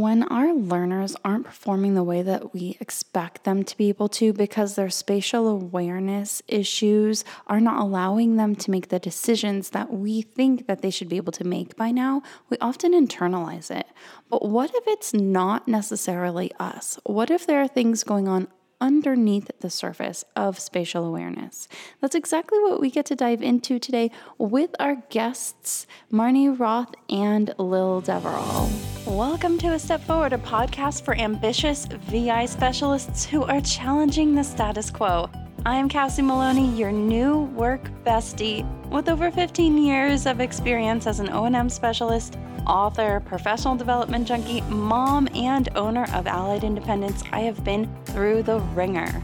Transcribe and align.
when 0.00 0.22
our 0.24 0.52
learners 0.52 1.16
aren't 1.24 1.44
performing 1.44 1.94
the 1.94 2.02
way 2.02 2.22
that 2.22 2.54
we 2.54 2.76
expect 2.80 3.44
them 3.44 3.64
to 3.64 3.76
be 3.76 3.88
able 3.88 4.08
to 4.08 4.32
because 4.32 4.74
their 4.74 4.90
spatial 4.90 5.48
awareness 5.48 6.42
issues 6.48 7.24
are 7.46 7.60
not 7.60 7.80
allowing 7.80 8.36
them 8.36 8.54
to 8.56 8.70
make 8.70 8.88
the 8.88 8.98
decisions 8.98 9.70
that 9.70 9.92
we 9.92 10.22
think 10.22 10.66
that 10.66 10.82
they 10.82 10.90
should 10.90 11.08
be 11.08 11.16
able 11.16 11.32
to 11.32 11.44
make 11.44 11.76
by 11.76 11.90
now, 11.90 12.22
we 12.48 12.56
often 12.58 12.92
internalize 12.92 13.70
it. 13.70 13.86
But 14.30 14.48
what 14.48 14.70
if 14.74 14.84
it's 14.86 15.12
not 15.12 15.68
necessarily 15.68 16.52
us? 16.58 16.98
What 17.04 17.30
if 17.30 17.46
there 17.46 17.60
are 17.60 17.68
things 17.68 18.04
going 18.04 18.28
on 18.28 18.48
underneath 18.82 19.48
the 19.60 19.70
surface 19.70 20.24
of 20.34 20.58
spatial 20.58 21.06
awareness. 21.06 21.68
That's 22.00 22.16
exactly 22.16 22.58
what 22.58 22.80
we 22.80 22.90
get 22.90 23.06
to 23.06 23.14
dive 23.14 23.40
into 23.40 23.78
today 23.78 24.10
with 24.38 24.74
our 24.80 24.96
guests, 25.08 25.86
Marnie 26.12 26.58
Roth 26.58 26.92
and 27.08 27.54
Lil 27.58 28.00
Deverell. 28.00 28.68
Welcome 29.06 29.56
to 29.58 29.68
A 29.74 29.78
Step 29.78 30.02
Forward, 30.02 30.32
a 30.32 30.38
podcast 30.38 31.04
for 31.04 31.14
ambitious 31.14 31.86
VI 31.86 32.46
specialists 32.46 33.24
who 33.24 33.44
are 33.44 33.60
challenging 33.60 34.34
the 34.34 34.42
status 34.42 34.90
quo. 34.90 35.30
I'm 35.64 35.88
Cassie 35.88 36.22
Maloney, 36.22 36.74
your 36.74 36.90
new 36.90 37.42
work 37.54 37.88
bestie. 38.04 38.66
With 38.90 39.08
over 39.08 39.30
15 39.30 39.78
years 39.78 40.26
of 40.26 40.40
experience 40.40 41.06
as 41.06 41.20
an 41.20 41.30
O&M 41.30 41.68
specialist, 41.70 42.36
author, 42.66 43.22
professional 43.26 43.76
development 43.76 44.26
junkie, 44.26 44.62
mom, 44.62 45.28
and 45.36 45.68
owner 45.76 46.08
of 46.14 46.26
Allied 46.26 46.64
Independence, 46.64 47.22
I 47.30 47.42
have 47.42 47.62
been 47.62 47.88
through 48.06 48.42
the 48.42 48.58
ringer. 48.74 49.22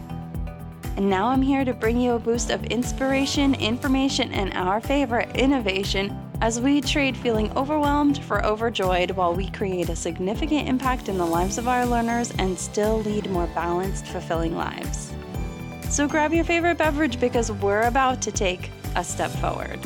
And 0.97 1.11
now 1.11 1.27
I'm 1.27 1.43
here 1.43 1.65
to 1.65 1.75
bring 1.75 2.01
you 2.01 2.13
a 2.13 2.21
boost 2.21 2.51
of 2.51 2.63
inspiration, 2.67 3.57
information, 3.57 4.31
and 4.33 4.55
our 4.55 4.81
favorite, 4.81 5.35
innovation, 5.35 6.17
as 6.41 6.61
we 6.61 6.81
trade 6.81 7.17
feeling 7.17 7.51
overwhelmed 7.57 8.23
for 8.23 8.47
overjoyed 8.47 9.11
while 9.11 9.35
we 9.35 9.51
create 9.51 9.89
a 9.89 9.97
significant 9.97 10.69
impact 10.69 11.09
in 11.09 11.19
the 11.19 11.27
lives 11.27 11.59
of 11.59 11.67
our 11.67 11.85
learners 11.85 12.33
and 12.39 12.57
still 12.57 13.01
lead 13.01 13.29
more 13.29 13.49
balanced, 13.49 14.07
fulfilling 14.07 14.55
lives. 14.55 15.13
So 15.91 16.07
grab 16.07 16.35
your 16.35 16.45
favorite 16.45 16.77
beverage 16.77 17.19
because 17.19 17.51
we're 17.51 17.83
about 17.83 18.21
to 18.23 18.31
take 18.31 18.71
a 18.95 19.03
step 19.03 19.31
forward. 19.31 19.81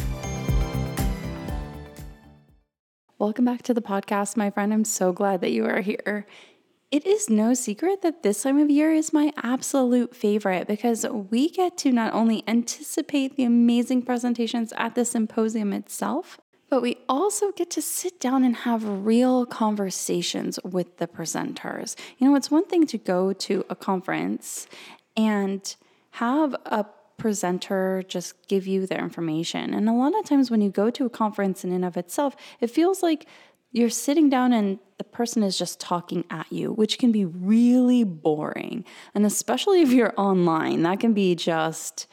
Welcome 3.19 3.45
back 3.45 3.63
to 3.63 3.75
the 3.75 3.81
podcast, 3.81 4.37
my 4.37 4.51
friend. 4.51 4.75
I'm 4.75 4.85
so 4.85 5.13
glad 5.13 5.41
that 5.43 5.53
you 5.53 5.65
are 5.65 5.81
here. 5.81 6.27
It 6.91 7.07
is 7.07 7.31
no 7.31 7.55
secret 7.55 8.03
that 8.03 8.25
this 8.25 8.43
time 8.43 8.59
of 8.59 8.69
year 8.69 8.93
is 8.93 9.13
my 9.13 9.33
absolute 9.45 10.15
favorite 10.15 10.67
because 10.67 11.07
we 11.07 11.49
get 11.49 11.79
to 11.79 11.93
not 11.93 12.13
only 12.13 12.43
anticipate 12.49 13.37
the 13.37 13.45
amazing 13.45 14.03
presentations 14.03 14.73
at 14.77 14.97
the 14.97 15.05
symposium 15.05 15.73
itself, 15.73 16.41
but 16.69 16.83
we 16.83 16.97
also 17.09 17.53
get 17.53 17.71
to 17.71 17.81
sit 17.81 18.19
down 18.19 18.43
and 18.43 18.57
have 18.57 19.07
real 19.07 19.47
conversations 19.47 20.59
with 20.65 20.97
the 20.97 21.07
presenters. 21.07 21.95
You 22.19 22.29
know, 22.29 22.35
it's 22.35 22.51
one 22.51 22.67
thing 22.67 22.87
to 22.89 22.99
go 22.99 23.33
to 23.35 23.65
a 23.71 23.77
conference 23.77 24.67
and 25.17 25.77
have 26.13 26.55
a 26.67 26.87
presenter 27.17 28.03
just 28.09 28.49
give 28.49 28.67
you 28.67 28.87
their 28.87 28.99
information. 28.99 29.75
And 29.75 29.89
a 29.89 29.93
lot 29.93 30.19
of 30.19 30.25
times 30.25 30.51
when 30.51 30.61
you 30.61 30.71
go 30.71 30.91
to 30.91 31.07
a 31.07 31.11
conference 31.11 31.65
in 31.65 31.73
and 31.73 31.85
of 31.85 31.97
itself, 31.97 32.35
it 32.61 32.69
feels 32.69 33.03
like 33.03 33.27
you're 33.71 33.91
sitting 33.91 34.29
down 34.29 34.53
and 34.53 34.79
the 34.99 35.05
person 35.05 35.43
is 35.43 35.57
just 35.57 35.81
talking 35.81 36.25
at 36.31 36.51
you, 36.53 36.73
which 36.73 36.99
can 36.99 37.11
be 37.13 37.25
really 37.25 38.05
boring. 38.05 38.85
And 39.15 39.25
especially 39.25 39.81
if 39.81 39.91
you're 39.93 40.13
online, 40.19 40.83
that 40.83 41.01
can 41.01 41.15
be 41.15 41.35
just 41.35 42.07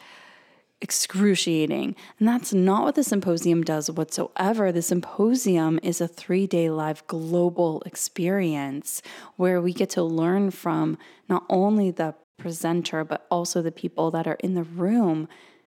excruciating. 0.81 1.95
And 2.19 2.27
that's 2.27 2.53
not 2.53 2.83
what 2.83 2.95
the 2.95 3.03
symposium 3.03 3.63
does 3.63 3.91
whatsoever. 3.91 4.71
The 4.71 4.81
symposium 4.81 5.79
is 5.83 5.99
a 5.99 6.07
three 6.07 6.47
day 6.47 6.69
live 6.69 7.05
global 7.07 7.83
experience 7.85 9.01
where 9.35 9.59
we 9.59 9.73
get 9.73 9.89
to 9.91 10.03
learn 10.03 10.51
from 10.51 10.97
not 11.27 11.43
only 11.49 11.91
the 11.91 12.15
presenter, 12.39 13.03
but 13.03 13.25
also 13.29 13.61
the 13.61 13.71
people 13.71 14.09
that 14.11 14.27
are 14.27 14.37
in 14.39 14.55
the 14.55 14.63
room. 14.63 15.27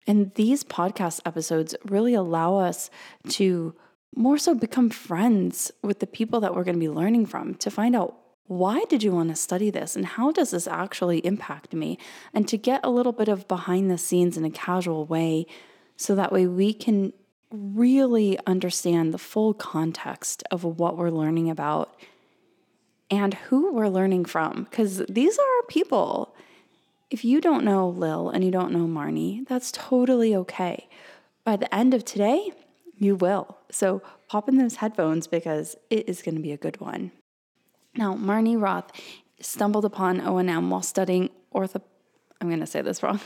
And 0.07 0.35
these 0.35 0.65
podcast 0.65 1.21
episodes 1.25 1.75
really 1.85 2.15
allow 2.15 2.57
us 2.57 2.91
to 3.31 3.75
more 4.17 4.39
so 4.39 4.55
become 4.55 4.91
friends 4.91 5.71
with 5.83 6.01
the 6.01 6.07
people 6.07 6.41
that 6.41 6.55
we're 6.55 6.65
going 6.65 6.77
to 6.77 6.81
be 6.81 6.89
learning 6.89 7.27
from 7.27 7.55
to 7.57 7.71
find 7.71 7.97
out 7.97 8.17
why 8.47 8.85
did 8.89 9.03
you 9.03 9.13
want 9.13 9.31
to 9.31 9.37
study 9.37 9.71
this 9.71 9.97
and 9.97 10.05
how 10.05 10.31
does 10.31 10.51
this 10.51 10.67
actually 10.67 11.19
impact 11.21 11.73
me? 11.73 11.99
And 12.35 12.47
to 12.49 12.59
get 12.59 12.81
a 12.85 12.91
little 12.91 13.13
bit 13.13 13.29
of 13.29 13.49
behind 13.49 13.91
the 13.91 13.99
scenes 13.99 14.37
in 14.37 14.45
a 14.45 14.51
casual 14.51 15.07
way 15.07 15.47
so 15.97 16.15
that 16.15 16.33
way 16.33 16.47
we 16.47 16.75
can 16.75 17.13
really 17.51 18.39
understand 18.47 19.15
the 19.15 19.19
full 19.19 19.55
context 19.55 20.43
of 20.51 20.65
what 20.65 20.97
we're 20.97 21.11
learning 21.11 21.49
about 21.49 21.97
and 23.11 23.35
who 23.35 23.73
we're 23.73 23.89
learning 23.89 24.25
from. 24.25 24.65
Because 24.65 25.03
these 25.09 25.39
are 25.39 25.63
people 25.69 26.35
if 27.15 27.25
you 27.25 27.41
don't 27.41 27.65
know 27.65 27.89
Lil 27.89 28.29
and 28.29 28.43
you 28.43 28.51
don't 28.51 28.73
know 28.73 28.87
Marnie, 28.87 29.47
that's 29.47 29.71
totally 29.71 30.35
okay. 30.35 30.89
By 31.45 31.55
the 31.55 31.73
end 31.73 31.95
of 31.95 32.05
today, 32.05 32.51
you 32.99 33.15
will. 33.15 33.57
So 33.71 34.03
pop 34.29 34.49
in 34.49 34.59
those 34.59 34.77
headphones 34.77 35.29
because 35.29 35.77
it 35.91 36.09
is 36.09 36.23
going 36.23 36.35
to 36.35 36.43
be 36.43 36.51
a 36.51 36.57
good 36.57 36.81
one. 36.81 37.13
Now, 37.95 38.15
Marnie 38.17 38.61
Roth 38.61 38.91
stumbled 39.41 39.85
upon 39.85 40.23
O&M 40.23 40.71
while 40.71 40.83
studying 40.83 41.31
ortho 41.55 41.81
I'm 42.41 42.49
going 42.49 42.59
to 42.59 42.67
say 42.67 42.83
this 42.83 43.01
wrong. 43.01 43.21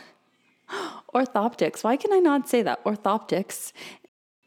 Orthoptics. 1.15 1.82
Why 1.82 1.97
can 1.97 2.12
I 2.12 2.19
not 2.19 2.47
say 2.47 2.60
that? 2.60 2.84
Orthoptics 2.84 3.72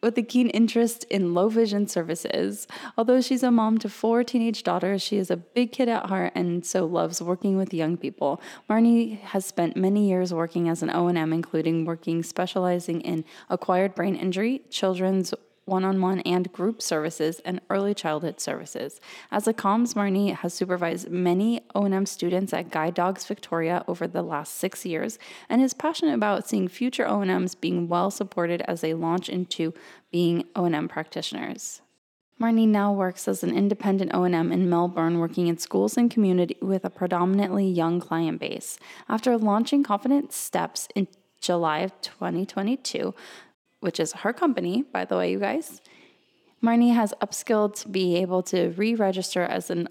with 0.01 0.17
a 0.17 0.23
keen 0.23 0.49
interest 0.49 1.03
in 1.05 1.33
low 1.33 1.49
vision 1.49 1.87
services. 1.87 2.67
Although 2.97 3.21
she's 3.21 3.43
a 3.43 3.51
mom 3.51 3.77
to 3.79 3.89
four 3.89 4.23
teenage 4.23 4.63
daughters, 4.63 5.01
she 5.01 5.17
is 5.17 5.29
a 5.29 5.37
big 5.37 5.71
kid 5.71 5.89
at 5.89 6.07
heart 6.07 6.33
and 6.35 6.65
so 6.65 6.85
loves 6.85 7.21
working 7.21 7.57
with 7.57 7.73
young 7.73 7.97
people. 7.97 8.41
Marnie 8.69 9.19
has 9.19 9.45
spent 9.45 9.77
many 9.77 10.09
years 10.09 10.33
working 10.33 10.67
as 10.69 10.81
an 10.81 10.89
O&M, 10.89 11.33
including 11.33 11.85
working 11.85 12.23
specializing 12.23 13.01
in 13.01 13.23
acquired 13.49 13.95
brain 13.95 14.15
injury, 14.15 14.61
children's 14.69 15.33
one 15.65 15.83
on 15.85 16.01
one 16.01 16.19
and 16.21 16.51
group 16.51 16.81
services, 16.81 17.39
and 17.45 17.61
early 17.69 17.93
childhood 17.93 18.39
services. 18.39 18.99
As 19.31 19.47
a 19.47 19.53
COMS, 19.53 19.93
Marnie 19.93 20.35
has 20.35 20.53
supervised 20.53 21.09
many 21.09 21.61
O&M 21.75 22.05
students 22.05 22.53
at 22.53 22.71
Guide 22.71 22.93
Dogs 22.93 23.25
Victoria 23.25 23.83
over 23.87 24.07
the 24.07 24.23
last 24.23 24.55
six 24.55 24.85
years 24.85 25.19
and 25.49 25.61
is 25.61 25.73
passionate 25.73 26.15
about 26.15 26.47
seeing 26.47 26.67
future 26.67 27.07
O&Ms 27.07 27.55
being 27.55 27.87
well 27.87 28.11
supported 28.11 28.61
as 28.61 28.81
they 28.81 28.93
launch 28.93 29.29
into 29.29 29.73
being 30.11 30.45
O&M 30.55 30.87
practitioners. 30.87 31.81
Marnie 32.41 32.67
now 32.67 32.91
works 32.91 33.27
as 33.27 33.43
an 33.43 33.55
independent 33.55 34.15
O&M 34.15 34.51
in 34.51 34.67
Melbourne, 34.67 35.19
working 35.19 35.45
in 35.45 35.59
schools 35.59 35.95
and 35.95 36.09
community 36.09 36.57
with 36.59 36.83
a 36.83 36.89
predominantly 36.89 37.67
young 37.67 37.99
client 37.99 38.39
base. 38.39 38.79
After 39.07 39.37
launching 39.37 39.83
Confident 39.83 40.33
Steps 40.33 40.87
in 40.95 41.07
July 41.39 41.79
of 41.79 42.01
2022, 42.01 43.13
which 43.81 43.99
is 43.99 44.13
her 44.13 44.31
company, 44.31 44.83
by 44.93 45.05
the 45.05 45.17
way, 45.17 45.31
you 45.31 45.39
guys, 45.39 45.81
Marnie 46.63 46.93
has 46.93 47.13
upskilled 47.21 47.75
to 47.81 47.89
be 47.89 48.15
able 48.17 48.43
to 48.43 48.69
re 48.77 48.95
register 48.95 49.43
as 49.43 49.69
an 49.69 49.89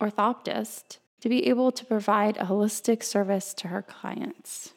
orthoptist 0.00 0.98
to 1.20 1.28
be 1.28 1.46
able 1.48 1.72
to 1.72 1.84
provide 1.84 2.36
a 2.36 2.44
holistic 2.44 3.02
service 3.02 3.54
to 3.54 3.68
her 3.68 3.82
clients. 3.82 4.72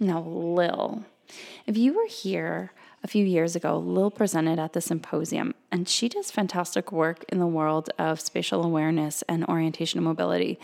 Now, 0.00 0.20
Lil, 0.20 1.04
if 1.66 1.76
you 1.76 1.94
were 1.94 2.06
here 2.06 2.72
a 3.02 3.08
few 3.08 3.24
years 3.24 3.54
ago, 3.56 3.78
Lil 3.78 4.10
presented 4.10 4.58
at 4.58 4.72
the 4.72 4.80
symposium, 4.80 5.54
and 5.70 5.88
she 5.88 6.08
does 6.08 6.30
fantastic 6.30 6.92
work 6.92 7.24
in 7.28 7.38
the 7.38 7.46
world 7.46 7.90
of 7.98 8.20
spatial 8.20 8.64
awareness 8.64 9.22
and 9.28 9.44
orientation 9.46 9.98
and 9.98 10.06
mobility 10.06 10.58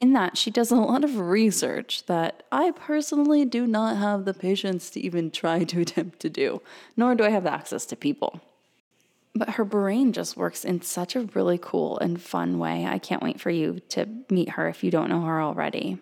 in 0.00 0.12
that 0.12 0.36
she 0.36 0.50
does 0.50 0.70
a 0.70 0.76
lot 0.76 1.04
of 1.04 1.18
research 1.18 2.04
that 2.06 2.42
I 2.52 2.70
personally 2.72 3.44
do 3.44 3.66
not 3.66 3.96
have 3.96 4.24
the 4.24 4.34
patience 4.34 4.90
to 4.90 5.00
even 5.00 5.30
try 5.30 5.64
to 5.64 5.80
attempt 5.82 6.20
to 6.20 6.30
do, 6.30 6.60
nor 6.96 7.14
do 7.14 7.24
I 7.24 7.30
have 7.30 7.46
access 7.46 7.86
to 7.86 7.96
people. 7.96 8.40
But 9.34 9.50
her 9.50 9.64
brain 9.64 10.12
just 10.12 10.36
works 10.36 10.64
in 10.64 10.80
such 10.80 11.14
a 11.14 11.28
really 11.34 11.58
cool 11.58 11.98
and 11.98 12.20
fun 12.20 12.58
way. 12.58 12.86
I 12.86 12.98
can't 12.98 13.22
wait 13.22 13.40
for 13.40 13.50
you 13.50 13.80
to 13.90 14.08
meet 14.30 14.50
her 14.50 14.68
if 14.68 14.82
you 14.82 14.90
don't 14.90 15.10
know 15.10 15.22
her 15.22 15.42
already. 15.42 15.98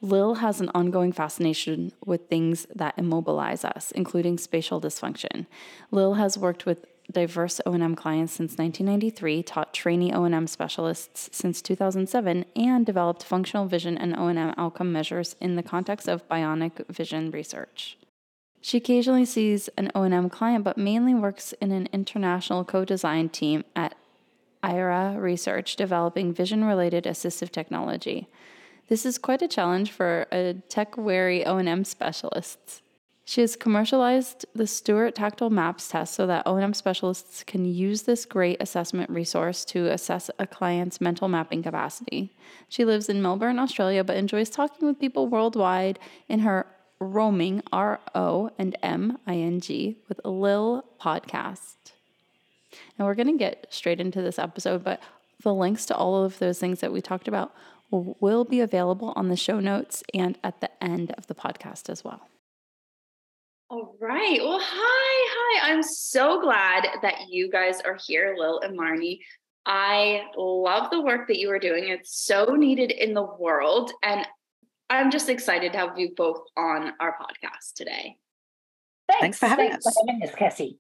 Lil 0.00 0.36
has 0.36 0.60
an 0.60 0.70
ongoing 0.74 1.12
fascination 1.12 1.92
with 2.04 2.28
things 2.28 2.66
that 2.74 2.98
immobilize 2.98 3.64
us, 3.64 3.92
including 3.92 4.38
spatial 4.38 4.80
dysfunction. 4.80 5.46
Lil 5.92 6.14
has 6.14 6.36
worked 6.36 6.66
with 6.66 6.86
diverse 7.10 7.60
O&M 7.64 7.94
clients 7.94 8.34
since 8.34 8.58
1993, 8.58 9.42
taught 9.42 9.72
trainee 9.72 10.12
O&M 10.12 10.46
specialists 10.46 11.30
since 11.32 11.62
2007, 11.62 12.44
and 12.54 12.84
developed 12.84 13.24
functional 13.24 13.66
vision 13.66 13.96
and 13.96 14.16
O&M 14.16 14.54
outcome 14.56 14.92
measures 14.92 15.34
in 15.40 15.56
the 15.56 15.62
context 15.62 16.08
of 16.08 16.28
bionic 16.28 16.86
vision 16.88 17.30
research. 17.30 17.96
She 18.60 18.76
occasionally 18.76 19.24
sees 19.24 19.68
an 19.78 19.90
O&M 19.94 20.28
client, 20.28 20.64
but 20.64 20.76
mainly 20.76 21.14
works 21.14 21.54
in 21.60 21.70
an 21.72 21.88
international 21.92 22.64
co-design 22.64 23.28
team 23.28 23.64
at 23.74 23.94
IRA 24.62 25.18
Research, 25.18 25.76
developing 25.76 26.34
vision-related 26.34 27.04
assistive 27.04 27.50
technology. 27.50 28.28
This 28.88 29.06
is 29.06 29.16
quite 29.18 29.42
a 29.42 29.48
challenge 29.48 29.92
for 29.92 30.26
a 30.32 30.54
tech-wary 30.68 31.46
O&M 31.46 31.84
specialist. 31.84 32.82
She 33.28 33.42
has 33.42 33.56
commercialized 33.56 34.46
the 34.54 34.66
Stewart 34.66 35.14
Tactile 35.14 35.50
Maps 35.50 35.86
test 35.86 36.14
so 36.14 36.26
that 36.26 36.46
O&M 36.46 36.72
specialists 36.72 37.44
can 37.44 37.66
use 37.66 38.04
this 38.04 38.24
great 38.24 38.56
assessment 38.58 39.10
resource 39.10 39.66
to 39.66 39.86
assess 39.88 40.30
a 40.38 40.46
client's 40.46 40.98
mental 40.98 41.28
mapping 41.28 41.62
capacity. 41.62 42.34
She 42.70 42.86
lives 42.86 43.10
in 43.10 43.20
Melbourne, 43.20 43.58
Australia, 43.58 44.02
but 44.02 44.16
enjoys 44.16 44.48
talking 44.48 44.88
with 44.88 44.98
people 44.98 45.26
worldwide 45.26 45.98
in 46.26 46.38
her 46.38 46.68
roaming 47.00 47.62
R 47.70 48.00
O 48.14 48.50
and 48.56 48.74
M 48.82 49.18
I 49.26 49.34
N 49.34 49.60
G 49.60 49.98
with 50.08 50.22
Lil 50.24 50.86
podcast. 50.98 51.92
And 52.96 53.06
we're 53.06 53.14
going 53.14 53.26
to 53.26 53.36
get 53.36 53.66
straight 53.68 54.00
into 54.00 54.22
this 54.22 54.38
episode, 54.38 54.82
but 54.82 55.02
the 55.42 55.52
links 55.52 55.84
to 55.84 55.94
all 55.94 56.24
of 56.24 56.38
those 56.38 56.58
things 56.58 56.80
that 56.80 56.94
we 56.94 57.02
talked 57.02 57.28
about 57.28 57.54
will 57.90 58.44
be 58.44 58.60
available 58.60 59.12
on 59.16 59.28
the 59.28 59.36
show 59.36 59.60
notes 59.60 60.02
and 60.14 60.38
at 60.42 60.62
the 60.62 60.82
end 60.82 61.12
of 61.18 61.26
the 61.26 61.34
podcast 61.34 61.90
as 61.90 62.02
well. 62.02 62.26
All 63.70 63.96
right. 64.00 64.38
Well, 64.42 64.60
hi, 64.62 65.60
hi. 65.62 65.70
I'm 65.70 65.82
so 65.82 66.40
glad 66.40 66.86
that 67.02 67.28
you 67.28 67.50
guys 67.50 67.82
are 67.82 67.98
here, 68.06 68.34
Lil 68.38 68.60
and 68.60 68.78
Marnie. 68.78 69.20
I 69.66 70.22
love 70.38 70.90
the 70.90 71.02
work 71.02 71.28
that 71.28 71.38
you 71.38 71.50
are 71.50 71.58
doing. 71.58 71.88
It's 71.88 72.18
so 72.18 72.54
needed 72.54 72.90
in 72.90 73.12
the 73.12 73.28
world. 73.38 73.92
And 74.02 74.26
I'm 74.88 75.10
just 75.10 75.28
excited 75.28 75.72
to 75.72 75.78
have 75.78 75.98
you 75.98 76.14
both 76.16 76.40
on 76.56 76.94
our 76.98 77.18
podcast 77.18 77.74
today. 77.74 78.16
Thanks, 79.06 79.20
Thanks 79.20 79.38
for 79.38 79.46
having 79.46 79.70
Thanks 79.70 79.86
us. 79.86 79.94
For 79.94 80.04
having 80.08 80.26
us, 80.26 80.34
Cassie. 80.34 80.78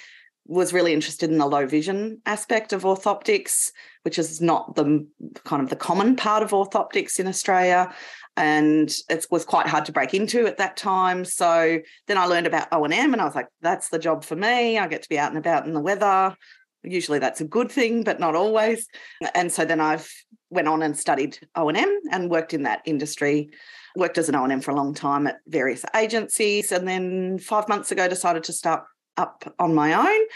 was 0.46 0.72
really 0.72 0.94
interested 0.94 1.30
in 1.30 1.40
the 1.40 1.46
low 1.46 1.68
vision 1.68 2.22
aspect 2.26 2.72
of 2.72 2.84
orthoptics, 2.84 3.74
which 4.04 4.18
is 4.18 4.40
not 4.40 4.76
the 4.76 5.06
kind 5.44 5.62
of 5.62 5.70
the 5.70 5.76
common 5.76 6.16
part 6.16 6.42
of 6.42 6.52
orthoptics 6.52 7.20
in 7.20 7.28
Australia 7.28 7.94
and 8.38 8.90
it 9.10 9.26
was 9.30 9.44
quite 9.44 9.68
hard 9.68 9.86
to 9.86 9.92
break 9.92 10.14
into 10.14 10.48
at 10.48 10.58
that 10.58 10.78
time. 10.78 11.26
So 11.26 11.80
then 12.08 12.18
I 12.18 12.26
learned 12.26 12.48
about 12.48 12.68
O 12.72 12.86
and 12.86 12.94
M, 12.94 13.12
and 13.12 13.22
I 13.22 13.26
was 13.26 13.36
like, 13.36 13.48
"That's 13.62 13.90
the 13.90 14.00
job 14.00 14.24
for 14.24 14.36
me. 14.36 14.78
I 14.78 14.88
get 14.88 15.04
to 15.04 15.10
be 15.10 15.20
out 15.20 15.30
and 15.30 15.38
about 15.38 15.66
in 15.66 15.74
the 15.74 15.82
weather. 15.82 16.36
Usually 16.84 17.20
that's 17.20 17.42
a 17.42 17.46
good 17.46 17.72
thing, 17.72 18.04
but 18.04 18.20
not 18.20 18.36
always." 18.36 18.88
And 19.36 19.52
so 19.52 19.66
then 19.66 19.82
I've 19.82 20.10
went 20.50 20.70
on 20.70 20.82
and 20.82 20.98
studied 20.98 21.38
O 21.56 21.68
and 21.68 21.78
M 21.78 22.00
and 22.12 22.30
worked 22.30 22.54
in 22.54 22.64
that 22.64 22.82
industry. 22.86 23.50
Worked 23.96 24.20
as 24.20 24.30
an 24.30 24.36
O 24.36 24.44
and 24.44 24.54
M 24.54 24.62
for 24.62 24.72
a 24.72 24.76
long 24.76 24.94
time 24.94 25.26
at 25.26 25.40
various 25.48 25.84
agencies, 25.96 26.72
and 26.72 26.88
then 26.88 27.40
five 27.40 27.68
months 27.68 27.92
ago 27.92 28.08
decided 28.08 28.44
to 28.44 28.54
start 28.54 28.84
up 29.18 29.52
on 29.58 29.74
my 29.74 29.94
own. 29.94 30.28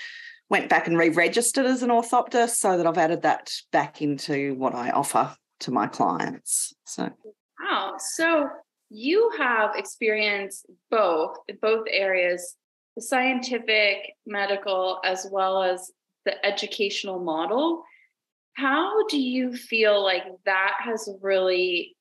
Went 0.50 0.68
back 0.68 0.88
and 0.88 0.97
re-registered 0.97 1.65
as 1.65 1.83
an 1.83 1.92
orthoptist, 1.92 2.56
so 2.56 2.75
that 2.75 2.88
I've 2.88 2.97
added 2.97 3.21
that 3.21 3.54
back 3.71 4.01
into 4.01 4.56
what 4.56 4.74
I 4.74 4.89
offer 4.89 5.36
to 5.59 5.71
my 5.71 5.86
clients. 5.86 6.74
So 6.86 7.12
Wow. 7.62 7.96
So 7.98 8.50
you 8.90 9.31
have 9.38 9.75
experience 9.75 10.66
both 10.90 11.38
both 11.62 11.86
areas, 11.90 12.56
the 12.96 13.02
scientific, 13.02 14.16
medical, 14.25 15.00
as 15.06 15.28
well 15.31 15.63
as 15.63 15.92
the 16.25 16.46
educational 16.46 17.19
model. 17.19 17.84
How 18.54 19.08
do 19.08 19.19
you 19.19 19.56
feel 19.56 20.04
like 20.04 20.24
that 20.46 20.74
has 20.84 21.10
really 21.22 21.96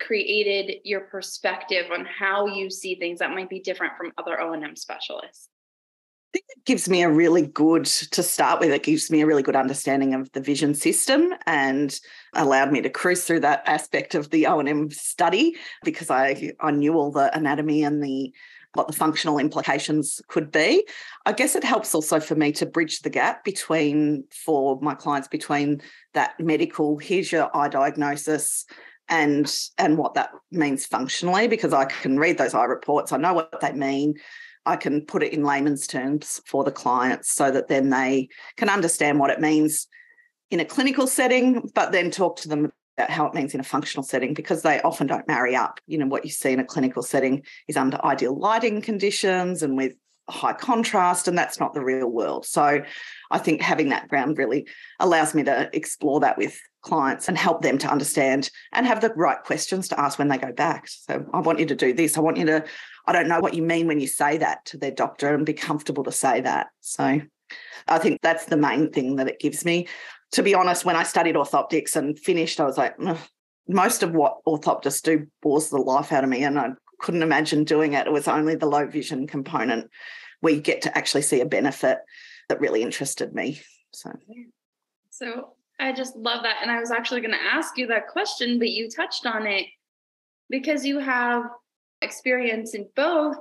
created 0.00 0.76
your 0.84 1.00
perspective 1.00 1.86
on 1.92 2.06
how 2.06 2.46
you 2.46 2.70
see 2.70 2.94
things 2.94 3.18
that 3.18 3.30
might 3.30 3.50
be 3.50 3.60
different 3.60 3.94
from 3.96 4.12
other 4.16 4.40
O&M 4.40 4.76
specialists? 4.76 5.48
Think 6.38 6.50
it 6.56 6.64
gives 6.66 6.88
me 6.88 7.02
a 7.02 7.10
really 7.10 7.42
good, 7.42 7.84
to 7.86 8.22
start 8.22 8.60
with, 8.60 8.70
it 8.70 8.84
gives 8.84 9.10
me 9.10 9.22
a 9.22 9.26
really 9.26 9.42
good 9.42 9.56
understanding 9.56 10.14
of 10.14 10.30
the 10.30 10.40
vision 10.40 10.72
system 10.72 11.34
and 11.46 11.98
allowed 12.34 12.70
me 12.70 12.80
to 12.80 12.88
cruise 12.88 13.24
through 13.24 13.40
that 13.40 13.64
aspect 13.66 14.14
of 14.14 14.30
the 14.30 14.46
O&M 14.46 14.88
study 14.92 15.56
because 15.82 16.10
I, 16.10 16.52
I 16.60 16.70
knew 16.70 16.94
all 16.94 17.10
the 17.10 17.36
anatomy 17.36 17.82
and 17.82 18.00
the 18.00 18.32
what 18.74 18.86
the 18.86 18.92
functional 18.92 19.40
implications 19.40 20.20
could 20.28 20.52
be. 20.52 20.86
I 21.26 21.32
guess 21.32 21.56
it 21.56 21.64
helps 21.64 21.92
also 21.92 22.20
for 22.20 22.36
me 22.36 22.52
to 22.52 22.66
bridge 22.66 23.00
the 23.00 23.10
gap 23.10 23.42
between, 23.42 24.22
for 24.30 24.78
my 24.80 24.94
clients, 24.94 25.26
between 25.26 25.82
that 26.14 26.38
medical, 26.38 26.98
here's 26.98 27.32
your 27.32 27.50
eye 27.56 27.68
diagnosis, 27.68 28.64
and 29.08 29.52
and 29.76 29.98
what 29.98 30.14
that 30.14 30.30
means 30.52 30.86
functionally 30.86 31.48
because 31.48 31.72
I 31.72 31.86
can 31.86 32.16
read 32.18 32.38
those 32.38 32.54
eye 32.54 32.66
reports, 32.66 33.10
I 33.10 33.16
know 33.16 33.32
what 33.34 33.60
they 33.60 33.72
mean, 33.72 34.14
I 34.68 34.76
can 34.76 35.00
put 35.00 35.22
it 35.22 35.32
in 35.32 35.42
layman's 35.42 35.86
terms 35.86 36.40
for 36.46 36.62
the 36.62 36.70
clients 36.70 37.32
so 37.32 37.50
that 37.50 37.68
then 37.68 37.88
they 37.90 38.28
can 38.56 38.68
understand 38.68 39.18
what 39.18 39.30
it 39.30 39.40
means 39.40 39.88
in 40.50 40.60
a 40.60 40.64
clinical 40.64 41.06
setting, 41.06 41.70
but 41.74 41.90
then 41.90 42.10
talk 42.10 42.36
to 42.36 42.48
them 42.48 42.70
about 42.98 43.10
how 43.10 43.26
it 43.26 43.34
means 43.34 43.54
in 43.54 43.60
a 43.60 43.64
functional 43.64 44.02
setting 44.02 44.34
because 44.34 44.62
they 44.62 44.80
often 44.82 45.06
don't 45.06 45.26
marry 45.26 45.56
up. 45.56 45.80
You 45.86 45.98
know, 45.98 46.06
what 46.06 46.24
you 46.24 46.30
see 46.30 46.52
in 46.52 46.60
a 46.60 46.64
clinical 46.64 47.02
setting 47.02 47.44
is 47.66 47.76
under 47.76 48.04
ideal 48.04 48.38
lighting 48.38 48.82
conditions 48.82 49.62
and 49.62 49.76
with 49.76 49.94
high 50.28 50.52
contrast, 50.52 51.26
and 51.26 51.38
that's 51.38 51.58
not 51.58 51.72
the 51.72 51.82
real 51.82 52.08
world. 52.08 52.44
So 52.44 52.82
I 53.30 53.38
think 53.38 53.62
having 53.62 53.88
that 53.88 54.08
ground 54.08 54.36
really 54.36 54.68
allows 55.00 55.34
me 55.34 55.44
to 55.44 55.70
explore 55.72 56.20
that 56.20 56.36
with 56.36 56.60
clients 56.82 57.28
and 57.28 57.36
help 57.36 57.62
them 57.62 57.78
to 57.78 57.90
understand 57.90 58.50
and 58.72 58.86
have 58.86 59.00
the 59.00 59.12
right 59.14 59.42
questions 59.42 59.88
to 59.88 60.00
ask 60.00 60.18
when 60.18 60.28
they 60.28 60.38
go 60.38 60.52
back. 60.52 60.88
So 60.88 61.24
I 61.32 61.40
want 61.40 61.58
you 61.58 61.66
to 61.66 61.74
do 61.74 61.92
this. 61.92 62.16
I 62.16 62.20
want 62.20 62.36
you 62.36 62.46
to 62.46 62.64
I 63.08 63.12
don't 63.12 63.28
know 63.28 63.40
what 63.40 63.54
you 63.54 63.62
mean 63.62 63.86
when 63.86 64.00
you 64.00 64.06
say 64.06 64.36
that 64.36 64.66
to 64.66 64.76
their 64.76 64.90
doctor 64.90 65.34
and 65.34 65.46
be 65.46 65.54
comfortable 65.54 66.04
to 66.04 66.12
say 66.12 66.42
that. 66.42 66.66
So 66.82 67.22
I 67.88 67.98
think 67.98 68.20
that's 68.20 68.44
the 68.44 68.58
main 68.58 68.90
thing 68.92 69.16
that 69.16 69.28
it 69.28 69.40
gives 69.40 69.64
me. 69.64 69.88
To 70.32 70.42
be 70.42 70.54
honest, 70.54 70.84
when 70.84 70.94
I 70.94 71.04
studied 71.04 71.34
orthoptics 71.34 71.96
and 71.96 72.18
finished, 72.18 72.60
I 72.60 72.66
was 72.66 72.76
like, 72.76 72.96
most 73.66 74.02
of 74.02 74.12
what 74.12 74.44
orthoptists 74.46 75.00
do 75.00 75.26
bores 75.40 75.70
the 75.70 75.78
life 75.78 76.12
out 76.12 76.22
of 76.22 76.28
me. 76.28 76.44
And 76.44 76.58
I 76.58 76.72
couldn't 77.00 77.22
imagine 77.22 77.64
doing 77.64 77.94
it. 77.94 78.06
It 78.06 78.12
was 78.12 78.28
only 78.28 78.56
the 78.56 78.66
low 78.66 78.86
vision 78.86 79.26
component 79.26 79.88
where 80.40 80.52
you 80.52 80.60
get 80.60 80.82
to 80.82 80.98
actually 80.98 81.22
see 81.22 81.40
a 81.40 81.46
benefit 81.46 82.00
that 82.50 82.60
really 82.60 82.82
interested 82.82 83.34
me. 83.34 83.62
So, 83.94 84.12
so 85.08 85.54
I 85.78 85.92
just 85.92 86.16
love 86.16 86.42
that. 86.42 86.58
And 86.62 86.70
I 86.70 86.80
was 86.80 86.90
actually 86.90 87.20
going 87.20 87.34
to 87.34 87.52
ask 87.52 87.78
you 87.78 87.86
that 87.88 88.08
question, 88.08 88.58
but 88.58 88.70
you 88.70 88.90
touched 88.90 89.26
on 89.26 89.46
it 89.46 89.66
because 90.50 90.84
you 90.84 90.98
have 90.98 91.44
experience 92.02 92.74
in 92.74 92.88
both, 92.96 93.36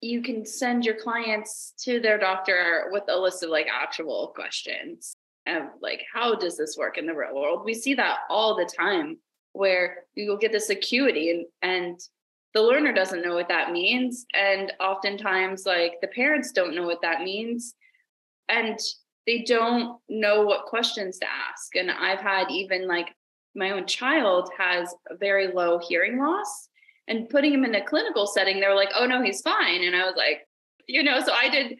you 0.00 0.22
can 0.22 0.44
send 0.44 0.84
your 0.84 0.96
clients 0.96 1.72
to 1.84 2.00
their 2.00 2.18
doctor 2.18 2.88
with 2.90 3.04
a 3.08 3.16
list 3.16 3.42
of 3.42 3.50
like 3.50 3.66
actual 3.72 4.32
questions 4.34 5.16
of 5.46 5.62
like, 5.80 6.02
how 6.12 6.34
does 6.34 6.56
this 6.56 6.76
work 6.76 6.98
in 6.98 7.06
the 7.06 7.14
real 7.14 7.34
world? 7.34 7.64
We 7.64 7.74
see 7.74 7.94
that 7.94 8.18
all 8.28 8.56
the 8.56 8.68
time 8.76 9.18
where 9.52 10.04
you 10.14 10.28
will 10.28 10.36
get 10.36 10.52
this 10.52 10.70
acuity 10.70 11.30
and 11.30 11.46
and 11.62 11.98
the 12.52 12.62
learner 12.62 12.92
doesn't 12.92 13.22
know 13.22 13.34
what 13.34 13.48
that 13.48 13.70
means 13.70 14.24
and 14.34 14.72
oftentimes 14.80 15.66
like 15.66 15.94
the 16.00 16.08
parents 16.08 16.52
don't 16.52 16.74
know 16.74 16.86
what 16.86 17.02
that 17.02 17.22
means 17.22 17.74
and 18.48 18.78
they 19.26 19.42
don't 19.42 19.98
know 20.08 20.42
what 20.42 20.66
questions 20.66 21.18
to 21.18 21.26
ask 21.26 21.74
and 21.76 21.90
i've 21.90 22.20
had 22.20 22.50
even 22.50 22.86
like 22.86 23.08
my 23.54 23.70
own 23.70 23.86
child 23.86 24.50
has 24.56 24.94
very 25.18 25.48
low 25.48 25.78
hearing 25.78 26.18
loss 26.18 26.68
and 27.08 27.28
putting 27.28 27.52
him 27.52 27.64
in 27.64 27.74
a 27.74 27.84
clinical 27.84 28.26
setting, 28.26 28.60
they 28.60 28.66
were 28.66 28.74
like, 28.74 28.92
oh 28.94 29.06
no, 29.06 29.22
he's 29.22 29.40
fine. 29.40 29.84
And 29.84 29.94
I 29.94 30.04
was 30.04 30.14
like, 30.16 30.46
you 30.86 31.02
know, 31.02 31.20
so 31.20 31.32
I 31.32 31.48
did 31.48 31.78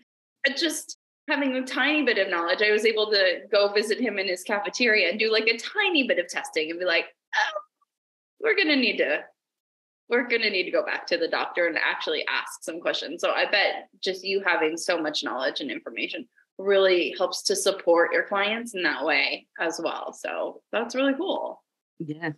just 0.57 0.99
having 1.29 1.55
a 1.57 1.67
tiny 1.67 2.05
bit 2.05 2.19
of 2.19 2.31
knowledge, 2.31 2.63
I 2.63 2.71
was 2.71 2.85
able 2.85 3.11
to 3.11 3.41
go 3.51 3.73
visit 3.73 4.01
him 4.01 4.19
in 4.19 4.29
his 4.29 4.45
cafeteria 4.45 5.11
and 5.11 5.19
do 5.19 5.33
like 5.33 5.49
a 5.49 5.59
tiny 5.59 6.07
bit 6.07 6.21
of 6.21 6.29
testing 6.29 6.71
and 6.71 6.79
be 6.79 6.87
like, 6.87 7.07
oh, 7.35 7.61
we're 8.41 8.57
gonna 8.57 8.77
need 8.77 8.99
to 8.99 9.25
we're 10.09 10.29
going 10.29 10.43
to 10.43 10.51
need 10.51 10.63
to 10.63 10.71
go 10.71 10.85
back 10.85 11.05
to 11.05 11.17
the 11.17 11.27
doctor 11.27 11.67
and 11.67 11.77
actually 11.77 12.25
ask 12.29 12.63
some 12.63 12.81
questions. 12.81 13.21
So 13.21 13.33
I 13.33 13.51
bet 13.51 13.89
just 14.01 14.23
you 14.23 14.41
having 14.41 14.77
so 14.77 15.03
much 15.03 15.25
knowledge 15.25 15.61
and 15.61 15.69
information 15.69 16.29
really 16.59 17.15
helps 17.19 17.43
to 17.45 17.57
support 17.57 18.13
your 18.13 18.25
clients 18.25 18.75
in 18.75 18.83
that 18.83 19.05
way 19.05 19.47
as 19.61 19.81
well. 19.83 20.13
So 20.13 20.63
that's 20.73 20.95
really 20.95 21.15
cool. 21.15 21.63
Yeah. 21.99 22.33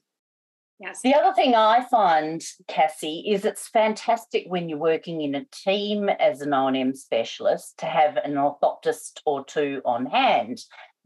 Yes. 0.81 1.01
The 1.03 1.15
other 1.15 1.35
thing 1.35 1.57
I 1.57 1.85
find, 1.91 2.41
Cassie, 2.69 3.25
is 3.29 3.45
it's 3.45 3.67
fantastic 3.67 4.45
when 4.47 4.69
you're 4.69 4.79
working 4.79 5.23
in 5.23 5.35
a 5.35 5.45
team 5.47 6.09
as 6.09 6.41
an 6.41 6.55
O&M 6.55 6.95
specialist 6.95 7.79
to 7.79 7.87
have 7.87 8.17
an 8.17 8.35
orthoptist 8.35 9.21
or 9.27 9.45
two 9.45 9.83
on 9.85 10.07
hand 10.07 10.61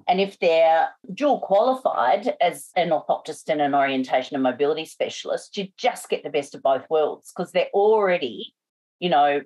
And 0.08 0.20
if 0.20 0.38
they're 0.38 0.88
dual 1.12 1.40
qualified 1.40 2.34
as 2.40 2.70
an 2.76 2.90
orthoptist 2.90 3.48
and 3.48 3.60
an 3.60 3.74
orientation 3.74 4.34
and 4.34 4.42
mobility 4.42 4.84
specialist, 4.84 5.56
you 5.56 5.68
just 5.76 6.08
get 6.08 6.22
the 6.22 6.30
best 6.30 6.54
of 6.54 6.62
both 6.62 6.88
worlds 6.90 7.32
because 7.34 7.52
they're 7.52 7.70
already, 7.72 8.54
you 8.98 9.10
know, 9.10 9.42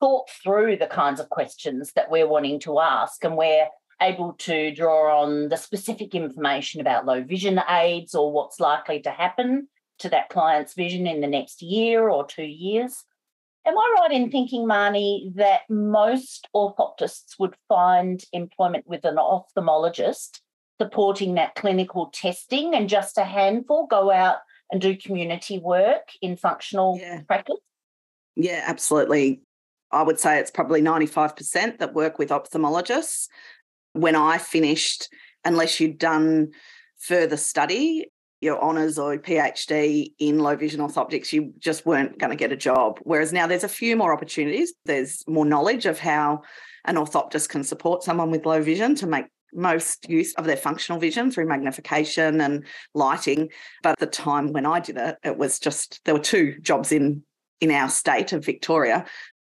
thought 0.00 0.28
through 0.42 0.76
the 0.76 0.86
kinds 0.86 1.20
of 1.20 1.28
questions 1.28 1.92
that 1.94 2.10
we're 2.10 2.28
wanting 2.28 2.60
to 2.60 2.80
ask 2.80 3.24
and 3.24 3.36
we're 3.36 3.66
able 4.00 4.34
to 4.34 4.74
draw 4.74 5.22
on 5.22 5.48
the 5.48 5.56
specific 5.56 6.14
information 6.14 6.80
about 6.80 7.06
low 7.06 7.22
vision 7.22 7.60
aids 7.68 8.14
or 8.14 8.30
what's 8.30 8.60
likely 8.60 9.00
to 9.00 9.10
happen 9.10 9.68
to 9.98 10.08
that 10.10 10.28
client's 10.28 10.74
vision 10.74 11.06
in 11.06 11.20
the 11.20 11.26
next 11.26 11.62
year 11.62 12.08
or 12.08 12.26
two 12.26 12.44
years. 12.44 13.04
Am 13.66 13.76
I 13.76 13.96
right 14.00 14.12
in 14.12 14.30
thinking, 14.30 14.66
Marnie, 14.66 15.34
that 15.34 15.62
most 15.68 16.46
orthoptists 16.54 17.38
would 17.38 17.56
find 17.68 18.22
employment 18.32 18.86
with 18.86 19.04
an 19.04 19.16
ophthalmologist 19.16 20.40
supporting 20.80 21.34
that 21.34 21.54
clinical 21.54 22.10
testing 22.12 22.74
and 22.74 22.88
just 22.88 23.18
a 23.18 23.24
handful 23.24 23.86
go 23.86 24.10
out 24.10 24.36
and 24.70 24.80
do 24.80 24.96
community 24.96 25.58
work 25.58 26.10
in 26.20 26.36
functional 26.36 26.98
yeah. 27.00 27.22
practice? 27.22 27.56
Yeah, 28.36 28.62
absolutely. 28.66 29.40
I 29.90 30.02
would 30.02 30.18
say 30.18 30.38
it's 30.38 30.50
probably 30.50 30.82
95% 30.82 31.78
that 31.78 31.94
work 31.94 32.18
with 32.18 32.30
ophthalmologists. 32.30 33.28
When 33.92 34.16
I 34.16 34.38
finished, 34.38 35.08
unless 35.44 35.80
you'd 35.80 35.98
done 35.98 36.52
further 36.98 37.36
study, 37.36 38.10
your 38.40 38.62
honours 38.62 38.98
or 38.98 39.16
PhD 39.16 40.12
in 40.18 40.38
low 40.38 40.56
vision 40.56 40.80
orthoptics, 40.80 41.32
you 41.32 41.52
just 41.58 41.86
weren't 41.86 42.18
going 42.18 42.30
to 42.30 42.36
get 42.36 42.52
a 42.52 42.56
job. 42.56 42.98
Whereas 43.02 43.32
now 43.32 43.46
there's 43.46 43.64
a 43.64 43.68
few 43.68 43.96
more 43.96 44.12
opportunities. 44.12 44.74
There's 44.84 45.24
more 45.26 45.46
knowledge 45.46 45.86
of 45.86 45.98
how 45.98 46.42
an 46.84 46.96
orthoptist 46.96 47.48
can 47.48 47.64
support 47.64 48.02
someone 48.02 48.30
with 48.30 48.46
low 48.46 48.62
vision 48.62 48.94
to 48.96 49.06
make 49.06 49.26
most 49.54 50.08
use 50.08 50.34
of 50.34 50.44
their 50.44 50.56
functional 50.56 51.00
vision 51.00 51.30
through 51.30 51.48
magnification 51.48 52.40
and 52.40 52.64
lighting. 52.94 53.48
But 53.82 53.92
at 53.92 53.98
the 53.98 54.06
time 54.06 54.52
when 54.52 54.66
I 54.66 54.80
did 54.80 54.98
it, 54.98 55.16
it 55.24 55.38
was 55.38 55.58
just 55.58 56.00
there 56.04 56.14
were 56.14 56.20
two 56.20 56.58
jobs 56.60 56.92
in 56.92 57.22
in 57.60 57.70
our 57.70 57.88
state 57.88 58.34
of 58.34 58.44
Victoria 58.44 59.06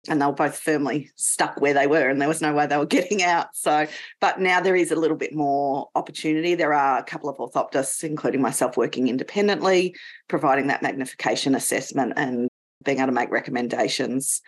and 0.09 0.21
they 0.21 0.27
were 0.27 0.33
both 0.33 0.57
firmly 0.57 1.11
stuck 1.17 1.61
where 1.61 1.75
they 1.75 1.87
were 1.87 2.09
and 2.09 2.21
there 2.21 2.29
was 2.29 2.43
no 2.43 2.55
way 2.55 2.67
they 2.67 2.77
were 2.77 2.87
getting 2.99 3.23
out. 3.23 3.49
So 3.55 3.87
but 4.21 4.41
now 4.41 4.61
there 4.61 4.77
is 4.77 4.91
a 4.91 4.97
little 4.97 5.17
bit 5.17 5.35
more 5.35 5.89
opportunity. 5.95 6.55
There 6.55 6.75
are 6.75 6.99
a 6.99 7.05
couple 7.05 7.29
of 7.29 7.37
orthoptists 7.39 8.05
including 8.05 8.43
myself 8.43 8.77
working 8.77 9.09
independently 9.09 9.95
providing 10.29 10.69
that 10.69 10.83
magnification 10.83 11.55
assessment 11.55 12.15
and 12.17 12.49
being 12.85 12.99
able 12.99 13.09
to 13.09 13.13
make 13.13 13.31
recommendations 13.31 14.41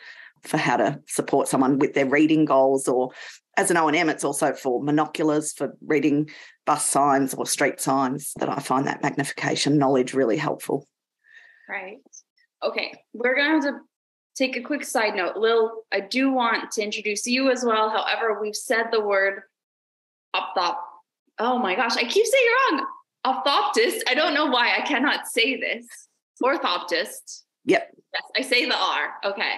for 0.44 0.56
how 0.56 0.76
to 0.76 1.00
support 1.06 1.48
someone 1.48 1.78
with 1.78 1.94
their 1.94 2.06
reading 2.06 2.44
goals 2.44 2.86
or 2.86 3.10
as 3.56 3.72
an 3.72 3.76
O&M 3.76 4.08
it's 4.08 4.24
also 4.24 4.52
for 4.52 4.80
monoculars 4.80 5.56
for 5.56 5.76
reading 5.84 6.30
bus 6.64 6.86
signs 6.86 7.34
or 7.34 7.44
street 7.44 7.80
signs 7.80 8.32
that 8.38 8.48
I 8.48 8.60
find 8.60 8.86
that 8.86 9.02
magnification 9.02 9.78
knowledge 9.78 10.14
really 10.14 10.36
helpful. 10.36 10.86
Right. 11.68 11.98
Okay 12.62 12.92
we're 13.12 13.34
going 13.34 13.62
to 13.62 13.72
take 14.38 14.56
a 14.56 14.62
quick 14.62 14.84
side 14.84 15.16
note. 15.16 15.36
Lil, 15.36 15.82
I 15.92 16.00
do 16.00 16.32
want 16.32 16.70
to 16.72 16.82
introduce 16.82 17.26
you 17.26 17.50
as 17.50 17.64
well. 17.64 17.90
However, 17.90 18.40
we've 18.40 18.56
said 18.56 18.86
the 18.92 19.00
word 19.00 19.42
opthop. 20.34 20.76
Oh 21.38 21.58
my 21.58 21.74
gosh, 21.74 21.96
I 21.96 22.04
keep 22.04 22.24
saying 22.24 22.46
it 22.46 22.74
wrong. 22.74 22.86
Ophthalmologist. 23.26 24.02
I 24.08 24.14
don't 24.14 24.34
know 24.34 24.46
why 24.46 24.76
I 24.76 24.82
cannot 24.82 25.26
say 25.26 25.58
this. 25.60 25.86
Orthoptist. 26.42 27.42
Yep. 27.64 27.90
Yes, 28.14 28.22
I 28.36 28.42
say 28.42 28.66
the 28.66 28.76
R. 28.76 29.14
Okay. 29.24 29.54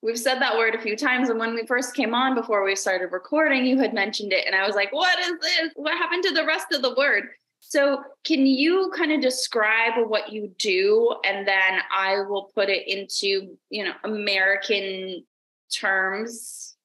We've 0.00 0.18
said 0.18 0.38
that 0.40 0.56
word 0.56 0.76
a 0.76 0.80
few 0.80 0.96
times. 0.96 1.28
And 1.28 1.40
when 1.40 1.54
we 1.54 1.66
first 1.66 1.94
came 1.94 2.14
on 2.14 2.36
before 2.36 2.64
we 2.64 2.76
started 2.76 3.10
recording, 3.10 3.66
you 3.66 3.78
had 3.78 3.92
mentioned 3.92 4.32
it. 4.32 4.46
And 4.46 4.54
I 4.54 4.64
was 4.64 4.76
like, 4.76 4.92
what 4.92 5.18
is 5.18 5.32
this? 5.40 5.72
What 5.74 5.98
happened 5.98 6.22
to 6.24 6.34
the 6.34 6.46
rest 6.46 6.66
of 6.72 6.82
the 6.82 6.94
word? 6.94 7.24
So, 7.60 8.02
can 8.24 8.46
you 8.46 8.90
kind 8.96 9.12
of 9.12 9.20
describe 9.20 10.08
what 10.08 10.32
you 10.32 10.52
do 10.58 11.14
and 11.24 11.46
then 11.46 11.80
I 11.94 12.22
will 12.22 12.50
put 12.54 12.68
it 12.68 12.88
into, 12.88 13.56
you 13.70 13.84
know, 13.84 13.92
American 14.04 15.24
terms? 15.72 16.76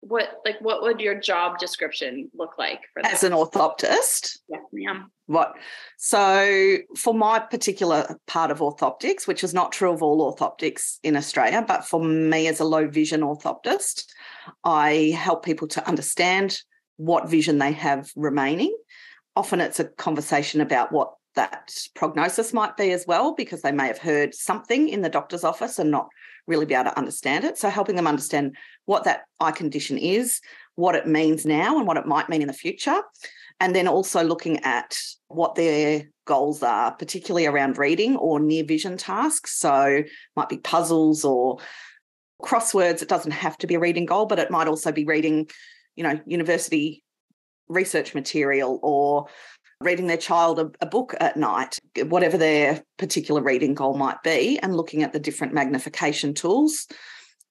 What 0.00 0.40
like 0.44 0.60
what 0.60 0.82
would 0.82 1.00
your 1.00 1.18
job 1.18 1.58
description 1.58 2.30
look 2.34 2.58
like 2.58 2.80
for 2.92 3.02
that? 3.02 3.14
As 3.14 3.24
an 3.24 3.32
orthoptist? 3.32 4.38
Yes, 4.48 4.60
ma'am. 4.70 5.10
What? 5.26 5.54
So, 5.96 6.76
for 6.96 7.14
my 7.14 7.38
particular 7.38 8.18
part 8.26 8.50
of 8.50 8.58
orthoptics, 8.58 9.26
which 9.26 9.42
is 9.42 9.54
not 9.54 9.72
true 9.72 9.92
of 9.92 10.02
all 10.02 10.34
orthoptics 10.34 10.98
in 11.02 11.16
Australia, 11.16 11.64
but 11.66 11.86
for 11.86 12.04
me 12.04 12.48
as 12.48 12.60
a 12.60 12.64
low 12.64 12.86
vision 12.86 13.22
orthoptist, 13.22 14.04
I 14.62 15.14
help 15.16 15.44
people 15.44 15.68
to 15.68 15.88
understand 15.88 16.60
what 16.96 17.28
vision 17.28 17.58
they 17.58 17.72
have 17.72 18.10
remaining 18.14 18.76
often 19.36 19.60
it's 19.60 19.80
a 19.80 19.84
conversation 19.84 20.60
about 20.60 20.92
what 20.92 21.14
that 21.34 21.76
prognosis 21.94 22.52
might 22.52 22.76
be 22.76 22.92
as 22.92 23.06
well, 23.06 23.34
because 23.34 23.62
they 23.62 23.72
may 23.72 23.86
have 23.86 23.98
heard 23.98 24.34
something 24.34 24.88
in 24.88 25.02
the 25.02 25.08
doctor's 25.08 25.44
office 25.44 25.78
and 25.78 25.90
not 25.90 26.08
really 26.46 26.66
be 26.66 26.74
able 26.74 26.90
to 26.90 26.98
understand 26.98 27.44
it. 27.44 27.58
So, 27.58 27.68
helping 27.68 27.96
them 27.96 28.06
understand 28.06 28.56
what 28.84 29.04
that 29.04 29.22
eye 29.40 29.50
condition 29.50 29.98
is, 29.98 30.40
what 30.76 30.94
it 30.94 31.06
means 31.06 31.44
now, 31.44 31.78
and 31.78 31.86
what 31.86 31.96
it 31.96 32.06
might 32.06 32.28
mean 32.28 32.42
in 32.42 32.48
the 32.48 32.54
future. 32.54 33.02
And 33.60 33.74
then 33.74 33.88
also 33.88 34.22
looking 34.22 34.60
at 34.64 34.96
what 35.28 35.54
their 35.54 36.04
goals 36.26 36.62
are, 36.62 36.92
particularly 36.92 37.46
around 37.46 37.78
reading 37.78 38.16
or 38.16 38.40
near 38.40 38.64
vision 38.64 38.96
tasks. 38.96 39.58
So, 39.58 40.02
might 40.36 40.48
be 40.48 40.58
puzzles 40.58 41.24
or 41.24 41.58
crosswords. 42.42 43.02
It 43.02 43.08
doesn't 43.08 43.32
have 43.32 43.56
to 43.58 43.66
be 43.66 43.74
a 43.74 43.80
reading 43.80 44.06
goal, 44.06 44.26
but 44.26 44.38
it 44.38 44.50
might 44.50 44.68
also 44.68 44.92
be 44.92 45.04
reading, 45.04 45.48
you 45.96 46.04
know, 46.04 46.20
university 46.26 47.03
research 47.68 48.14
material 48.14 48.78
or 48.82 49.26
reading 49.80 50.06
their 50.06 50.16
child 50.16 50.58
a, 50.58 50.70
a, 50.80 50.86
book 50.86 51.14
at 51.20 51.36
night, 51.36 51.78
whatever 52.06 52.38
their 52.38 52.82
particular 52.98 53.42
reading 53.42 53.74
goal 53.74 53.96
might 53.96 54.22
be, 54.22 54.58
and 54.60 54.76
looking 54.76 55.02
at 55.02 55.12
the 55.12 55.18
different 55.18 55.52
magnification 55.52 56.32
tools, 56.32 56.86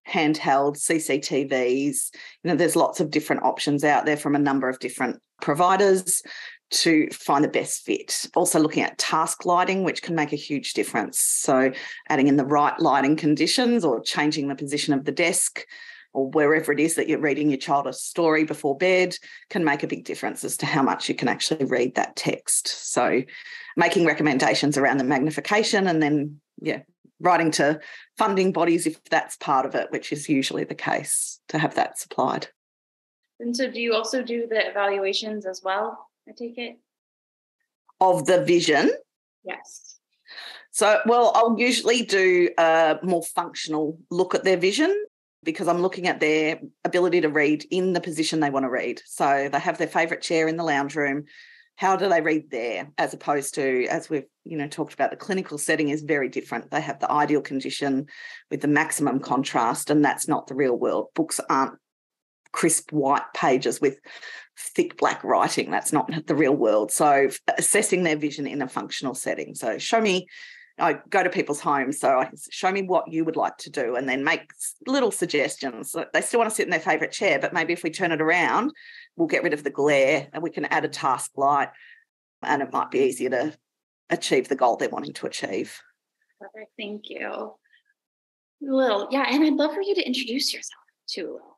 handheld 0.07 0.77
CCTVs. 0.77 2.11
You 2.43 2.49
know, 2.49 2.55
there's 2.55 2.75
lots 2.75 2.99
of 2.99 3.11
different 3.11 3.43
options 3.43 3.83
out 3.83 4.05
there 4.05 4.17
from 4.17 4.35
a 4.35 4.39
number 4.39 4.69
of 4.69 4.79
different 4.79 5.21
providers 5.41 6.21
to 6.71 7.07
find 7.11 7.43
the 7.43 7.49
best 7.49 7.83
fit. 7.85 8.27
Also, 8.35 8.59
looking 8.59 8.83
at 8.83 8.97
task 8.97 9.45
lighting, 9.45 9.83
which 9.83 10.01
can 10.01 10.15
make 10.15 10.33
a 10.33 10.37
huge 10.37 10.73
difference. 10.73 11.19
So, 11.19 11.71
adding 12.09 12.27
in 12.27 12.37
the 12.37 12.45
right 12.45 12.77
lighting 12.79 13.15
conditions 13.15 13.85
or 13.85 14.01
changing 14.01 14.47
the 14.47 14.55
position 14.55 14.93
of 14.93 15.05
the 15.05 15.11
desk 15.11 15.65
or 16.13 16.29
wherever 16.29 16.71
it 16.71 16.79
is 16.79 16.95
that 16.95 17.09
you're 17.09 17.19
reading 17.19 17.49
your 17.49 17.57
child 17.57 17.87
a 17.87 17.93
story 17.93 18.43
before 18.43 18.77
bed 18.77 19.15
can 19.49 19.63
make 19.63 19.83
a 19.83 19.87
big 19.87 20.05
difference 20.05 20.43
as 20.43 20.55
to 20.57 20.65
how 20.65 20.83
much 20.83 21.09
you 21.09 21.15
can 21.15 21.27
actually 21.27 21.65
read 21.65 21.95
that 21.95 22.15
text. 22.15 22.67
So, 22.91 23.23
making 23.75 24.05
recommendations 24.05 24.77
around 24.77 24.97
the 24.97 25.03
magnification 25.03 25.87
and 25.87 26.01
then, 26.01 26.39
yeah, 26.61 26.81
writing 27.19 27.51
to 27.51 27.79
funding 28.17 28.51
bodies 28.51 28.85
if 28.85 29.03
that's 29.05 29.35
part 29.37 29.65
of 29.65 29.75
it, 29.75 29.91
which 29.91 30.11
is 30.11 30.29
usually 30.29 30.63
the 30.63 30.75
case 30.75 31.39
to 31.49 31.57
have 31.57 31.75
that 31.75 31.97
supplied. 31.97 32.47
And 33.39 33.57
so, 33.57 33.69
do 33.69 33.81
you 33.81 33.95
also 33.95 34.21
do 34.21 34.47
the 34.47 34.67
evaluations 34.69 35.45
as 35.45 35.61
well? 35.63 36.07
I 36.29 36.31
take 36.37 36.57
it. 36.57 36.77
Of 37.99 38.25
the 38.25 38.43
vision? 38.43 38.91
Yes. 39.43 39.97
So, 40.71 40.99
well, 41.05 41.31
I'll 41.35 41.59
usually 41.59 42.03
do 42.03 42.49
a 42.57 42.99
more 43.03 43.23
functional 43.23 43.99
look 44.09 44.35
at 44.35 44.43
their 44.43 44.57
vision 44.57 45.05
because 45.43 45.67
I'm 45.67 45.81
looking 45.81 46.07
at 46.07 46.19
their 46.19 46.59
ability 46.83 47.21
to 47.21 47.29
read 47.29 47.65
in 47.71 47.93
the 47.93 48.01
position 48.01 48.39
they 48.39 48.49
want 48.49 48.65
to 48.65 48.69
read. 48.69 49.01
So 49.05 49.49
they 49.51 49.59
have 49.59 49.77
their 49.77 49.87
favorite 49.87 50.21
chair 50.21 50.47
in 50.47 50.57
the 50.57 50.63
lounge 50.63 50.95
room. 50.95 51.25
How 51.75 51.95
do 51.95 52.07
they 52.07 52.21
read 52.21 52.51
there 52.51 52.89
as 52.97 53.13
opposed 53.13 53.55
to 53.55 53.87
as 53.87 54.09
we've 54.09 54.25
you 54.43 54.57
know 54.57 54.67
talked 54.67 54.93
about 54.93 55.09
the 55.09 55.17
clinical 55.17 55.57
setting 55.57 55.89
is 55.89 56.03
very 56.03 56.29
different. 56.29 56.69
They 56.69 56.81
have 56.81 56.99
the 56.99 57.11
ideal 57.11 57.41
condition 57.41 58.07
with 58.51 58.61
the 58.61 58.67
maximum 58.67 59.19
contrast 59.19 59.89
and 59.89 60.05
that's 60.05 60.27
not 60.27 60.47
the 60.47 60.55
real 60.55 60.77
world. 60.77 61.07
Books 61.15 61.39
aren't 61.49 61.79
crisp 62.51 62.91
white 62.91 63.33
pages 63.33 63.81
with 63.81 63.97
thick 64.57 64.97
black 64.97 65.23
writing. 65.23 65.71
That's 65.71 65.91
not 65.91 66.27
the 66.27 66.35
real 66.35 66.55
world. 66.55 66.91
So 66.91 67.29
assessing 67.57 68.03
their 68.03 68.17
vision 68.17 68.45
in 68.45 68.61
a 68.61 68.69
functional 68.69 69.15
setting. 69.15 69.55
So 69.55 69.79
show 69.79 69.99
me 69.99 70.27
I 70.79 70.93
go 71.09 71.21
to 71.21 71.29
people's 71.29 71.59
homes, 71.59 71.99
so 71.99 72.19
I 72.19 72.31
show 72.49 72.71
me 72.71 72.81
what 72.81 73.11
you 73.11 73.23
would 73.25 73.35
like 73.35 73.57
to 73.57 73.69
do, 73.69 73.95
and 73.95 74.09
then 74.09 74.23
make 74.23 74.49
little 74.87 75.11
suggestions. 75.11 75.95
They 76.13 76.21
still 76.21 76.39
want 76.39 76.49
to 76.49 76.55
sit 76.55 76.65
in 76.65 76.71
their 76.71 76.79
favorite 76.79 77.11
chair, 77.11 77.37
but 77.37 77.53
maybe 77.53 77.73
if 77.73 77.83
we 77.83 77.91
turn 77.91 78.11
it 78.11 78.21
around, 78.21 78.71
we'll 79.15 79.27
get 79.27 79.43
rid 79.43 79.53
of 79.53 79.63
the 79.63 79.69
glare, 79.69 80.29
and 80.33 80.41
we 80.41 80.49
can 80.49 80.65
add 80.65 80.83
a 80.83 80.89
task 80.89 81.31
light, 81.37 81.69
and 82.41 82.63
it 82.63 82.73
might 82.73 82.89
be 82.89 82.99
easier 83.01 83.29
to 83.29 83.57
achieve 84.09 84.47
the 84.47 84.55
goal 84.55 84.75
they're 84.75 84.89
wanting 84.89 85.13
to 85.13 85.27
achieve. 85.27 85.79
Perfect. 86.39 86.71
Thank 86.77 87.03
you, 87.09 87.53
Lil. 88.61 89.09
Yeah, 89.11 89.25
and 89.29 89.43
I'd 89.43 89.53
love 89.53 89.73
for 89.73 89.81
you 89.81 89.93
to 89.93 90.05
introduce 90.05 90.53
yourself 90.53 90.81
too, 91.07 91.33
Lil. 91.33 91.57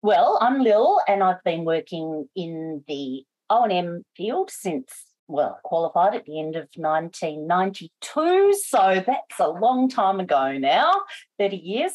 Well, 0.00 0.38
I'm 0.40 0.62
Lil, 0.62 1.00
and 1.06 1.22
I've 1.22 1.44
been 1.44 1.64
working 1.64 2.28
in 2.34 2.82
the 2.88 3.24
O 3.50 3.64
and 3.64 3.72
M 3.72 4.04
field 4.16 4.50
since 4.50 4.90
well, 5.28 5.58
qualified 5.64 6.14
at 6.14 6.24
the 6.24 6.38
end 6.38 6.56
of 6.56 6.68
1992. 6.76 8.54
So 8.66 9.02
that's 9.06 9.40
a 9.40 9.48
long 9.48 9.88
time 9.88 10.20
ago 10.20 10.58
now, 10.58 10.92
30 11.38 11.56
years. 11.56 11.92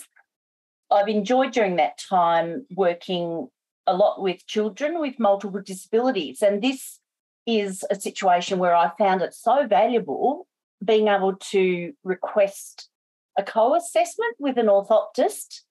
I've 0.89 1.09
enjoyed 1.09 1.51
during 1.51 1.75
that 1.77 1.99
time 2.09 2.65
working 2.75 3.49
a 3.85 3.95
lot 3.95 4.21
with 4.21 4.45
children 4.47 4.99
with 4.99 5.19
multiple 5.19 5.61
disabilities. 5.61 6.41
And 6.41 6.61
this 6.61 6.99
is 7.45 7.83
a 7.89 7.95
situation 7.99 8.59
where 8.59 8.75
I 8.75 8.91
found 8.97 9.21
it 9.21 9.33
so 9.33 9.67
valuable 9.67 10.47
being 10.83 11.07
able 11.07 11.35
to 11.51 11.93
request 12.03 12.89
a 13.37 13.43
co 13.43 13.75
assessment 13.75 14.35
with 14.39 14.57
an 14.57 14.67
orthoptist. 14.67 15.61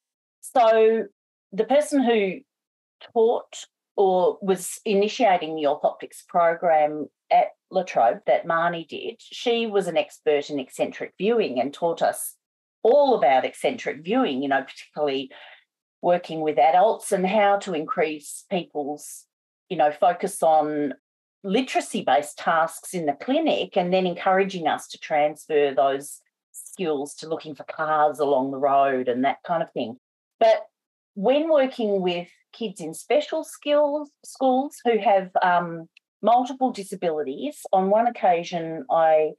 So 0.40 1.04
the 1.52 1.64
person 1.64 2.02
who 2.02 2.40
taught 3.12 3.66
or 3.96 4.38
was 4.42 4.80
initiating 4.84 5.56
the 5.56 5.64
orthoptics 5.64 6.26
program 6.28 7.08
at 7.30 7.48
La 7.70 7.82
Trobe 7.82 8.20
that 8.26 8.46
Marnie 8.46 8.86
did, 8.86 9.16
she 9.18 9.66
was 9.66 9.86
an 9.86 9.96
expert 9.96 10.50
in 10.50 10.58
eccentric 10.58 11.14
viewing 11.18 11.60
and 11.60 11.72
taught 11.72 12.02
us 12.02 12.36
all 12.82 13.16
about 13.16 13.44
eccentric 13.44 14.04
viewing, 14.04 14.42
you 14.42 14.48
know, 14.48 14.62
particularly 14.62 15.30
working 16.02 16.40
with 16.40 16.58
adults 16.58 17.10
and 17.10 17.26
how 17.26 17.58
to 17.58 17.74
increase 17.74 18.44
people's, 18.50 19.24
you 19.68 19.76
know, 19.76 19.90
focus 19.90 20.42
on 20.42 20.94
literacy 21.42 22.02
based 22.02 22.38
tasks 22.38 22.94
in 22.94 23.06
the 23.06 23.12
clinic 23.12 23.76
and 23.76 23.92
then 23.92 24.06
encouraging 24.06 24.66
us 24.66 24.88
to 24.88 24.98
transfer 24.98 25.72
those 25.74 26.20
skills 26.52 27.14
to 27.14 27.28
looking 27.28 27.54
for 27.54 27.64
cars 27.64 28.18
along 28.18 28.50
the 28.50 28.58
road 28.58 29.08
and 29.08 29.24
that 29.24 29.38
kind 29.46 29.62
of 29.62 29.72
thing. 29.72 29.96
But 30.38 30.66
when 31.14 31.48
working 31.48 32.00
with 32.02 32.28
kids 32.52 32.80
in 32.80 32.94
special 32.94 33.44
skills 33.44 34.10
schools 34.24 34.76
who 34.84 34.98
have 34.98 35.30
um, 35.42 35.88
multiple 36.22 36.70
disabilities, 36.70 37.64
on 37.72 37.90
one 37.90 38.06
occasion 38.06 38.84
I 38.90 39.32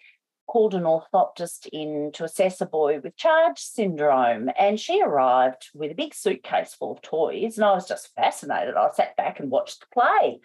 called 0.48 0.74
an 0.74 0.84
orthoptist 0.84 1.68
in 1.74 2.10
to 2.14 2.24
assess 2.24 2.62
a 2.62 2.66
boy 2.66 3.00
with 3.04 3.18
CHARGE 3.18 3.60
syndrome. 3.60 4.50
And 4.58 4.80
she 4.80 5.02
arrived 5.02 5.68
with 5.74 5.92
a 5.92 5.96
big 5.96 6.14
suitcase 6.14 6.74
full 6.74 6.94
of 6.94 7.02
toys. 7.02 7.58
And 7.58 7.66
I 7.66 7.74
was 7.74 7.88
just 7.88 8.16
fascinated. 8.16 8.76
I 8.76 8.90
sat 8.92 9.16
back 9.18 9.40
and 9.40 9.52
watched 9.52 9.82
the 9.82 9.88
play. 9.94 10.40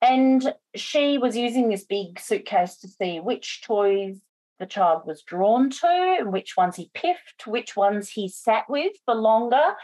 And 0.00 0.54
she 0.74 1.18
was 1.18 1.36
using 1.36 1.68
this 1.68 1.84
big 1.84 2.20
suitcase 2.20 2.76
to 2.78 2.88
see 2.88 3.20
which 3.20 3.62
toys 3.62 4.18
the 4.58 4.66
child 4.66 5.02
was 5.06 5.22
drawn 5.22 5.70
to, 5.70 6.16
and 6.18 6.32
which 6.32 6.56
ones 6.56 6.74
he 6.74 6.90
piffed, 6.92 7.46
which 7.46 7.76
ones 7.76 8.08
he 8.08 8.28
sat 8.28 8.64
with 8.68 8.92
for 9.04 9.14
longer. 9.14 9.74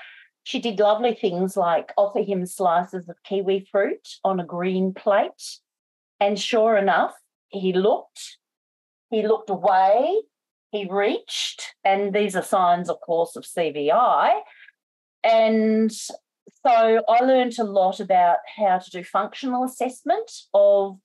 She 0.43 0.59
did 0.59 0.81
lovely 0.81 1.14
things 1.14 1.57
like 1.57 1.93
offer 1.97 2.21
him 2.21 2.45
slices 2.45 3.09
of 3.09 3.23
kiwi 3.23 3.69
fruit 3.71 4.17
on 4.25 4.41
a 4.41 4.45
green 4.45 4.93
plate. 4.93 5.61
And 6.21 6.38
sure 6.38 6.76
enough, 6.76 7.14
he 7.49 7.73
looked 7.73 8.38
he 9.14 9.26
looked 9.26 9.50
away, 9.50 10.23
he 10.71 10.88
reached, 10.90 11.75
and 11.85 12.12
these 12.12 12.35
are 12.35 12.42
signs, 12.42 12.90
of 12.90 13.00
course, 13.00 13.37
of 13.37 13.44
CVI. 13.44 14.40
And 15.23 15.92
so 15.92 16.14
I 16.64 17.21
learned 17.23 17.59
a 17.59 17.64
lot 17.64 18.00
about 18.00 18.38
how 18.56 18.78
to 18.78 18.90
do 18.90 19.04
functional 19.04 19.64
assessment 19.64 20.30
of 20.52 20.99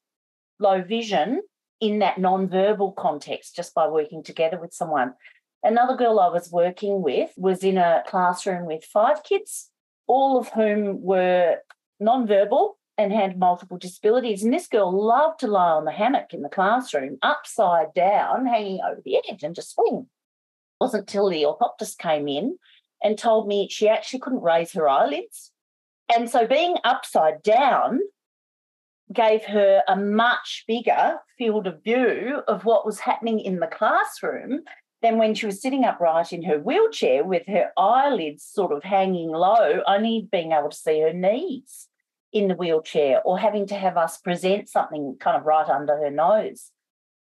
low 0.59 0.81
vision 0.81 1.43
in 1.79 1.99
that 1.99 2.17
non-verbal 2.17 2.93
context 2.93 3.55
just 3.55 3.73
by 3.73 3.87
working 3.87 4.23
together 4.23 4.59
with 4.59 4.73
someone. 4.73 5.13
Another 5.63 5.95
girl 5.95 6.19
I 6.19 6.29
was 6.29 6.51
working 6.51 7.01
with 7.01 7.31
was 7.37 7.63
in 7.63 7.77
a 7.77 8.03
classroom 8.07 8.65
with 8.65 8.83
five 8.83 9.23
kids, 9.23 9.69
all 10.07 10.39
of 10.39 10.49
whom 10.49 11.01
were 11.01 11.57
non-verbal 11.99 12.77
and 12.99 13.13
had 13.13 13.39
multiple 13.39 13.77
disabilities. 13.77 14.43
And 14.43 14.53
this 14.53 14.67
girl 14.67 14.91
loved 14.91 15.39
to 15.39 15.47
lie 15.47 15.71
on 15.71 15.85
the 15.85 15.91
hammock 15.91 16.33
in 16.33 16.41
the 16.41 16.49
classroom, 16.49 17.17
upside 17.21 17.93
down, 17.93 18.45
hanging 18.45 18.81
over 18.85 18.99
the 19.03 19.15
edge 19.29 19.41
and 19.41 19.55
just 19.55 19.73
swing. 19.73 19.99
It 19.99 20.83
wasn't 20.83 21.07
till 21.07 21.29
the 21.29 21.43
orthoptist 21.43 21.97
came 21.97 22.27
in 22.27 22.57
and 23.01 23.17
told 23.17 23.47
me 23.47 23.69
she 23.69 23.87
actually 23.87 24.19
couldn't 24.19 24.41
raise 24.41 24.73
her 24.73 24.89
eyelids. 24.89 25.51
And 26.13 26.29
so 26.29 26.45
being 26.45 26.75
upside 26.83 27.41
down 27.41 28.01
gave 29.13 29.45
her 29.45 29.81
a 29.87 29.95
much 29.95 30.65
bigger 30.67 31.19
field 31.37 31.67
of 31.67 31.81
view 31.81 32.41
of 32.49 32.65
what 32.65 32.85
was 32.85 32.99
happening 32.99 33.39
in 33.39 33.61
the 33.61 33.67
classroom 33.67 34.59
than 35.01 35.17
when 35.17 35.35
she 35.35 35.45
was 35.45 35.61
sitting 35.61 35.85
upright 35.85 36.33
in 36.33 36.43
her 36.43 36.59
wheelchair 36.59 37.23
with 37.23 37.47
her 37.47 37.71
eyelids 37.77 38.43
sort 38.43 38.73
of 38.73 38.83
hanging 38.83 39.29
low, 39.29 39.81
only 39.87 40.27
being 40.29 40.51
able 40.51 40.69
to 40.69 40.75
see 40.75 40.99
her 40.99 41.13
knees 41.13 41.88
in 42.31 42.47
the 42.47 42.55
wheelchair 42.55 43.21
or 43.23 43.39
having 43.39 43.67
to 43.67 43.75
have 43.75 43.97
us 43.97 44.17
present 44.17 44.69
something 44.69 45.17
kind 45.19 45.37
of 45.37 45.45
right 45.45 45.67
under 45.67 45.97
her 45.97 46.11
nose. 46.11 46.71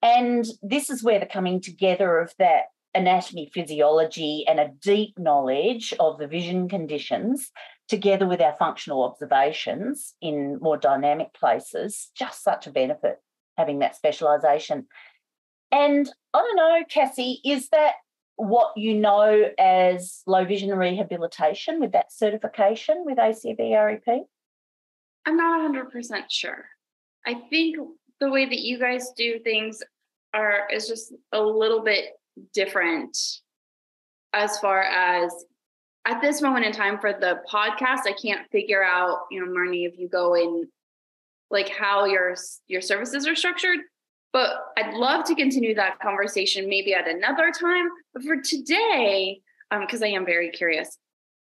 And 0.01 0.45
this 0.61 0.89
is 0.89 1.03
where 1.03 1.19
the 1.19 1.25
coming 1.25 1.61
together 1.61 2.19
of 2.19 2.33
that 2.39 2.65
anatomy, 2.93 3.49
physiology, 3.53 4.45
and 4.47 4.59
a 4.59 4.71
deep 4.81 5.17
knowledge 5.17 5.93
of 5.99 6.17
the 6.17 6.27
vision 6.27 6.67
conditions, 6.67 7.51
together 7.87 8.27
with 8.27 8.41
our 8.41 8.55
functional 8.57 9.03
observations 9.03 10.15
in 10.21 10.59
more 10.61 10.77
dynamic 10.77 11.33
places, 11.33 12.09
just 12.15 12.43
such 12.43 12.67
a 12.67 12.71
benefit 12.71 13.17
having 13.57 13.79
that 13.79 13.95
specialisation. 13.95 14.85
And 15.71 16.09
I 16.33 16.39
don't 16.39 16.55
know, 16.55 16.83
Cassie, 16.89 17.39
is 17.45 17.69
that 17.69 17.93
what 18.35 18.73
you 18.75 18.95
know 18.95 19.49
as 19.59 20.23
low 20.25 20.45
vision 20.45 20.71
rehabilitation 20.71 21.79
with 21.79 21.91
that 21.91 22.11
certification 22.11 23.03
with 23.05 23.17
ACVREP? 23.17 24.25
I'm 25.25 25.37
not 25.37 25.71
100% 25.71 26.23
sure. 26.29 26.65
I 27.25 27.35
think 27.49 27.77
the 28.19 28.29
way 28.29 28.45
that 28.45 28.59
you 28.59 28.79
guys 28.79 29.11
do 29.15 29.39
things 29.39 29.81
are 30.33 30.67
is 30.71 30.87
just 30.87 31.13
a 31.31 31.41
little 31.41 31.81
bit 31.81 32.05
different 32.53 33.17
as 34.33 34.57
far 34.59 34.81
as 34.83 35.33
at 36.05 36.21
this 36.21 36.41
moment 36.41 36.65
in 36.65 36.71
time 36.71 36.97
for 36.99 37.13
the 37.13 37.41
podcast 37.51 38.01
i 38.07 38.13
can't 38.13 38.49
figure 38.49 38.83
out 38.83 39.25
you 39.29 39.43
know 39.43 39.51
marnie 39.51 39.85
if 39.87 39.99
you 39.99 40.07
go 40.07 40.33
in 40.35 40.67
like 41.49 41.69
how 41.69 42.05
your 42.05 42.35
your 42.67 42.81
services 42.81 43.27
are 43.27 43.35
structured 43.35 43.79
but 44.31 44.49
i'd 44.77 44.93
love 44.93 45.25
to 45.25 45.35
continue 45.35 45.75
that 45.75 45.99
conversation 45.99 46.69
maybe 46.69 46.93
at 46.93 47.07
another 47.07 47.51
time 47.51 47.89
but 48.13 48.23
for 48.23 48.37
today 48.37 49.41
because 49.81 50.01
um, 50.01 50.07
i 50.07 50.11
am 50.11 50.25
very 50.25 50.49
curious 50.49 50.97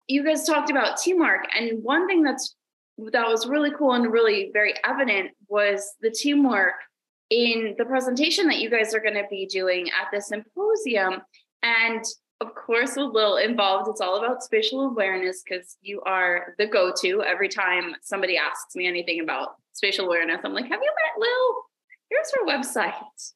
you 0.06 0.22
guys 0.22 0.44
talked 0.44 0.70
about 0.70 0.98
teamwork 0.98 1.46
and 1.58 1.82
one 1.82 2.06
thing 2.06 2.22
that's 2.22 2.54
that 2.98 3.28
was 3.28 3.46
really 3.46 3.70
cool 3.76 3.92
and 3.92 4.12
really 4.12 4.50
very 4.52 4.74
evident 4.84 5.30
was 5.48 5.94
the 6.00 6.10
teamwork 6.10 6.74
in 7.30 7.74
the 7.78 7.84
presentation 7.84 8.46
that 8.46 8.60
you 8.60 8.70
guys 8.70 8.94
are 8.94 9.00
going 9.00 9.14
to 9.14 9.26
be 9.28 9.46
doing 9.46 9.88
at 9.90 10.08
the 10.12 10.20
symposium. 10.20 11.20
And 11.62 12.04
of 12.40 12.54
course, 12.54 12.96
a 12.96 13.00
little 13.00 13.36
involved. 13.36 13.88
It's 13.88 14.00
all 14.00 14.18
about 14.18 14.42
spatial 14.42 14.82
awareness 14.82 15.42
because 15.42 15.76
you 15.80 16.02
are 16.02 16.54
the 16.58 16.66
go 16.66 16.92
to 17.00 17.22
every 17.22 17.48
time 17.48 17.94
somebody 18.02 18.36
asks 18.36 18.76
me 18.76 18.86
anything 18.86 19.20
about 19.20 19.56
spatial 19.72 20.06
awareness. 20.06 20.40
I'm 20.44 20.52
like, 20.52 20.66
have 20.66 20.80
you 20.82 20.90
met 20.90 21.20
Lil? 21.20 21.62
Here's 22.10 22.32
her 22.34 22.46
website. 22.46 23.32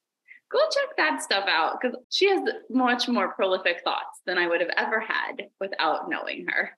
Go 0.52 0.58
check 0.58 0.96
that 0.96 1.22
stuff 1.22 1.46
out 1.48 1.80
because 1.80 1.96
she 2.10 2.28
has 2.28 2.42
much 2.68 3.08
more 3.08 3.32
prolific 3.32 3.82
thoughts 3.84 4.20
than 4.26 4.36
I 4.36 4.48
would 4.48 4.60
have 4.60 4.70
ever 4.76 5.00
had 5.00 5.48
without 5.60 6.10
knowing 6.10 6.46
her, 6.48 6.70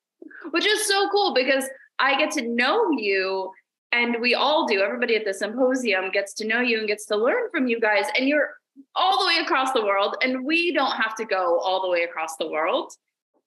which 0.50 0.66
is 0.66 0.86
so 0.86 1.08
cool 1.10 1.34
because 1.34 1.64
I 2.02 2.18
get 2.18 2.32
to 2.32 2.42
know 2.42 2.90
you 2.90 3.52
and 3.92 4.16
we 4.20 4.34
all 4.34 4.66
do. 4.66 4.80
Everybody 4.80 5.14
at 5.14 5.24
the 5.24 5.32
symposium 5.32 6.10
gets 6.10 6.34
to 6.34 6.46
know 6.46 6.60
you 6.60 6.78
and 6.78 6.88
gets 6.88 7.06
to 7.06 7.16
learn 7.16 7.48
from 7.50 7.68
you 7.68 7.78
guys. 7.78 8.06
And 8.18 8.26
you're 8.26 8.50
all 8.96 9.20
the 9.20 9.26
way 9.26 9.38
across 9.42 9.72
the 9.72 9.84
world, 9.84 10.16
and 10.22 10.44
we 10.44 10.72
don't 10.72 10.96
have 10.96 11.14
to 11.16 11.24
go 11.24 11.58
all 11.60 11.82
the 11.82 11.90
way 11.90 12.02
across 12.02 12.36
the 12.36 12.48
world. 12.48 12.92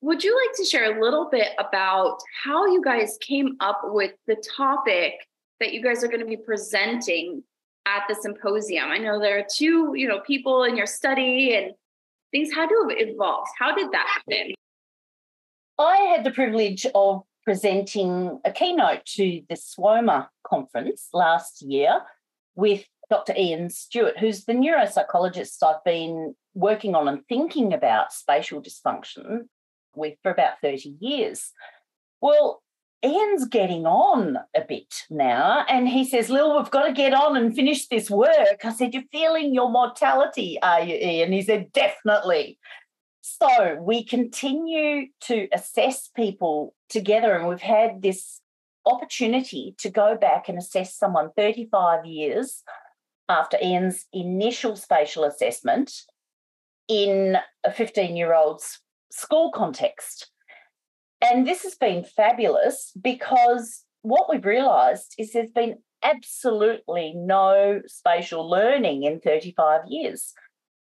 Would 0.02 0.24
you 0.24 0.40
like 0.40 0.56
to 0.58 0.64
share 0.64 0.96
a 0.96 1.02
little 1.02 1.30
bit 1.32 1.50
about 1.58 2.20
how 2.44 2.68
you 2.68 2.82
guys 2.82 3.18
came 3.22 3.58
up 3.60 3.82
with 3.86 4.14
the 4.28 4.36
topic 4.56 5.14
that 5.60 5.74
you 5.74 5.82
guys 5.82 6.04
are 6.04 6.08
going 6.08 6.20
to 6.20 6.28
be 6.28 6.38
presenting 6.38 7.44
at 7.88 8.04
the 8.08 8.16
symposium? 8.16 8.90
I 8.90 9.00
know 9.00 9.20
there 9.20 9.40
are 9.40 9.48
two, 9.52 9.94
you 9.96 10.08
know, 10.08 10.20
people 10.20 10.64
in 10.64 10.78
your 10.78 10.86
study 10.86 11.56
and 11.56 11.72
things 12.32 12.54
had 12.54 12.70
to 12.70 12.88
have 12.88 12.98
evolved. 13.00 13.50
How 13.58 13.74
did 13.74 13.92
that 13.92 14.08
happen? 14.08 14.54
I 15.80 15.98
had 16.16 16.24
the 16.24 16.32
privilege 16.32 16.86
of 16.94 17.24
presenting 17.46 18.40
a 18.44 18.52
keynote 18.52 19.06
to 19.06 19.42
the 19.48 19.56
SWOMA 19.56 20.30
conference 20.44 21.10
last 21.14 21.62
year 21.62 22.02
with 22.56 22.86
Dr. 23.10 23.34
Ian 23.38 23.70
Stewart, 23.70 24.18
who's 24.18 24.46
the 24.46 24.54
neuropsychologist 24.54 25.62
I've 25.64 25.84
been 25.84 26.36
working 26.56 26.96
on 26.96 27.08
and 27.08 27.26
thinking 27.28 27.74
about 27.74 28.12
spatial 28.12 28.62
dysfunction 28.62 29.48
with 29.96 30.16
for 30.24 30.32
about 30.32 30.60
30 30.62 30.96
years. 31.00 31.52
Well, 32.20 32.64
Ian's 33.04 33.46
getting 33.46 33.86
on 33.86 34.40
a 34.56 34.62
bit 34.68 35.04
now, 35.12 35.64
and 35.70 35.88
he 35.88 36.04
says, 36.06 36.30
Lil, 36.30 36.58
we've 36.58 36.72
got 36.72 36.88
to 36.88 36.94
get 36.94 37.14
on 37.14 37.38
and 37.38 37.56
finish 37.56 37.88
this 37.88 38.10
work. 38.10 38.64
I 38.64 38.74
said, 38.74 38.94
You're 38.94 39.04
feeling 39.12 39.54
your 39.54 39.70
mortality, 39.70 40.58
are 40.64 40.82
you, 40.82 40.96
Ian? 40.96 41.32
He 41.32 41.44
said, 41.44 41.72
Definitely. 41.72 42.58
So 43.28 43.80
we 43.82 44.06
continue 44.06 45.08
to 45.22 45.48
assess 45.52 46.12
people 46.16 46.76
together, 46.90 47.34
and 47.34 47.48
we've 47.48 47.60
had 47.60 48.04
this 48.04 48.40
opportunity 48.86 49.74
to 49.80 49.90
go 49.90 50.16
back 50.16 50.48
and 50.48 50.60
assess 50.60 50.96
someone 50.96 51.32
35 51.36 52.06
years 52.06 52.62
after 53.28 53.58
Ian's 53.60 54.06
initial 54.14 54.76
spatial 54.76 55.24
assessment 55.24 55.92
in 56.88 57.38
a 57.64 57.72
15 57.72 58.16
year 58.16 58.36
old's 58.36 58.80
school 59.12 59.52
context. 59.52 60.30
And 61.20 61.48
this 61.48 61.64
has 61.64 61.74
been 61.74 62.04
fabulous 62.04 62.92
because 63.02 63.86
what 64.04 64.30
we've 64.30 64.46
realised 64.46 65.16
is 65.18 65.34
there's 65.34 65.50
been 65.50 65.80
absolutely 66.04 67.14
no 67.16 67.82
spatial 67.88 68.48
learning 68.48 69.02
in 69.02 69.20
35 69.20 69.82
years. 69.88 70.32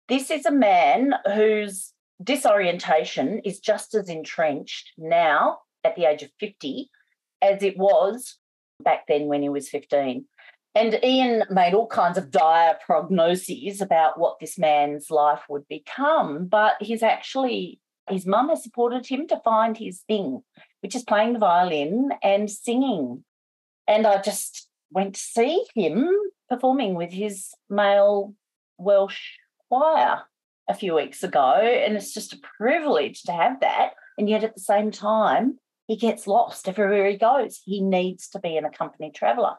This 0.07 0.31
is 0.31 0.45
a 0.45 0.51
man 0.51 1.15
whose 1.35 1.91
disorientation 2.23 3.39
is 3.39 3.59
just 3.59 3.95
as 3.95 4.09
entrenched 4.09 4.91
now 4.97 5.59
at 5.83 5.95
the 5.95 6.05
age 6.05 6.23
of 6.23 6.31
50 6.39 6.89
as 7.41 7.63
it 7.63 7.77
was 7.77 8.37
back 8.83 9.07
then 9.07 9.27
when 9.27 9.41
he 9.41 9.49
was 9.49 9.69
15. 9.69 10.25
And 10.75 10.99
Ian 11.03 11.43
made 11.49 11.73
all 11.73 11.87
kinds 11.87 12.17
of 12.17 12.31
dire 12.31 12.77
prognoses 12.87 13.81
about 13.81 14.19
what 14.19 14.39
this 14.39 14.57
man's 14.57 15.09
life 15.09 15.41
would 15.49 15.67
become, 15.67 16.47
but 16.47 16.75
he's 16.79 17.01
actually, 17.01 17.79
his 18.09 18.25
mum 18.25 18.49
has 18.49 18.63
supported 18.63 19.07
him 19.07 19.27
to 19.27 19.41
find 19.43 19.77
his 19.77 20.01
thing, 20.01 20.43
which 20.81 20.95
is 20.95 21.03
playing 21.03 21.33
the 21.33 21.39
violin 21.39 22.09
and 22.21 22.51
singing. 22.51 23.23
And 23.87 24.05
I 24.05 24.21
just 24.21 24.67
went 24.91 25.15
to 25.15 25.21
see 25.21 25.65
him 25.73 26.07
performing 26.49 26.93
with 26.93 27.11
his 27.11 27.49
male 27.69 28.35
Welsh 28.77 29.21
choir 29.69 30.23
a 30.69 30.73
few 30.73 30.93
weeks 30.95 31.23
ago. 31.23 31.53
And 31.55 31.95
it's 31.95 32.13
just 32.13 32.33
a 32.33 32.39
privilege 32.57 33.23
to 33.23 33.33
have 33.33 33.59
that. 33.59 33.91
And 34.17 34.29
yet 34.29 34.43
at 34.43 34.53
the 34.53 34.61
same 34.61 34.91
time, 34.91 35.57
he 35.87 35.97
gets 35.97 36.27
lost 36.27 36.69
everywhere 36.69 37.09
he 37.09 37.17
goes. 37.17 37.59
He 37.65 37.81
needs 37.81 38.29
to 38.29 38.39
be 38.39 38.55
an 38.55 38.65
accompanied 38.65 39.15
traveller. 39.15 39.55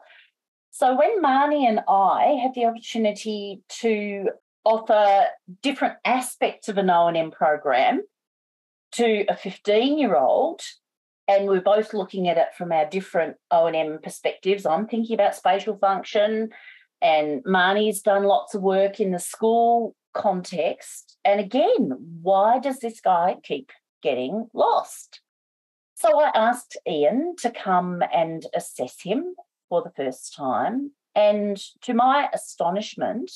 So 0.71 0.97
when 0.97 1.21
Marnie 1.21 1.67
and 1.67 1.81
I 1.89 2.39
had 2.41 2.53
the 2.55 2.65
opportunity 2.65 3.61
to 3.81 4.29
offer 4.63 5.25
different 5.61 5.95
aspects 6.05 6.69
of 6.69 6.77
an 6.77 6.89
O&M 6.89 7.31
program 7.31 8.03
to 8.93 9.25
a 9.27 9.35
15 9.35 9.99
year 9.99 10.15
old, 10.15 10.61
and 11.27 11.47
we're 11.47 11.61
both 11.61 11.93
looking 11.93 12.29
at 12.29 12.37
it 12.37 12.47
from 12.57 12.71
our 12.71 12.85
different 12.85 13.35
O&M 13.51 13.99
perspectives. 14.01 14.65
I'm 14.65 14.87
thinking 14.87 15.15
about 15.15 15.35
spatial 15.35 15.77
function, 15.77 16.49
and 17.01 17.43
Marnie's 17.43 18.01
done 18.01 18.23
lots 18.23 18.55
of 18.55 18.61
work 18.61 19.01
in 19.01 19.11
the 19.11 19.19
school 19.19 19.95
context. 20.13 21.17
And 21.23 21.39
again, 21.39 21.91
why 22.21 22.59
does 22.59 22.79
this 22.79 22.99
guy 23.01 23.37
keep 23.43 23.71
getting 24.01 24.49
lost? 24.53 25.21
So 25.95 26.19
I 26.19 26.31
asked 26.33 26.77
Ian 26.87 27.35
to 27.39 27.51
come 27.51 28.03
and 28.13 28.45
assess 28.55 29.01
him 29.01 29.35
for 29.69 29.83
the 29.83 29.91
first 29.91 30.33
time. 30.35 30.91
And 31.13 31.61
to 31.81 31.93
my 31.93 32.29
astonishment, 32.33 33.31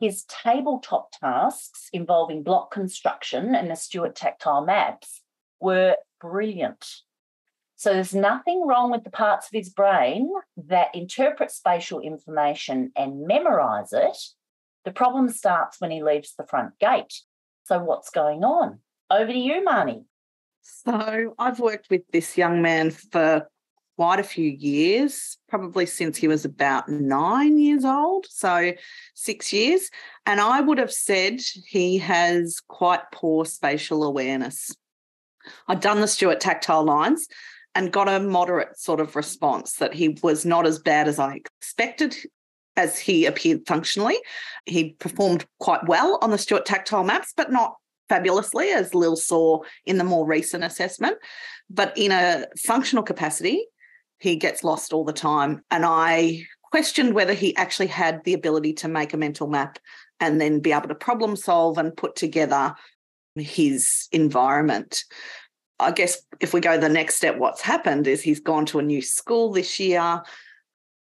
his 0.00 0.24
tabletop 0.24 1.12
tasks 1.12 1.88
involving 1.92 2.42
block 2.42 2.72
construction 2.72 3.54
and 3.54 3.70
the 3.70 3.76
Stewart 3.76 4.16
tactile 4.16 4.64
maps 4.64 5.22
were 5.60 5.96
brilliant. 6.20 6.84
So 7.76 7.92
there's 7.92 8.14
nothing 8.14 8.66
wrong 8.66 8.90
with 8.90 9.04
the 9.04 9.10
parts 9.10 9.46
of 9.46 9.52
his 9.52 9.68
brain 9.68 10.30
that 10.56 10.94
interpret 10.94 11.50
spatial 11.50 12.00
information 12.00 12.92
and 12.96 13.26
memorize 13.26 13.92
it. 13.92 14.16
The 14.84 14.92
problem 14.92 15.28
starts 15.28 15.80
when 15.80 15.90
he 15.90 16.02
leaves 16.02 16.34
the 16.36 16.46
front 16.46 16.78
gate. 16.78 17.22
So 17.64 17.78
what's 17.78 18.10
going 18.10 18.44
on? 18.44 18.80
Over 19.10 19.32
to 19.32 19.38
you, 19.38 19.64
Marnie. 19.66 20.04
So 20.62 21.34
I've 21.38 21.60
worked 21.60 21.88
with 21.90 22.02
this 22.12 22.36
young 22.36 22.62
man 22.62 22.90
for 22.90 23.48
quite 23.96 24.18
a 24.18 24.24
few 24.24 24.50
years, 24.50 25.38
probably 25.48 25.86
since 25.86 26.16
he 26.16 26.28
was 26.28 26.44
about 26.44 26.88
nine 26.88 27.58
years 27.58 27.84
old, 27.84 28.26
so 28.28 28.72
six 29.14 29.52
years. 29.52 29.90
And 30.26 30.40
I 30.40 30.60
would 30.60 30.78
have 30.78 30.92
said 30.92 31.40
he 31.66 31.98
has 31.98 32.60
quite 32.66 33.02
poor 33.12 33.44
spatial 33.44 34.02
awareness. 34.02 34.74
I'd 35.68 35.80
done 35.80 36.00
the 36.00 36.08
Stewart 36.08 36.40
tactile 36.40 36.84
lines 36.84 37.26
and 37.74 37.92
got 37.92 38.08
a 38.08 38.20
moderate 38.20 38.78
sort 38.78 39.00
of 39.00 39.16
response 39.16 39.74
that 39.74 39.94
he 39.94 40.16
was 40.22 40.44
not 40.44 40.66
as 40.66 40.78
bad 40.78 41.08
as 41.08 41.18
I 41.18 41.34
expected 41.34 42.16
as 42.76 42.98
he 42.98 43.26
appeared 43.26 43.66
functionally. 43.66 44.16
He 44.66 44.90
performed 44.98 45.46
quite 45.60 45.86
well 45.86 46.18
on 46.22 46.30
the 46.30 46.38
Stewart 46.38 46.66
tactile 46.66 47.04
maps, 47.04 47.32
but 47.36 47.52
not 47.52 47.76
fabulously, 48.08 48.70
as 48.70 48.94
Lil 48.94 49.16
saw 49.16 49.60
in 49.86 49.98
the 49.98 50.04
more 50.04 50.26
recent 50.26 50.64
assessment. 50.64 51.16
But 51.70 51.96
in 51.96 52.12
a 52.12 52.46
functional 52.58 53.04
capacity, 53.04 53.66
he 54.18 54.36
gets 54.36 54.64
lost 54.64 54.92
all 54.92 55.04
the 55.04 55.12
time. 55.12 55.62
And 55.70 55.84
I 55.84 56.46
questioned 56.70 57.14
whether 57.14 57.34
he 57.34 57.56
actually 57.56 57.86
had 57.86 58.22
the 58.24 58.34
ability 58.34 58.72
to 58.74 58.88
make 58.88 59.12
a 59.12 59.16
mental 59.16 59.46
map 59.46 59.78
and 60.20 60.40
then 60.40 60.60
be 60.60 60.72
able 60.72 60.88
to 60.88 60.94
problem 60.94 61.36
solve 61.36 61.78
and 61.78 61.96
put 61.96 62.16
together 62.16 62.74
his 63.36 64.08
environment. 64.12 65.04
I 65.80 65.90
guess 65.90 66.22
if 66.40 66.54
we 66.54 66.60
go 66.60 66.78
the 66.78 66.88
next 66.88 67.16
step, 67.16 67.36
what's 67.36 67.60
happened 67.60 68.06
is 68.06 68.22
he's 68.22 68.40
gone 68.40 68.66
to 68.66 68.78
a 68.78 68.82
new 68.82 69.02
school 69.02 69.52
this 69.52 69.80
year. 69.80 70.22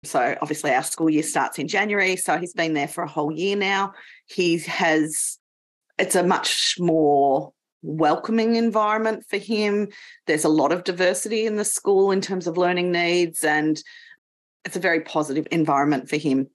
So 0.05 0.37
obviously 0.43 0.73
our 0.73 0.83
school 0.83 1.11
year 1.11 1.23
starts 1.23 1.59
in 1.59 1.69
January. 1.69 2.17
So 2.17 2.39
he's 2.39 2.55
been 2.55 2.75
there 2.75 2.89
for 2.89 3.05
a 3.05 3.09
whole 3.09 3.33
year 3.33 3.57
now. 3.57 3.93
He 4.27 4.59
has, 4.59 5.39
it's 5.99 6.17
a 6.17 6.25
much 6.25 6.77
more 6.79 7.53
welcoming 7.83 8.57
environment 8.57 9.25
for 9.29 9.39
him. 9.39 9.89
There's 10.27 10.45
a 10.45 10.49
lot 10.49 10.73
of 10.73 10.85
diversity 10.85 11.47
in 11.47 11.57
the 11.57 11.65
school 11.65 12.11
in 12.11 12.21
terms 12.21 12.47
of 12.47 12.57
learning 12.57 12.93
needs, 12.93 13.45
and 13.45 13.83
it's 14.65 14.77
a 14.77 14.81
very 14.81 15.01
positive 15.01 15.47
environment 15.51 16.09
for 16.09 16.17
him. 16.17 16.49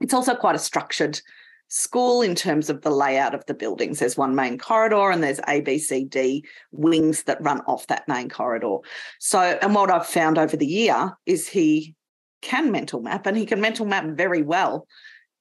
It's 0.00 0.14
also 0.14 0.34
quite 0.34 0.56
a 0.56 0.58
structured 0.58 1.20
school 1.68 2.22
in 2.22 2.34
terms 2.34 2.68
of 2.68 2.82
the 2.82 2.90
layout 2.90 3.34
of 3.34 3.44
the 3.46 3.54
buildings. 3.54 3.98
There's 3.98 4.16
one 4.16 4.34
main 4.34 4.58
corridor 4.58 5.10
and 5.10 5.22
there's 5.22 5.40
A, 5.48 5.60
B, 5.60 5.78
C, 5.78 6.04
D 6.04 6.44
wings 6.72 7.22
that 7.24 7.42
run 7.42 7.60
off 7.62 7.86
that 7.86 8.06
main 8.06 8.28
corridor. 8.28 8.78
So, 9.18 9.40
and 9.40 9.74
what 9.74 9.90
I've 9.90 10.06
found 10.06 10.38
over 10.38 10.56
the 10.56 10.66
year 10.66 11.16
is 11.26 11.48
he 11.48 11.94
can 12.44 12.70
mental 12.70 13.00
map 13.00 13.26
and 13.26 13.36
he 13.36 13.46
can 13.46 13.60
mental 13.60 13.86
map 13.86 14.04
very 14.04 14.42
well 14.42 14.86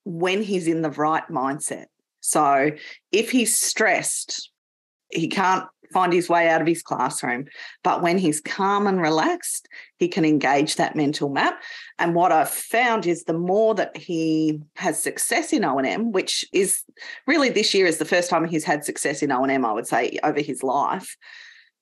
when 0.05 0.41
he's 0.41 0.67
in 0.67 0.81
the 0.81 0.91
right 0.91 1.27
mindset. 1.29 1.85
So, 2.21 2.71
if 3.11 3.29
he's 3.31 3.57
stressed, 3.57 4.49
he 5.11 5.27
can't 5.27 5.65
find 5.91 6.11
his 6.11 6.27
way 6.27 6.49
out 6.49 6.61
of 6.61 6.67
his 6.67 6.81
classroom. 6.81 7.45
But 7.83 8.01
when 8.01 8.17
he's 8.17 8.41
calm 8.41 8.87
and 8.87 8.99
relaxed, 8.99 9.69
he 9.97 10.07
can 10.07 10.25
engage 10.25 10.75
that 10.75 10.95
mental 10.95 11.29
map. 11.29 11.61
And 11.99 12.15
what 12.15 12.31
I've 12.31 12.49
found 12.49 13.05
is 13.05 13.23
the 13.23 13.37
more 13.37 13.75
that 13.75 13.95
he 13.95 14.59
has 14.75 15.01
success 15.01 15.53
in 15.53 15.63
O&M, 15.63 16.11
which 16.11 16.43
is 16.51 16.83
really 17.27 17.49
this 17.49 17.73
year 17.73 17.85
is 17.85 17.99
the 17.99 18.05
first 18.05 18.29
time 18.29 18.45
he's 18.45 18.63
had 18.63 18.83
success 18.83 19.21
in 19.21 19.31
O&M, 19.31 19.65
I 19.65 19.71
would 19.71 19.87
say, 19.87 20.17
over 20.23 20.41
his 20.41 20.63
life, 20.63 21.15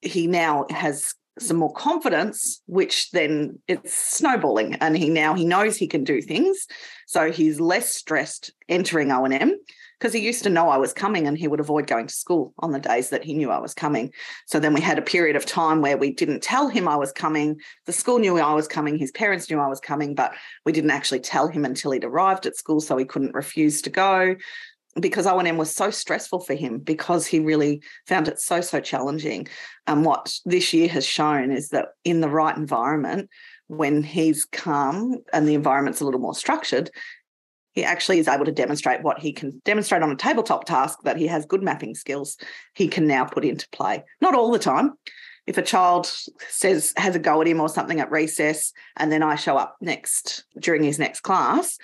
he 0.02 0.28
now 0.28 0.66
has 0.70 1.16
some 1.42 1.58
more 1.58 1.74
confidence 1.74 2.62
which 2.66 3.12
then 3.12 3.60
it's 3.68 3.94
snowballing 3.94 4.76
and 4.76 4.98
he 4.98 5.10
now 5.10 5.34
he 5.34 5.46
knows 5.46 5.78
he 5.78 5.88
can 5.88 6.04
do 6.04 6.22
things 6.22 6.68
so 7.08 7.32
he's 7.32 7.60
less 7.60 7.94
stressed 7.94 8.52
entering 8.70 9.12
o&m 9.12 9.58
because 10.02 10.14
he 10.14 10.20
used 10.20 10.42
to 10.42 10.50
know 10.50 10.68
I 10.68 10.78
was 10.78 10.94
coming 10.94 11.28
and 11.28 11.38
he 11.38 11.48
would 11.48 11.60
avoid 11.60 11.86
going 11.86 12.08
to 12.08 12.14
school 12.14 12.56
on 12.58 12.72
the 12.72 12.80
days 12.80 13.12
that 13.12 13.24
he 13.24 13.36
knew 13.36 13.52
I 13.52 13.60
was 13.60 13.76
coming. 13.76 14.12
So 14.48 14.60
then 14.60 14.74
we 14.74 14.82
had 14.82 14.98
a 14.98 15.04
period 15.04 15.36
of 15.36 15.46
time 15.46 15.84
where 15.84 15.96
we 15.96 16.12
didn't 16.12 16.42
tell 16.42 16.70
him 16.70 16.88
I 16.88 16.96
was 16.96 17.12
coming. 17.12 17.62
The 17.86 17.94
school 17.94 18.18
knew 18.18 18.40
I 18.40 18.56
was 18.56 18.68
coming, 18.68 18.98
his 18.98 19.12
parents 19.12 19.48
knew 19.48 19.60
I 19.60 19.68
was 19.68 19.80
coming, 19.80 20.16
but 20.16 20.34
we 20.66 20.72
didn't 20.72 20.90
actually 20.90 21.20
tell 21.20 21.50
him 21.50 21.66
until 21.66 21.92
he'd 21.92 22.04
arrived 22.04 22.48
at 22.48 22.56
school 22.56 22.82
so 22.82 22.98
he 22.98 23.06
couldn't 23.06 23.36
refuse 23.36 23.80
to 23.84 23.92
go 23.92 24.36
because 25.00 25.26
O&M 25.26 25.58
was 25.58 25.74
so 25.74 25.90
stressful 25.90 26.42
for 26.42 26.54
him 26.54 26.80
because 26.80 27.26
he 27.26 27.40
really 27.40 27.82
found 28.08 28.28
it 28.28 28.40
so 28.40 28.62
so 28.62 28.80
challenging. 28.80 29.48
And 29.88 30.04
what 30.06 30.34
this 30.46 30.74
year 30.74 30.90
has 30.90 31.06
shown 31.06 31.52
is 31.52 31.70
that 31.70 31.90
in 32.04 32.22
the 32.22 32.30
right 32.30 32.56
environment 32.56 33.30
when 33.68 34.04
he's 34.04 34.44
calm 34.46 35.20
and 35.32 35.48
the 35.48 35.54
environment's 35.54 36.02
a 36.02 36.06
little 36.06 36.20
more 36.20 36.36
structured, 36.36 36.92
he 37.74 37.84
actually 37.84 38.20
is 38.20 38.28
able 38.28 38.46
to 38.46 38.52
demonstrate 38.52 39.02
what 39.02 39.20
he 39.20 39.32
can 39.32 39.62
demonstrate 39.64 40.04
on 40.04 40.12
a 40.12 40.16
tabletop 40.16 40.66
task 40.66 41.00
that 41.04 41.18
he 41.18 41.28
has 41.28 41.46
good 41.46 41.64
mapping 41.64 41.96
skills 41.96 42.38
he 42.74 42.88
can 42.88 43.08
now 43.08 43.26
put 43.26 43.46
into 43.46 43.68
play 43.70 44.04
not 44.20 44.36
all 44.36 44.52
the 44.52 44.60
time 44.60 44.94
if 45.48 45.58
a 45.58 45.62
child 45.62 46.12
says 46.50 46.94
has 46.98 47.16
a 47.16 47.20
go 47.20 47.42
at 47.42 47.48
him 47.48 47.62
or 47.62 47.70
something 47.70 48.00
at 48.00 48.12
recess 48.12 48.74
and 48.98 49.12
then 49.12 49.24
i 49.24 49.36
show 49.36 49.58
up 49.58 49.78
next 49.82 50.44
during 50.60 50.84
his 50.84 51.00
next 51.00 51.22
class 51.22 51.78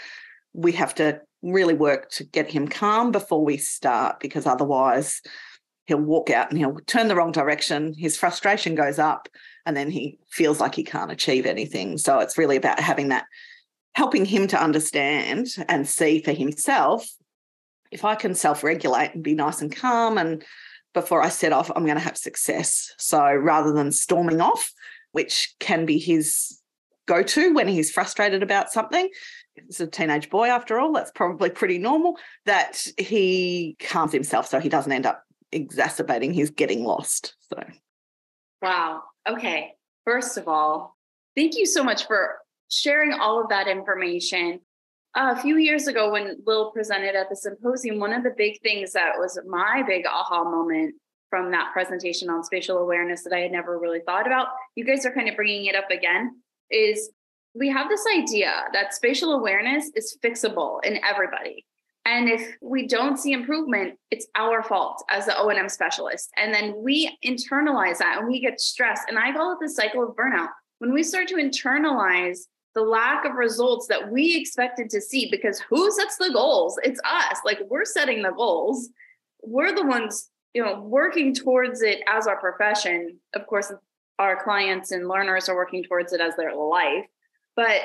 we 0.53 0.71
have 0.71 0.93
to 0.93 1.19
really 1.51 1.73
work 1.73 2.09
to 2.11 2.23
get 2.23 2.49
him 2.49 2.67
calm 2.67 3.11
before 3.11 3.43
we 3.43 3.57
start 3.57 4.19
because 4.19 4.45
otherwise 4.45 5.21
he'll 5.85 5.97
walk 5.97 6.29
out 6.29 6.49
and 6.49 6.57
he'll 6.57 6.77
turn 6.87 7.07
the 7.07 7.15
wrong 7.15 7.31
direction 7.31 7.93
his 7.93 8.17
frustration 8.17 8.75
goes 8.75 8.99
up 8.99 9.29
and 9.65 9.75
then 9.75 9.89
he 9.89 10.19
feels 10.29 10.59
like 10.59 10.75
he 10.75 10.83
can't 10.83 11.11
achieve 11.11 11.45
anything 11.45 11.97
so 11.97 12.19
it's 12.19 12.37
really 12.37 12.55
about 12.55 12.79
having 12.79 13.09
that 13.09 13.25
helping 13.93 14.25
him 14.25 14.47
to 14.47 14.61
understand 14.61 15.47
and 15.67 15.87
see 15.87 16.21
for 16.21 16.33
himself 16.33 17.07
if 17.91 18.03
I 18.03 18.15
can 18.15 18.35
self 18.35 18.63
regulate 18.63 19.13
and 19.13 19.23
be 19.23 19.33
nice 19.33 19.61
and 19.61 19.73
calm 19.73 20.17
and 20.17 20.43
before 20.93 21.21
I 21.21 21.29
set 21.29 21.53
off, 21.53 21.71
I'm 21.75 21.85
going 21.85 21.97
to 21.97 22.03
have 22.03 22.17
success. 22.17 22.93
So 22.97 23.23
rather 23.33 23.71
than 23.71 23.91
storming 23.91 24.41
off, 24.41 24.73
which 25.11 25.53
can 25.59 25.85
be 25.85 25.99
his 25.99 26.59
go 27.05 27.21
to 27.23 27.53
when 27.53 27.67
he's 27.67 27.91
frustrated 27.91 28.41
about 28.43 28.71
something, 28.71 29.09
he's 29.65 29.79
a 29.79 29.87
teenage 29.87 30.29
boy 30.29 30.47
after 30.47 30.79
all, 30.79 30.93
that's 30.93 31.11
probably 31.11 31.49
pretty 31.49 31.77
normal, 31.77 32.17
that 32.45 32.85
he 32.97 33.75
calms 33.79 34.11
himself 34.11 34.47
so 34.47 34.59
he 34.59 34.69
doesn't 34.69 34.91
end 34.91 35.05
up 35.05 35.23
exacerbating 35.51 36.33
his 36.33 36.49
getting 36.49 36.83
lost. 36.83 37.35
So, 37.49 37.63
wow. 38.61 39.03
Okay. 39.27 39.73
First 40.05 40.37
of 40.37 40.47
all, 40.47 40.95
thank 41.35 41.55
you 41.57 41.65
so 41.65 41.83
much 41.83 42.07
for 42.07 42.37
sharing 42.69 43.13
all 43.13 43.41
of 43.41 43.49
that 43.49 43.67
information. 43.67 44.59
Uh, 45.15 45.33
a 45.37 45.41
few 45.41 45.57
years 45.57 45.87
ago, 45.87 46.11
when 46.11 46.37
Lil 46.45 46.71
presented 46.71 47.15
at 47.15 47.29
the 47.29 47.35
symposium, 47.35 47.99
one 47.99 48.13
of 48.13 48.23
the 48.23 48.33
big 48.37 48.61
things 48.61 48.93
that 48.93 49.13
was 49.17 49.39
my 49.47 49.83
big 49.87 50.05
aha 50.05 50.43
moment 50.43 50.95
from 51.29 51.51
that 51.51 51.71
presentation 51.73 52.29
on 52.29 52.43
spatial 52.43 52.77
awareness 52.77 53.23
that 53.23 53.33
I 53.33 53.39
had 53.39 53.51
never 53.51 53.79
really 53.79 53.99
thought 54.05 54.27
about, 54.27 54.47
you 54.75 54.85
guys 54.85 55.05
are 55.05 55.13
kind 55.13 55.27
of 55.27 55.35
bringing 55.35 55.65
it 55.65 55.75
up 55.75 55.89
again, 55.89 56.41
is 56.69 57.09
we 57.57 57.69
have 57.69 57.89
this 57.89 58.05
idea 58.15 58.53
that 58.73 58.93
spatial 58.93 59.33
awareness 59.33 59.89
is 59.95 60.17
fixable 60.23 60.83
in 60.83 60.99
everybody. 61.03 61.65
And 62.05 62.29
if 62.29 62.55
we 62.61 62.87
don't 62.87 63.17
see 63.17 63.33
improvement, 63.33 63.99
it's 64.11 64.27
our 64.35 64.63
fault 64.63 65.03
as 65.09 65.25
the 65.25 65.37
O&M 65.37 65.67
specialist. 65.67 66.29
And 66.37 66.53
then 66.53 66.75
we 66.77 67.17
internalize 67.25 67.97
that 67.97 68.19
and 68.19 68.27
we 68.27 68.39
get 68.39 68.61
stressed. 68.61 69.09
And 69.09 69.19
I 69.19 69.33
call 69.33 69.51
it 69.51 69.57
the 69.59 69.69
cycle 69.69 70.03
of 70.03 70.15
burnout. 70.15 70.49
When 70.79 70.93
we 70.93 71.03
start 71.03 71.27
to 71.29 71.35
internalize 71.35 72.41
the 72.75 72.81
lack 72.83 73.25
of 73.25 73.33
results 73.33 73.87
that 73.87 74.09
we 74.09 74.37
expected 74.37 74.89
to 74.91 75.01
see, 75.01 75.29
because 75.29 75.59
who 75.59 75.91
sets 75.91 76.17
the 76.17 76.31
goals? 76.31 76.79
It's 76.83 77.01
us. 77.03 77.39
Like 77.43 77.59
we're 77.67 77.85
setting 77.85 78.21
the 78.21 78.31
goals. 78.31 78.89
We're 79.41 79.75
the 79.75 79.85
ones, 79.85 80.29
you 80.53 80.63
know, 80.63 80.79
working 80.79 81.33
towards 81.33 81.81
it 81.81 82.01
as 82.07 82.27
our 82.27 82.39
profession. 82.39 83.17
Of 83.33 83.47
course, 83.47 83.73
our 84.19 84.41
clients 84.41 84.91
and 84.91 85.09
learners 85.09 85.49
are 85.49 85.55
working 85.55 85.83
towards 85.83 86.13
it 86.13 86.21
as 86.21 86.35
their 86.37 86.55
life. 86.55 87.05
But 87.57 87.81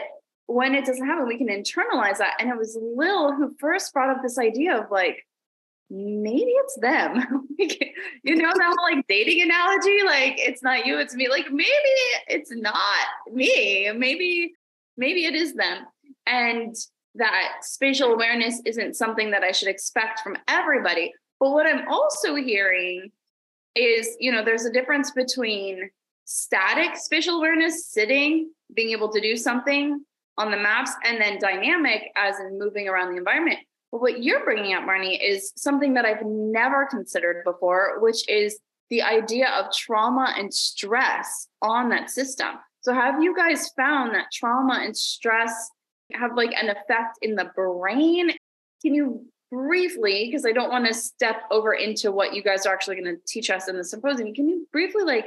when 0.47 0.75
it 0.75 0.85
doesn't 0.85 1.07
happen, 1.07 1.27
we 1.27 1.39
can 1.39 1.49
internalize 1.49 2.19
that. 2.19 2.35
And 2.39 2.51
it 2.51 2.57
was 2.57 2.79
Lil 2.81 3.35
who 3.35 3.57
first 3.59 3.93
brought 3.93 4.15
up 4.15 4.23
this 4.23 4.39
idea 4.39 4.77
of 4.77 4.91
like, 4.91 5.27
maybe 5.91 6.51
it's 6.51 6.79
them. 6.81 7.49
you 7.59 8.37
know, 8.37 8.53
that 8.55 8.75
whole 8.77 8.95
like 8.95 9.05
dating 9.09 9.43
analogy, 9.43 10.03
like 10.05 10.35
it's 10.39 10.63
not 10.63 10.87
you, 10.87 10.99
it's 10.99 11.15
me. 11.15 11.29
Like 11.29 11.51
maybe 11.51 11.73
it's 12.29 12.53
not 12.55 13.07
me. 13.33 13.91
Maybe, 13.93 14.53
maybe 14.97 15.25
it 15.25 15.35
is 15.35 15.55
them. 15.55 15.87
And 16.27 16.77
that 17.15 17.53
spatial 17.63 18.13
awareness 18.13 18.61
isn't 18.67 18.95
something 18.95 19.31
that 19.31 19.43
I 19.43 19.53
should 19.53 19.69
expect 19.69 20.21
from 20.21 20.37
everybody. 20.49 21.13
But 21.41 21.53
what 21.53 21.67
I'm 21.67 21.89
also 21.89 22.35
hearing 22.35 23.11
is, 23.75 24.17
you 24.21 24.33
know, 24.33 24.45
there's 24.45 24.67
a 24.67 24.73
difference 24.73 25.13
between 25.13 25.91
static 26.25 26.97
spatial 26.97 27.39
awareness, 27.39 27.87
sitting, 27.87 28.51
being 28.75 28.91
able 28.91 29.11
to 29.11 29.21
do 29.21 29.37
something, 29.37 30.05
on 30.39 30.51
the 30.51 30.57
maps 30.57 30.93
and 31.05 31.21
then 31.21 31.39
dynamic 31.39 32.11
as 32.17 32.39
in 32.41 32.59
moving 32.59 32.89
around 32.89 33.13
the 33.13 33.19
environment. 33.19 33.59
But 33.91 34.01
what 34.01 34.23
you're 34.23 34.45
bringing 34.45 34.75
up, 34.75 34.85
Marnie, 34.85 35.19
is 35.23 35.53
something 35.57 35.95
that 35.95 36.07
I've 36.07 36.25
never 36.25 36.87
considered 36.87 37.45
before, 37.45 38.01
which 38.01 38.27
is 38.29 38.59
the 38.89 39.03
idea 39.03 39.51
of 39.51 39.73
trauma 39.73 40.35
and 40.37 40.53
stress 40.53 41.49
on 41.61 41.91
that 41.91 42.11
system. 42.11 42.57
So, 42.81 42.95
have 42.95 43.23
you 43.23 43.37
guys 43.37 43.69
found 43.77 44.15
that 44.15 44.33
trauma 44.33 44.81
and 44.83 44.97
stress 44.97 45.71
have 46.13 46.35
like 46.35 46.53
an 46.55 46.71
effect 46.71 47.19
in 47.21 47.35
the 47.35 47.51
brain? 47.55 48.31
Can 48.81 48.95
you 48.95 49.27
briefly, 49.51 50.27
because 50.27 50.47
I 50.47 50.53
don't 50.53 50.71
want 50.71 50.87
to 50.87 50.95
step 50.95 51.43
over 51.51 51.75
into 51.75 52.11
what 52.11 52.35
you 52.35 52.43
guys 52.43 52.65
are 52.65 52.73
actually 52.73 52.97
going 52.97 53.15
to 53.15 53.23
teach 53.29 53.51
us 53.51 53.69
in 53.69 53.77
the 53.77 53.85
symposium, 53.85 54.35
can 54.35 54.49
you 54.49 54.67
briefly 54.73 55.05
like 55.05 55.27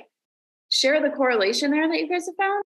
share 0.75 1.01
the 1.01 1.09
correlation 1.09 1.71
there 1.71 1.87
that 1.87 1.99
you 1.99 2.09
guys 2.09 2.25
have 2.25 2.35
found? 2.35 2.63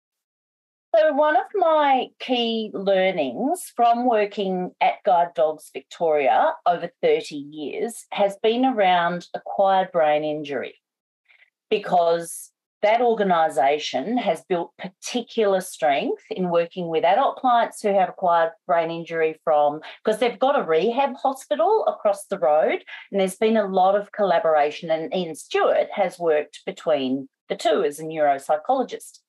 So, 0.95 1.13
one 1.13 1.37
of 1.37 1.47
my 1.55 2.07
key 2.21 2.71
learnings 2.73 3.73
from 3.75 4.09
working 4.09 4.71
at 4.81 5.03
Guide 5.05 5.35
Dogs 5.35 5.71
Victoria 5.73 6.53
over 6.67 6.89
30 7.03 7.35
years 7.35 8.07
has 8.13 8.37
been 8.43 8.65
around 8.65 9.27
acquired 9.35 9.91
brain 9.91 10.23
injury 10.23 10.75
because 11.69 12.53
that 12.83 13.01
organisation 13.01 14.19
has 14.19 14.45
built 14.47 14.73
particular 14.79 15.63
strength 15.63 16.23
in 16.31 16.51
working 16.51 16.89
with 16.89 17.03
adult 17.03 17.37
clients 17.37 17.81
who 17.81 17.89
have 17.89 18.11
acquired 18.11 18.53
brain 18.67 18.91
injury 18.91 19.41
from 19.43 19.81
because 20.05 20.21
they've 20.21 20.39
got 20.39 20.61
a 20.61 20.63
rehab 20.63 21.15
hospital 21.17 21.87
across 21.89 22.27
the 22.27 22.39
road 22.39 22.85
and 23.11 23.19
there's 23.19 23.37
been 23.37 23.57
a 23.57 23.67
lot 23.67 23.99
of 23.99 24.13
collaboration 24.13 24.91
and 24.91 25.13
Ian 25.15 25.35
Stewart 25.35 25.89
has 25.93 26.19
worked 26.19 26.61
between 26.67 27.27
the 27.49 27.57
two 27.57 27.85
as 27.85 27.99
a 27.99 28.05
neuropsychologist. 28.05 29.21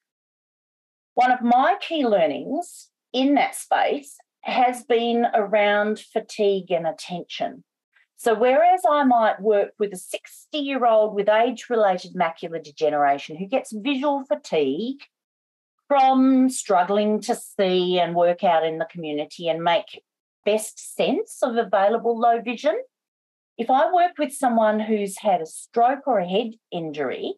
One 1.13 1.31
of 1.31 1.41
my 1.41 1.75
key 1.81 2.05
learnings 2.05 2.89
in 3.13 3.35
that 3.35 3.55
space 3.55 4.17
has 4.41 4.83
been 4.83 5.25
around 5.33 5.99
fatigue 5.99 6.71
and 6.71 6.85
attention. 6.85 7.63
So, 8.17 8.33
whereas 8.33 8.81
I 8.89 9.03
might 9.03 9.41
work 9.41 9.71
with 9.79 9.93
a 9.93 9.97
60 9.97 10.57
year 10.57 10.85
old 10.85 11.15
with 11.15 11.29
age 11.29 11.65
related 11.69 12.13
macular 12.15 12.63
degeneration 12.63 13.35
who 13.37 13.47
gets 13.47 13.73
visual 13.73 14.23
fatigue 14.25 15.01
from 15.87 16.49
struggling 16.49 17.21
to 17.21 17.35
see 17.35 17.99
and 17.99 18.15
work 18.15 18.43
out 18.43 18.65
in 18.65 18.77
the 18.77 18.87
community 18.89 19.47
and 19.47 19.63
make 19.63 20.01
best 20.45 20.95
sense 20.95 21.39
of 21.41 21.55
available 21.55 22.17
low 22.17 22.41
vision, 22.41 22.75
if 23.57 23.69
I 23.69 23.91
work 23.91 24.13
with 24.17 24.33
someone 24.33 24.79
who's 24.79 25.19
had 25.19 25.41
a 25.41 25.45
stroke 25.45 26.07
or 26.07 26.19
a 26.19 26.27
head 26.27 26.51
injury 26.71 27.35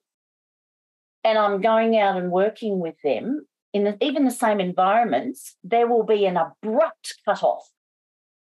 and 1.27 1.37
I'm 1.37 1.59
going 1.59 1.99
out 1.99 2.15
and 2.15 2.31
working 2.31 2.79
with 2.79 2.95
them, 3.03 3.45
in 3.73 3.83
the, 3.83 3.97
even 4.01 4.23
the 4.23 4.31
same 4.31 4.61
environments, 4.61 5.57
there 5.61 5.85
will 5.85 6.03
be 6.05 6.25
an 6.25 6.37
abrupt 6.37 7.15
cut-off 7.25 7.69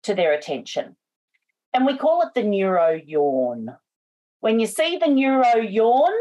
to 0.04 0.14
their 0.14 0.32
attention. 0.32 0.96
And 1.74 1.84
we 1.84 1.98
call 1.98 2.22
it 2.22 2.32
the 2.34 2.42
neuro 2.42 2.92
yawn. 2.92 3.76
When 4.40 4.58
you 4.58 4.66
see 4.66 4.96
the 4.96 5.08
neuro 5.08 5.56
yawn, 5.56 6.12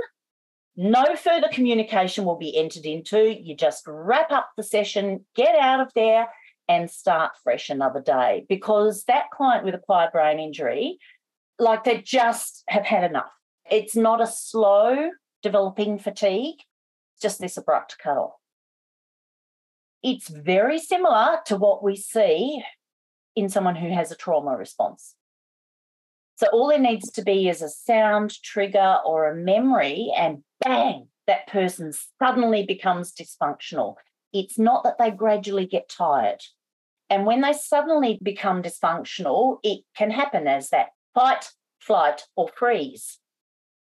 no 0.75 1.15
further 1.15 1.47
communication 1.47 2.25
will 2.25 2.37
be 2.37 2.57
entered 2.57 2.85
into. 2.85 3.33
You 3.33 3.55
just 3.55 3.83
wrap 3.87 4.29
up 4.29 4.49
the 4.57 4.63
session, 4.63 5.25
get 5.35 5.55
out 5.55 5.79
of 5.79 5.93
there, 5.95 6.27
and 6.67 6.91
start 6.91 7.31
fresh 7.45 7.69
another 7.69 8.01
day 8.01 8.45
because 8.49 9.05
that 9.05 9.31
client 9.33 9.63
with 9.63 9.75
acquired 9.75 10.11
brain 10.11 10.37
injury, 10.37 10.97
like 11.59 11.85
they 11.85 12.01
just 12.01 12.63
have 12.67 12.85
had 12.85 13.09
enough. 13.09 13.31
It's 13.69 13.95
not 13.95 14.21
a 14.21 14.27
slow 14.27 15.11
developing 15.41 15.97
fatigue, 15.97 16.59
just 17.21 17.39
this 17.39 17.57
abrupt 17.57 17.97
cut 18.01 18.17
off. 18.17 18.33
It's 20.03 20.27
very 20.27 20.79
similar 20.79 21.39
to 21.45 21.57
what 21.57 21.83
we 21.83 21.95
see 21.95 22.63
in 23.35 23.49
someone 23.49 23.75
who 23.75 23.93
has 23.93 24.11
a 24.11 24.15
trauma 24.15 24.57
response. 24.57 25.15
So 26.35 26.47
all 26.47 26.69
there 26.69 26.79
needs 26.79 27.11
to 27.11 27.21
be 27.21 27.47
is 27.47 27.61
a 27.61 27.69
sound 27.69 28.41
trigger 28.41 28.97
or 29.05 29.29
a 29.29 29.35
memory, 29.35 30.11
and 30.17 30.43
bang, 30.61 31.07
that 31.27 31.47
person 31.47 31.93
suddenly 32.19 32.65
becomes 32.65 33.13
dysfunctional. 33.13 33.95
It's 34.33 34.57
not 34.57 34.83
that 34.83 34.97
they 34.97 35.11
gradually 35.11 35.67
get 35.67 35.87
tired. 35.87 36.41
And 37.11 37.25
when 37.25 37.41
they 37.41 37.53
suddenly 37.53 38.17
become 38.23 38.63
dysfunctional, 38.63 39.59
it 39.63 39.81
can 39.95 40.09
happen 40.09 40.47
as 40.47 40.69
that 40.69 40.87
fight, 41.13 41.51
flight, 41.79 42.23
or 42.35 42.47
freeze. 42.47 43.19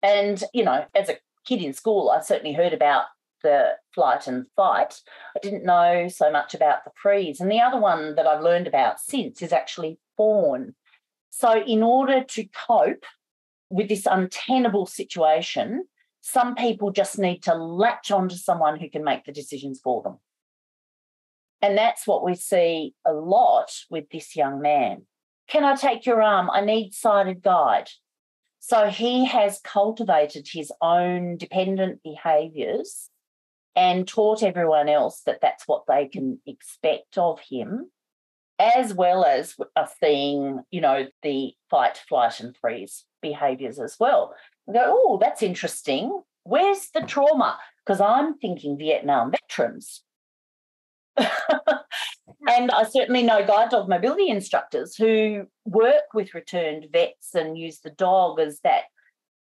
And, 0.04 0.44
you 0.54 0.64
know, 0.64 0.86
as 0.94 1.08
a 1.08 1.18
kid 1.46 1.62
in 1.62 1.74
school, 1.74 2.10
I 2.10 2.22
certainly 2.22 2.54
heard 2.54 2.74
about 2.74 3.06
the 3.44 3.72
flight 3.94 4.28
and 4.28 4.46
fight. 4.56 4.96
I 5.36 5.40
didn't 5.40 5.66
know 5.66 6.08
so 6.08 6.32
much 6.32 6.54
about 6.54 6.84
the 6.84 6.92
freeze. 7.02 7.40
And 7.40 7.52
the 7.52 7.62
other 7.62 7.80
one 7.80 8.16
that 8.16 8.28
I've 8.28 8.44
learned 8.44 8.68
about 8.68 9.00
since 9.00 9.42
is 9.42 9.52
actually 9.52 10.00
fawn. 10.18 10.76
So, 11.30 11.62
in 11.64 11.82
order 11.82 12.24
to 12.24 12.46
cope 12.68 13.06
with 13.70 13.88
this 13.88 14.06
untenable 14.06 14.86
situation, 14.86 15.86
some 16.20 16.56
people 16.56 16.92
just 16.92 17.18
need 17.18 17.42
to 17.44 17.56
latch 17.56 18.12
onto 18.12 18.36
someone 18.36 18.80
who 18.80 18.90
can 18.90 19.04
make 19.04 19.26
the 19.26 19.32
decisions 19.32 19.80
for 19.84 20.04
them. 20.04 20.20
And 21.62 21.78
that's 21.78 22.06
what 22.06 22.24
we 22.24 22.36
see 22.36 22.94
a 23.06 23.14
lot 23.14 23.72
with 23.90 24.10
this 24.10 24.36
young 24.36 24.62
man. 24.62 25.04
Can 25.48 25.64
I 25.64 25.76
take 25.76 26.06
your 26.06 26.22
arm? 26.22 26.50
I 26.50 26.62
need 26.62 26.94
sighted 26.94 27.42
guide. 27.42 27.90
So 28.64 28.90
he 28.90 29.26
has 29.26 29.60
cultivated 29.64 30.48
his 30.48 30.72
own 30.82 31.36
dependent 31.36 32.04
behaviours 32.04 33.10
and 33.76 34.08
taught 34.08 34.44
everyone 34.44 34.88
else 34.88 35.22
that 35.26 35.42
that's 35.42 35.68
what 35.68 35.86
they 35.88 36.06
can 36.06 36.40
expect 36.46 37.18
of 37.18 37.40
him, 37.40 37.90
as 38.60 38.94
well 38.94 39.26
as 39.26 39.56
seeing, 40.00 40.62
you 40.70 40.80
know, 40.80 41.08
the 41.24 41.54
fight, 41.72 42.00
flight, 42.08 42.40
and 42.40 42.56
freeze 42.56 43.04
behaviors 43.20 43.80
as 43.80 43.98
well. 44.00 44.36
go, 44.72 44.80
oh, 44.86 45.18
that's 45.20 45.42
interesting. 45.42 46.22
Where's 46.44 46.90
the 46.94 47.02
trauma? 47.02 47.58
Because 47.84 48.00
I'm 48.00 48.38
thinking 48.38 48.78
Vietnam 48.78 49.32
veterans. 49.32 50.04
and 52.48 52.72
I 52.72 52.84
certainly 52.84 53.24
know 53.24 53.46
guide 53.46 53.70
dog 53.70 53.90
mobility 53.90 54.30
instructors 54.30 54.96
who 54.96 55.48
work 55.66 56.14
with 56.14 56.34
returned 56.34 56.88
vets 56.92 57.34
and 57.34 57.58
use 57.58 57.80
the 57.80 57.90
dog 57.92 58.40
as 58.40 58.60
that 58.64 58.84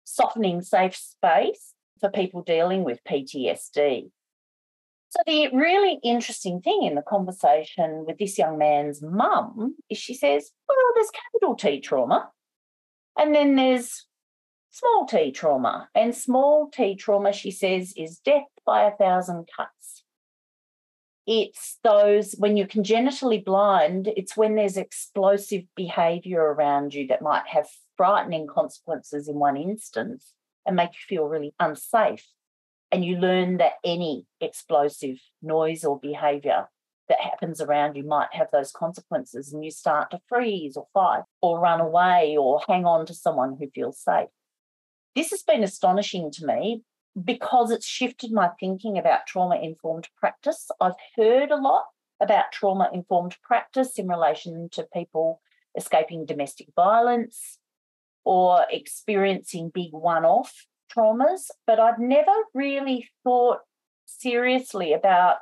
softening 0.04 0.62
safe 0.62 0.96
space 0.96 1.74
for 2.00 2.10
people 2.10 2.42
dealing 2.42 2.84
with 2.84 3.04
PTSD. 3.08 4.10
So, 5.10 5.22
the 5.26 5.48
really 5.52 5.98
interesting 6.02 6.60
thing 6.60 6.82
in 6.82 6.94
the 6.94 7.02
conversation 7.02 8.04
with 8.06 8.18
this 8.18 8.36
young 8.38 8.58
man's 8.58 9.02
mum 9.02 9.76
is 9.88 9.98
she 9.98 10.14
says, 10.14 10.50
Well, 10.68 10.76
there's 10.94 11.10
capital 11.10 11.54
T 11.54 11.80
trauma, 11.80 12.30
and 13.18 13.34
then 13.34 13.56
there's 13.56 14.06
small 14.76 15.06
t 15.06 15.32
trauma. 15.32 15.88
And 15.94 16.14
small 16.14 16.68
t 16.70 16.96
trauma, 16.96 17.32
she 17.32 17.50
says, 17.50 17.94
is 17.96 18.18
death 18.18 18.44
by 18.64 18.84
a 18.84 18.96
thousand 18.96 19.48
cuts. 19.56 20.04
It's 21.26 21.78
those 21.82 22.34
when 22.38 22.56
you're 22.56 22.66
congenitally 22.66 23.38
blind, 23.38 24.08
it's 24.16 24.36
when 24.36 24.54
there's 24.54 24.76
explosive 24.76 25.64
behavior 25.74 26.40
around 26.40 26.94
you 26.94 27.06
that 27.08 27.22
might 27.22 27.46
have 27.48 27.66
frightening 27.96 28.46
consequences 28.46 29.28
in 29.28 29.36
one 29.36 29.56
instance 29.56 30.32
and 30.64 30.76
make 30.76 30.90
you 30.90 31.16
feel 31.16 31.24
really 31.24 31.54
unsafe. 31.58 32.26
And 32.92 33.04
you 33.04 33.16
learn 33.16 33.56
that 33.56 33.74
any 33.84 34.26
explosive 34.40 35.16
noise 35.42 35.84
or 35.84 35.98
behavior 35.98 36.68
that 37.08 37.20
happens 37.20 37.60
around 37.60 37.96
you 37.96 38.04
might 38.04 38.32
have 38.32 38.48
those 38.52 38.72
consequences, 38.72 39.52
and 39.52 39.64
you 39.64 39.70
start 39.70 40.10
to 40.10 40.20
freeze 40.28 40.76
or 40.76 40.86
fight 40.92 41.22
or 41.40 41.60
run 41.60 41.80
away 41.80 42.36
or 42.38 42.60
hang 42.68 42.84
on 42.84 43.06
to 43.06 43.14
someone 43.14 43.56
who 43.58 43.68
feels 43.74 44.00
safe. 44.00 44.28
This 45.14 45.30
has 45.30 45.42
been 45.42 45.62
astonishing 45.62 46.30
to 46.32 46.46
me 46.46 46.82
because 47.24 47.70
it's 47.70 47.86
shifted 47.86 48.32
my 48.32 48.50
thinking 48.60 48.98
about 48.98 49.26
trauma 49.26 49.56
informed 49.56 50.08
practice. 50.16 50.70
I've 50.80 50.92
heard 51.16 51.50
a 51.50 51.56
lot 51.56 51.84
about 52.20 52.52
trauma 52.52 52.90
informed 52.92 53.36
practice 53.42 53.98
in 53.98 54.08
relation 54.08 54.68
to 54.72 54.86
people 54.92 55.40
escaping 55.76 56.26
domestic 56.26 56.68
violence 56.74 57.58
or 58.24 58.64
experiencing 58.70 59.70
big 59.72 59.92
one 59.92 60.24
off 60.24 60.66
traumas, 60.94 61.50
but 61.66 61.78
I've 61.78 61.98
never 61.98 62.32
really 62.54 63.08
thought 63.24 63.58
seriously 64.04 64.92
about 64.92 65.36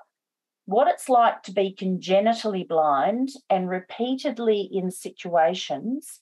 what 0.67 0.89
it's 0.89 1.09
like 1.09 1.43
to 1.43 1.53
be 1.53 1.73
congenitally 1.73 2.65
blind 2.65 3.31
and 3.51 3.69
repeatedly 3.69 4.69
in 4.73 4.91
situations 4.91 6.21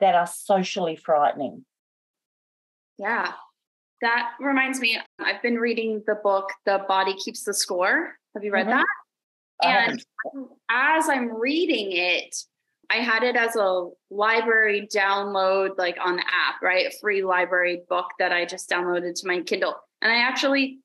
that 0.00 0.14
are 0.14 0.26
socially 0.26 0.96
frightening. 0.96 1.64
Yeah, 2.98 3.32
that 4.02 4.32
reminds 4.38 4.80
me, 4.80 4.98
I've 5.18 5.40
been 5.42 5.56
reading 5.56 6.02
the 6.06 6.16
book, 6.16 6.50
The 6.66 6.84
Body 6.86 7.14
Keeps 7.14 7.44
the 7.44 7.54
Score. 7.54 8.12
Have 8.34 8.44
you 8.44 8.52
read 8.52 8.66
mm-hmm. 8.66 8.78
that? 8.78 8.86
And 9.64 10.04
as 10.68 11.08
I'm 11.08 11.34
reading 11.40 11.92
it, 11.92 12.36
I 12.90 12.96
had 12.96 13.22
it 13.22 13.36
as 13.36 13.56
a 13.56 13.88
library 14.10 14.88
download, 14.94 15.78
like 15.78 15.96
on 16.04 16.16
the 16.16 16.22
app, 16.22 16.60
right? 16.60 16.86
A 16.86 16.98
free 17.00 17.24
library 17.24 17.82
book 17.88 18.06
that 18.18 18.32
I 18.32 18.44
just 18.44 18.68
downloaded 18.68 19.14
to 19.20 19.26
my 19.26 19.40
Kindle. 19.40 19.76
And 20.02 20.12
I 20.12 20.16
actually 20.16 20.80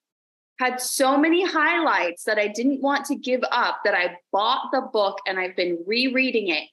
had 0.59 0.79
so 0.79 1.17
many 1.17 1.45
highlights 1.45 2.23
that 2.23 2.37
I 2.37 2.47
didn't 2.47 2.81
want 2.81 3.05
to 3.07 3.15
give 3.15 3.41
up 3.51 3.79
that 3.83 3.93
I 3.93 4.17
bought 4.31 4.69
the 4.71 4.81
book 4.93 5.19
and 5.27 5.39
I've 5.39 5.55
been 5.55 5.83
rereading 5.85 6.49
it. 6.49 6.69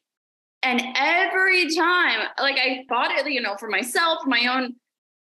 And 0.62 0.82
every 0.96 1.74
time, 1.74 2.28
like 2.38 2.56
I 2.58 2.84
bought 2.88 3.10
it, 3.10 3.30
you 3.30 3.40
know, 3.40 3.56
for 3.56 3.68
myself, 3.68 4.20
my 4.26 4.46
own 4.46 4.74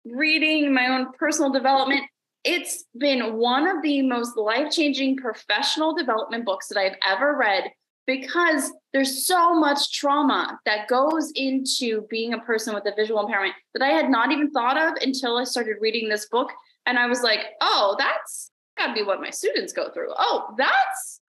reading, 0.06 0.74
my 0.74 0.88
own 0.88 1.12
personal 1.14 1.52
development. 1.52 2.02
It's 2.44 2.86
been 2.98 3.36
one 3.36 3.68
of 3.68 3.84
the 3.84 4.02
most 4.02 4.36
life 4.36 4.72
changing 4.72 5.18
professional 5.18 5.94
development 5.94 6.46
books 6.46 6.68
that 6.68 6.80
I've 6.80 6.98
ever 7.08 7.38
read 7.38 7.66
because 8.08 8.72
there's 8.94 9.28
so 9.28 9.54
much 9.54 9.94
trauma 9.94 10.60
that 10.66 10.88
goes 10.88 11.32
into 11.36 12.08
being 12.10 12.34
a 12.34 12.40
person 12.40 12.74
with 12.74 12.86
a 12.86 12.96
visual 12.96 13.22
impairment 13.22 13.54
that 13.74 13.84
I 13.84 13.90
had 13.90 14.10
not 14.10 14.32
even 14.32 14.52
thought 14.52 14.78
of 14.78 14.96
until 15.02 15.38
I 15.38 15.44
started 15.44 15.78
reading 15.80 16.10
this 16.10 16.28
book. 16.30 16.52
And 16.88 16.98
I 16.98 17.06
was 17.06 17.22
like, 17.22 17.42
oh, 17.62 17.96
that's 18.00 18.52
gotta 18.78 18.94
be 18.94 19.04
what 19.04 19.22
my 19.22 19.30
students 19.30 19.72
go 19.72 19.92
through. 19.92 20.10
Oh, 20.18 20.56
that's 20.58 21.22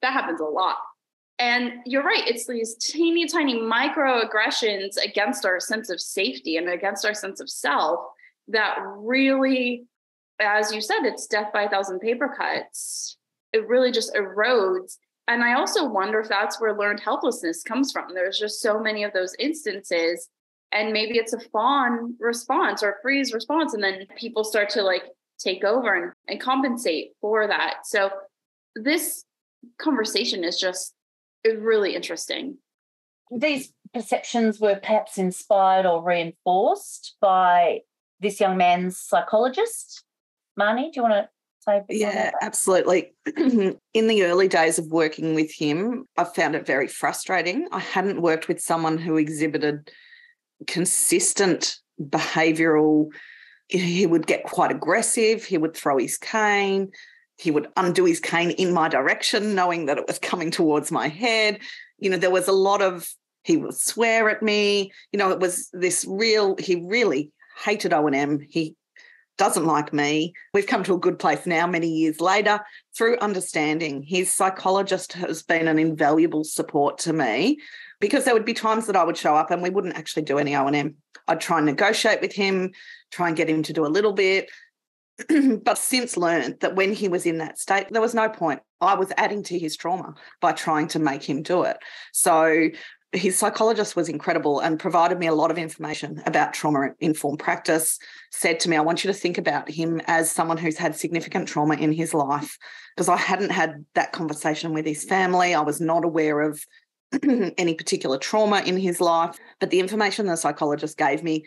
that 0.00 0.12
happens 0.12 0.40
a 0.40 0.44
lot. 0.44 0.76
And 1.38 1.80
you're 1.84 2.02
right, 2.02 2.26
it's 2.26 2.46
these 2.46 2.76
teeny 2.76 3.26
tiny 3.26 3.60
microaggressions 3.60 4.96
against 5.02 5.44
our 5.44 5.60
sense 5.60 5.90
of 5.90 6.00
safety 6.00 6.56
and 6.56 6.68
against 6.68 7.04
our 7.04 7.14
sense 7.14 7.40
of 7.40 7.50
self 7.50 8.00
that 8.48 8.78
really, 8.96 9.84
as 10.40 10.72
you 10.72 10.80
said, 10.80 11.04
it's 11.04 11.26
death 11.26 11.52
by 11.52 11.64
a 11.64 11.68
thousand 11.68 12.00
paper 12.00 12.34
cuts. 12.36 13.16
It 13.52 13.66
really 13.68 13.92
just 13.92 14.14
erodes. 14.14 14.96
And 15.26 15.42
I 15.42 15.54
also 15.54 15.88
wonder 15.88 16.20
if 16.20 16.28
that's 16.28 16.60
where 16.60 16.76
learned 16.76 17.00
helplessness 17.00 17.62
comes 17.62 17.92
from. 17.92 18.12
There's 18.12 18.38
just 18.38 18.60
so 18.60 18.78
many 18.78 19.04
of 19.04 19.12
those 19.12 19.34
instances. 19.38 20.28
And 20.72 20.92
maybe 20.92 21.18
it's 21.18 21.32
a 21.32 21.40
fawn 21.40 22.14
response 22.18 22.82
or 22.82 22.98
freeze 23.00 23.32
response. 23.32 23.74
And 23.74 23.82
then 23.82 24.06
people 24.18 24.44
start 24.44 24.68
to 24.70 24.82
like 24.82 25.04
take 25.38 25.64
over 25.64 25.94
and, 25.94 26.12
and 26.28 26.40
compensate 26.40 27.12
for 27.20 27.46
that. 27.46 27.86
So 27.86 28.10
this 28.74 29.24
conversation 29.78 30.44
is 30.44 30.58
just 30.58 30.94
really 31.44 31.94
interesting. 31.94 32.58
These 33.30 33.72
perceptions 33.92 34.60
were 34.60 34.76
perhaps 34.76 35.16
inspired 35.16 35.86
or 35.86 36.02
reinforced 36.02 37.16
by 37.20 37.80
this 38.24 38.40
young 38.40 38.56
man's 38.56 38.98
psychologist. 38.98 40.02
Marnie, 40.58 40.92
do 40.92 40.96
you 40.96 41.02
want 41.02 41.14
to 41.14 41.28
say? 41.60 41.82
Yeah, 41.88 42.32
absolutely. 42.42 43.14
In 43.36 44.06
the 44.08 44.24
early 44.24 44.48
days 44.48 44.78
of 44.78 44.86
working 44.86 45.34
with 45.34 45.52
him, 45.52 46.06
I 46.16 46.24
found 46.24 46.56
it 46.56 46.66
very 46.66 46.88
frustrating. 46.88 47.68
I 47.70 47.80
hadn't 47.80 48.22
worked 48.22 48.48
with 48.48 48.60
someone 48.60 48.98
who 48.98 49.16
exhibited 49.16 49.90
consistent 50.66 51.78
behavioral 52.00 53.08
he 53.68 54.06
would 54.06 54.26
get 54.26 54.44
quite 54.44 54.70
aggressive 54.70 55.44
he 55.44 55.58
would 55.58 55.74
throw 55.76 55.96
his 55.96 56.18
cane 56.18 56.90
he 57.36 57.50
would 57.50 57.68
undo 57.76 58.04
his 58.04 58.20
cane 58.20 58.50
in 58.52 58.72
my 58.72 58.88
direction, 58.88 59.54
knowing 59.54 59.86
that 59.86 59.98
it 59.98 60.06
was 60.06 60.18
coming 60.18 60.50
towards 60.50 60.92
my 60.92 61.08
head. 61.08 61.58
You 61.98 62.10
know, 62.10 62.16
there 62.16 62.30
was 62.30 62.48
a 62.48 62.52
lot 62.52 62.80
of, 62.80 63.08
he 63.42 63.56
would 63.56 63.74
swear 63.74 64.30
at 64.30 64.42
me. 64.42 64.92
You 65.12 65.18
know, 65.18 65.30
it 65.30 65.40
was 65.40 65.68
this 65.72 66.04
real, 66.08 66.56
he 66.58 66.76
really 66.76 67.32
hated 67.56 67.92
O&M. 67.92 68.40
He 68.48 68.76
doesn't 69.36 69.66
like 69.66 69.92
me. 69.92 70.32
We've 70.52 70.66
come 70.66 70.84
to 70.84 70.94
a 70.94 70.98
good 70.98 71.18
place 71.18 71.46
now, 71.46 71.66
many 71.66 71.88
years 71.88 72.20
later, 72.20 72.60
through 72.96 73.18
understanding. 73.18 74.02
His 74.02 74.32
psychologist 74.32 75.14
has 75.14 75.42
been 75.42 75.68
an 75.68 75.78
invaluable 75.78 76.44
support 76.44 76.98
to 76.98 77.12
me 77.12 77.58
because 78.00 78.24
there 78.24 78.34
would 78.34 78.44
be 78.44 78.54
times 78.54 78.86
that 78.86 78.96
I 78.96 79.04
would 79.04 79.16
show 79.16 79.34
up 79.34 79.50
and 79.50 79.62
we 79.62 79.70
wouldn't 79.70 79.96
actually 79.96 80.22
do 80.22 80.38
any 80.38 80.54
O&M. 80.54 80.94
I'd 81.26 81.40
try 81.40 81.58
and 81.58 81.66
negotiate 81.66 82.20
with 82.20 82.32
him, 82.32 82.72
try 83.10 83.28
and 83.28 83.36
get 83.36 83.48
him 83.48 83.62
to 83.64 83.72
do 83.72 83.86
a 83.86 83.88
little 83.88 84.12
bit. 84.12 84.50
but 85.62 85.78
since 85.78 86.16
learned 86.16 86.58
that 86.60 86.74
when 86.74 86.92
he 86.92 87.08
was 87.08 87.24
in 87.24 87.38
that 87.38 87.58
state, 87.58 87.86
there 87.90 88.02
was 88.02 88.14
no 88.14 88.28
point. 88.28 88.60
I 88.80 88.94
was 88.94 89.12
adding 89.16 89.42
to 89.44 89.58
his 89.58 89.76
trauma 89.76 90.14
by 90.40 90.52
trying 90.52 90.88
to 90.88 90.98
make 90.98 91.22
him 91.22 91.42
do 91.42 91.62
it. 91.62 91.78
So 92.12 92.68
his 93.14 93.38
psychologist 93.38 93.94
was 93.94 94.08
incredible 94.08 94.60
and 94.60 94.78
provided 94.78 95.18
me 95.18 95.26
a 95.26 95.34
lot 95.34 95.50
of 95.50 95.58
information 95.58 96.22
about 96.26 96.52
trauma 96.52 96.90
informed 97.00 97.38
practice. 97.38 97.98
Said 98.30 98.58
to 98.60 98.68
me, 98.68 98.76
I 98.76 98.80
want 98.80 99.04
you 99.04 99.12
to 99.12 99.18
think 99.18 99.38
about 99.38 99.70
him 99.70 100.00
as 100.06 100.30
someone 100.30 100.56
who's 100.56 100.76
had 100.76 100.96
significant 100.96 101.46
trauma 101.46 101.74
in 101.74 101.92
his 101.92 102.12
life 102.12 102.58
because 102.94 103.08
I 103.08 103.16
hadn't 103.16 103.50
had 103.50 103.84
that 103.94 104.12
conversation 104.12 104.72
with 104.72 104.84
his 104.84 105.04
family. 105.04 105.54
I 105.54 105.60
was 105.60 105.80
not 105.80 106.04
aware 106.04 106.40
of 106.40 106.64
any 107.22 107.74
particular 107.74 108.18
trauma 108.18 108.62
in 108.62 108.76
his 108.76 109.00
life. 109.00 109.38
But 109.60 109.70
the 109.70 109.80
information 109.80 110.26
the 110.26 110.36
psychologist 110.36 110.98
gave 110.98 111.22
me 111.22 111.44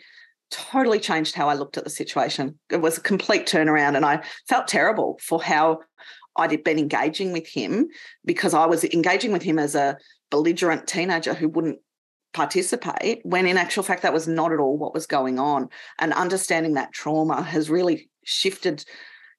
totally 0.50 0.98
changed 0.98 1.34
how 1.34 1.48
I 1.48 1.54
looked 1.54 1.76
at 1.76 1.84
the 1.84 1.90
situation. 1.90 2.58
It 2.70 2.80
was 2.80 2.96
a 2.96 3.02
complete 3.02 3.46
turnaround, 3.46 3.96
and 3.96 4.06
I 4.06 4.24
felt 4.48 4.68
terrible 4.68 5.18
for 5.22 5.42
how 5.42 5.80
I'd 6.36 6.64
been 6.64 6.78
engaging 6.78 7.32
with 7.32 7.46
him 7.46 7.88
because 8.24 8.54
I 8.54 8.64
was 8.64 8.84
engaging 8.84 9.32
with 9.32 9.42
him 9.42 9.58
as 9.58 9.74
a 9.74 9.98
belligerent 10.30 10.86
teenager 10.86 11.34
who 11.34 11.48
wouldn't 11.48 11.78
participate, 12.32 13.20
when 13.24 13.46
in 13.46 13.56
actual 13.56 13.82
fact, 13.82 14.02
that 14.02 14.12
was 14.12 14.28
not 14.28 14.52
at 14.52 14.60
all 14.60 14.76
what 14.76 14.94
was 14.94 15.06
going 15.06 15.38
on. 15.38 15.68
And 15.98 16.12
understanding 16.12 16.74
that 16.74 16.92
trauma 16.92 17.42
has 17.42 17.70
really 17.70 18.10
shifted 18.24 18.84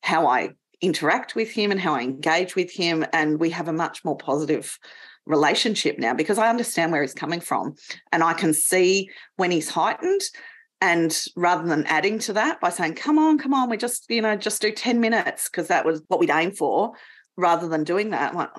how 0.01 0.27
I 0.27 0.49
interact 0.81 1.35
with 1.35 1.51
him 1.51 1.71
and 1.71 1.79
how 1.79 1.93
I 1.93 2.01
engage 2.01 2.55
with 2.55 2.71
him. 2.71 3.05
And 3.13 3.39
we 3.39 3.49
have 3.51 3.67
a 3.67 3.73
much 3.73 4.03
more 4.03 4.17
positive 4.17 4.79
relationship 5.25 5.99
now 5.99 6.13
because 6.13 6.37
I 6.37 6.49
understand 6.49 6.91
where 6.91 7.01
he's 7.01 7.13
coming 7.13 7.39
from. 7.39 7.75
And 8.11 8.23
I 8.23 8.33
can 8.33 8.53
see 8.53 9.09
when 9.35 9.51
he's 9.51 9.69
heightened 9.69 10.21
and 10.81 11.25
rather 11.35 11.67
than 11.67 11.85
adding 11.85 12.19
to 12.19 12.33
that 12.33 12.59
by 12.61 12.69
saying 12.69 12.95
come 12.95 13.19
on 13.19 13.37
come 13.37 13.53
on 13.53 13.69
we 13.69 13.75
just 13.77 14.05
you 14.09 14.21
know 14.21 14.35
just 14.35 14.61
do 14.61 14.71
10 14.71 14.99
minutes 14.99 15.49
because 15.49 15.67
that 15.67 15.85
was 15.85 16.01
what 16.07 16.19
we'd 16.21 16.29
aim 16.29 16.51
for 16.51 16.93
rather 17.39 17.67
than 17.67 17.83
doing 17.83 18.09
that 18.09 18.35
like, 18.35 18.49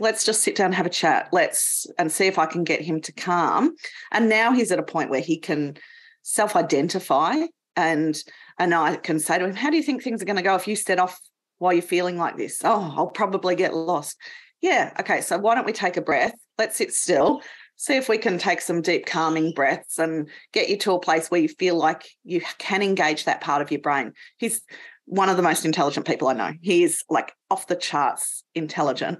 let's 0.00 0.24
just 0.24 0.42
sit 0.42 0.56
down 0.56 0.66
and 0.66 0.74
have 0.74 0.86
a 0.86 0.90
chat 0.90 1.28
let's 1.32 1.86
and 1.98 2.10
see 2.10 2.26
if 2.26 2.38
i 2.38 2.46
can 2.46 2.64
get 2.64 2.80
him 2.80 3.00
to 3.00 3.12
calm. 3.12 3.74
And 4.10 4.28
now 4.28 4.52
he's 4.52 4.72
at 4.72 4.78
a 4.78 4.84
point 4.84 5.10
where 5.10 5.20
he 5.20 5.38
can 5.38 5.76
self-identify 6.22 7.36
and 7.76 8.22
and 8.58 8.74
i 8.74 8.96
can 8.96 9.18
say 9.18 9.38
to 9.38 9.44
him 9.44 9.54
how 9.54 9.70
do 9.70 9.76
you 9.76 9.82
think 9.82 10.02
things 10.02 10.22
are 10.22 10.26
going 10.26 10.36
to 10.36 10.42
go 10.42 10.54
if 10.54 10.68
you 10.68 10.76
set 10.76 10.98
off 10.98 11.18
while 11.58 11.72
you're 11.72 11.82
feeling 11.82 12.18
like 12.18 12.36
this? 12.36 12.62
Oh 12.64 12.94
i'll 12.96 13.06
probably 13.08 13.54
get 13.54 13.74
lost. 13.74 14.16
Yeah 14.60 14.92
okay 15.00 15.20
so 15.20 15.38
why 15.38 15.54
don't 15.54 15.66
we 15.66 15.72
take 15.72 15.96
a 15.96 16.02
breath 16.02 16.34
let's 16.58 16.76
sit 16.76 16.94
still 16.94 17.42
see 17.76 17.96
if 17.96 18.08
we 18.08 18.16
can 18.16 18.38
take 18.38 18.60
some 18.60 18.80
deep 18.80 19.06
calming 19.06 19.52
breaths 19.52 19.98
and 19.98 20.28
get 20.52 20.68
you 20.68 20.76
to 20.78 20.92
a 20.92 21.00
place 21.00 21.28
where 21.28 21.40
you 21.40 21.48
feel 21.48 21.76
like 21.76 22.08
you 22.22 22.40
can 22.58 22.80
engage 22.80 23.24
that 23.24 23.40
part 23.40 23.60
of 23.60 23.72
your 23.72 23.80
brain. 23.80 24.12
He's 24.36 24.62
one 25.06 25.28
of 25.28 25.36
the 25.36 25.42
most 25.42 25.64
intelligent 25.64 26.06
people 26.06 26.28
I 26.28 26.32
know. 26.34 26.52
He 26.62 26.84
is 26.84 27.02
like 27.10 27.32
off 27.50 27.66
the 27.66 27.76
charts 27.76 28.44
intelligent. 28.54 29.18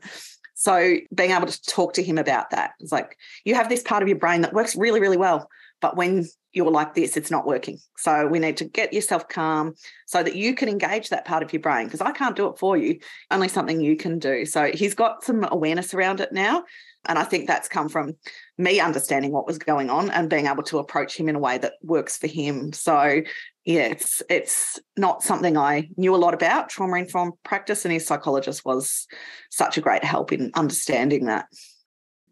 So 0.54 0.96
being 1.14 1.32
able 1.32 1.48
to 1.48 1.62
talk 1.62 1.94
to 1.94 2.02
him 2.02 2.18
about 2.18 2.50
that, 2.50 2.72
it's 2.78 2.92
like 2.92 3.16
you 3.44 3.54
have 3.54 3.68
this 3.68 3.82
part 3.82 4.02
of 4.02 4.08
your 4.08 4.18
brain 4.18 4.42
that 4.42 4.52
works 4.52 4.76
really, 4.76 5.00
really 5.00 5.16
well, 5.16 5.48
But 5.82 5.96
when 5.96 6.26
you're 6.52 6.70
like 6.70 6.94
this, 6.94 7.16
it's 7.16 7.30
not 7.30 7.46
working. 7.46 7.78
So 7.98 8.26
we 8.28 8.38
need 8.38 8.56
to 8.58 8.64
get 8.64 8.92
yourself 8.92 9.28
calm 9.28 9.74
so 10.06 10.22
that 10.22 10.36
you 10.36 10.54
can 10.54 10.68
engage 10.68 11.08
that 11.10 11.24
part 11.24 11.42
of 11.42 11.52
your 11.52 11.60
brain 11.60 11.86
because 11.86 12.00
I 12.00 12.12
can't 12.12 12.36
do 12.36 12.48
it 12.48 12.58
for 12.58 12.76
you, 12.76 13.00
only 13.30 13.48
something 13.48 13.80
you 13.80 13.96
can 13.96 14.18
do. 14.18 14.46
So 14.46 14.70
he's 14.72 14.94
got 14.94 15.24
some 15.24 15.46
awareness 15.50 15.92
around 15.92 16.20
it 16.20 16.32
now. 16.32 16.62
And 17.06 17.18
I 17.18 17.24
think 17.24 17.48
that's 17.48 17.68
come 17.68 17.88
from 17.88 18.12
me 18.58 18.78
understanding 18.78 19.32
what 19.32 19.46
was 19.46 19.58
going 19.58 19.90
on 19.90 20.08
and 20.10 20.30
being 20.30 20.46
able 20.46 20.62
to 20.64 20.78
approach 20.78 21.16
him 21.16 21.28
in 21.28 21.34
a 21.34 21.40
way 21.40 21.58
that 21.58 21.72
works 21.82 22.16
for 22.16 22.28
him. 22.28 22.72
So 22.72 23.22
yeah, 23.64 23.86
it's 23.86 24.22
it's 24.28 24.80
not 24.96 25.22
something 25.22 25.56
I 25.56 25.88
knew 25.96 26.14
a 26.14 26.16
lot 26.16 26.34
about 26.34 26.68
trauma 26.68 26.96
informed 26.96 27.34
practice, 27.44 27.84
and 27.84 27.92
his 27.92 28.06
psychologist 28.06 28.64
was 28.64 29.06
such 29.50 29.78
a 29.78 29.80
great 29.80 30.04
help 30.04 30.32
in 30.32 30.50
understanding 30.54 31.26
that. 31.26 31.46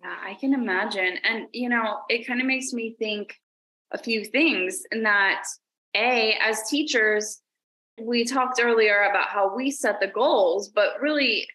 Yeah, 0.02 0.16
I 0.24 0.34
can 0.34 0.54
imagine. 0.54 1.18
And 1.22 1.46
you 1.52 1.68
know, 1.68 1.98
it 2.08 2.26
kind 2.26 2.40
of 2.40 2.46
makes 2.46 2.72
me 2.72 2.96
think 2.98 3.36
a 3.92 3.98
few 3.98 4.24
things 4.24 4.82
in 4.90 5.02
that 5.04 5.44
a 5.94 6.36
as 6.40 6.68
teachers 6.68 7.40
we 8.00 8.24
talked 8.24 8.60
earlier 8.62 9.02
about 9.10 9.26
how 9.26 9.54
we 9.54 9.70
set 9.70 10.00
the 10.00 10.06
goals 10.06 10.68
but 10.68 11.00
really 11.00 11.46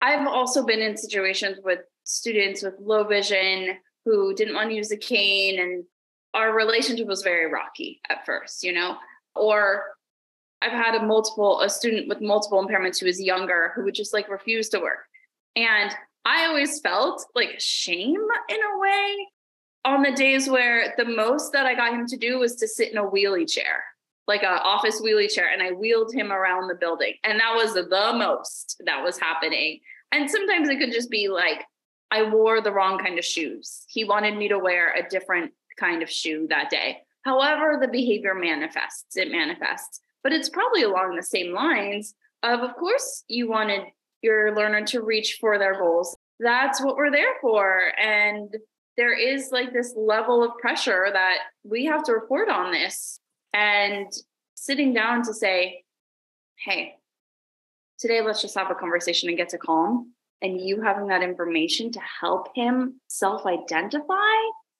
i've 0.00 0.26
also 0.26 0.64
been 0.64 0.80
in 0.80 0.96
situations 0.96 1.58
with 1.64 1.80
students 2.04 2.62
with 2.62 2.74
low 2.80 3.04
vision 3.04 3.76
who 4.04 4.34
didn't 4.34 4.54
want 4.54 4.70
to 4.70 4.76
use 4.76 4.90
a 4.92 4.96
cane 4.96 5.60
and 5.60 5.84
our 6.34 6.54
relationship 6.54 7.06
was 7.06 7.22
very 7.22 7.50
rocky 7.50 8.00
at 8.08 8.24
first 8.24 8.62
you 8.62 8.72
know 8.72 8.96
or 9.34 9.84
i've 10.60 10.72
had 10.72 10.94
a 10.94 11.02
multiple 11.02 11.60
a 11.62 11.68
student 11.68 12.08
with 12.08 12.20
multiple 12.20 12.64
impairments 12.64 13.00
who 13.00 13.06
was 13.06 13.20
younger 13.20 13.72
who 13.74 13.84
would 13.84 13.94
just 13.94 14.12
like 14.12 14.28
refuse 14.28 14.68
to 14.68 14.80
work 14.80 15.06
and 15.56 15.94
i 16.24 16.46
always 16.46 16.80
felt 16.80 17.24
like 17.34 17.54
shame 17.58 18.26
in 18.48 18.56
a 18.56 18.78
way 18.78 19.26
on 19.84 20.02
the 20.02 20.12
days 20.12 20.48
where 20.48 20.94
the 20.96 21.04
most 21.04 21.52
that 21.52 21.66
I 21.66 21.74
got 21.74 21.92
him 21.92 22.06
to 22.06 22.16
do 22.16 22.38
was 22.38 22.56
to 22.56 22.68
sit 22.68 22.92
in 22.92 22.98
a 22.98 23.04
wheelie 23.04 23.50
chair, 23.50 23.82
like 24.28 24.42
an 24.42 24.58
office 24.62 25.00
wheelie 25.00 25.32
chair, 25.32 25.50
and 25.52 25.62
I 25.62 25.72
wheeled 25.72 26.14
him 26.14 26.32
around 26.32 26.68
the 26.68 26.74
building. 26.74 27.14
And 27.24 27.40
that 27.40 27.54
was 27.54 27.74
the 27.74 28.12
most 28.16 28.80
that 28.86 29.02
was 29.02 29.18
happening. 29.18 29.80
And 30.12 30.30
sometimes 30.30 30.68
it 30.68 30.78
could 30.78 30.92
just 30.92 31.10
be 31.10 31.28
like, 31.28 31.64
I 32.10 32.22
wore 32.30 32.60
the 32.60 32.72
wrong 32.72 32.98
kind 32.98 33.18
of 33.18 33.24
shoes. 33.24 33.84
He 33.88 34.04
wanted 34.04 34.36
me 34.36 34.48
to 34.48 34.58
wear 34.58 34.92
a 34.92 35.08
different 35.08 35.52
kind 35.78 36.02
of 36.02 36.10
shoe 36.10 36.46
that 36.50 36.70
day. 36.70 36.98
However, 37.24 37.78
the 37.80 37.88
behavior 37.88 38.34
manifests, 38.34 39.16
it 39.16 39.30
manifests. 39.30 40.00
But 40.22 40.32
it's 40.32 40.48
probably 40.48 40.82
along 40.82 41.16
the 41.16 41.22
same 41.22 41.52
lines 41.52 42.14
of, 42.42 42.60
of 42.60 42.74
course, 42.76 43.24
you 43.28 43.48
wanted 43.48 43.82
your 44.22 44.54
learner 44.56 44.84
to 44.86 45.02
reach 45.02 45.38
for 45.40 45.58
their 45.58 45.78
goals. 45.78 46.16
That's 46.40 46.82
what 46.82 46.96
we're 46.96 47.10
there 47.10 47.34
for. 47.40 47.92
And 48.00 48.54
there 48.96 49.16
is 49.16 49.50
like 49.52 49.72
this 49.72 49.94
level 49.96 50.44
of 50.44 50.58
pressure 50.58 51.08
that 51.12 51.38
we 51.64 51.86
have 51.86 52.02
to 52.04 52.12
report 52.12 52.48
on 52.48 52.72
this 52.72 53.20
and 53.52 54.12
sitting 54.54 54.92
down 54.92 55.22
to 55.24 55.34
say 55.34 55.82
hey 56.58 56.94
today 57.98 58.20
let's 58.20 58.42
just 58.42 58.56
have 58.56 58.70
a 58.70 58.74
conversation 58.74 59.28
and 59.28 59.38
get 59.38 59.48
to 59.48 59.58
calm 59.58 60.12
and 60.40 60.60
you 60.60 60.80
having 60.80 61.08
that 61.08 61.22
information 61.22 61.90
to 61.90 62.00
help 62.20 62.48
him 62.54 63.00
self-identify 63.08 64.14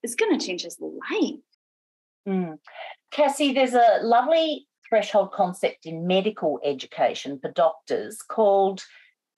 is 0.02 0.14
going 0.14 0.38
to 0.38 0.44
change 0.44 0.62
his 0.62 0.78
life 0.80 1.40
mm. 2.28 2.58
cassie 3.10 3.52
there's 3.52 3.74
a 3.74 4.00
lovely 4.02 4.66
threshold 4.88 5.32
concept 5.32 5.86
in 5.86 6.06
medical 6.06 6.60
education 6.64 7.38
for 7.40 7.50
doctors 7.52 8.22
called 8.22 8.84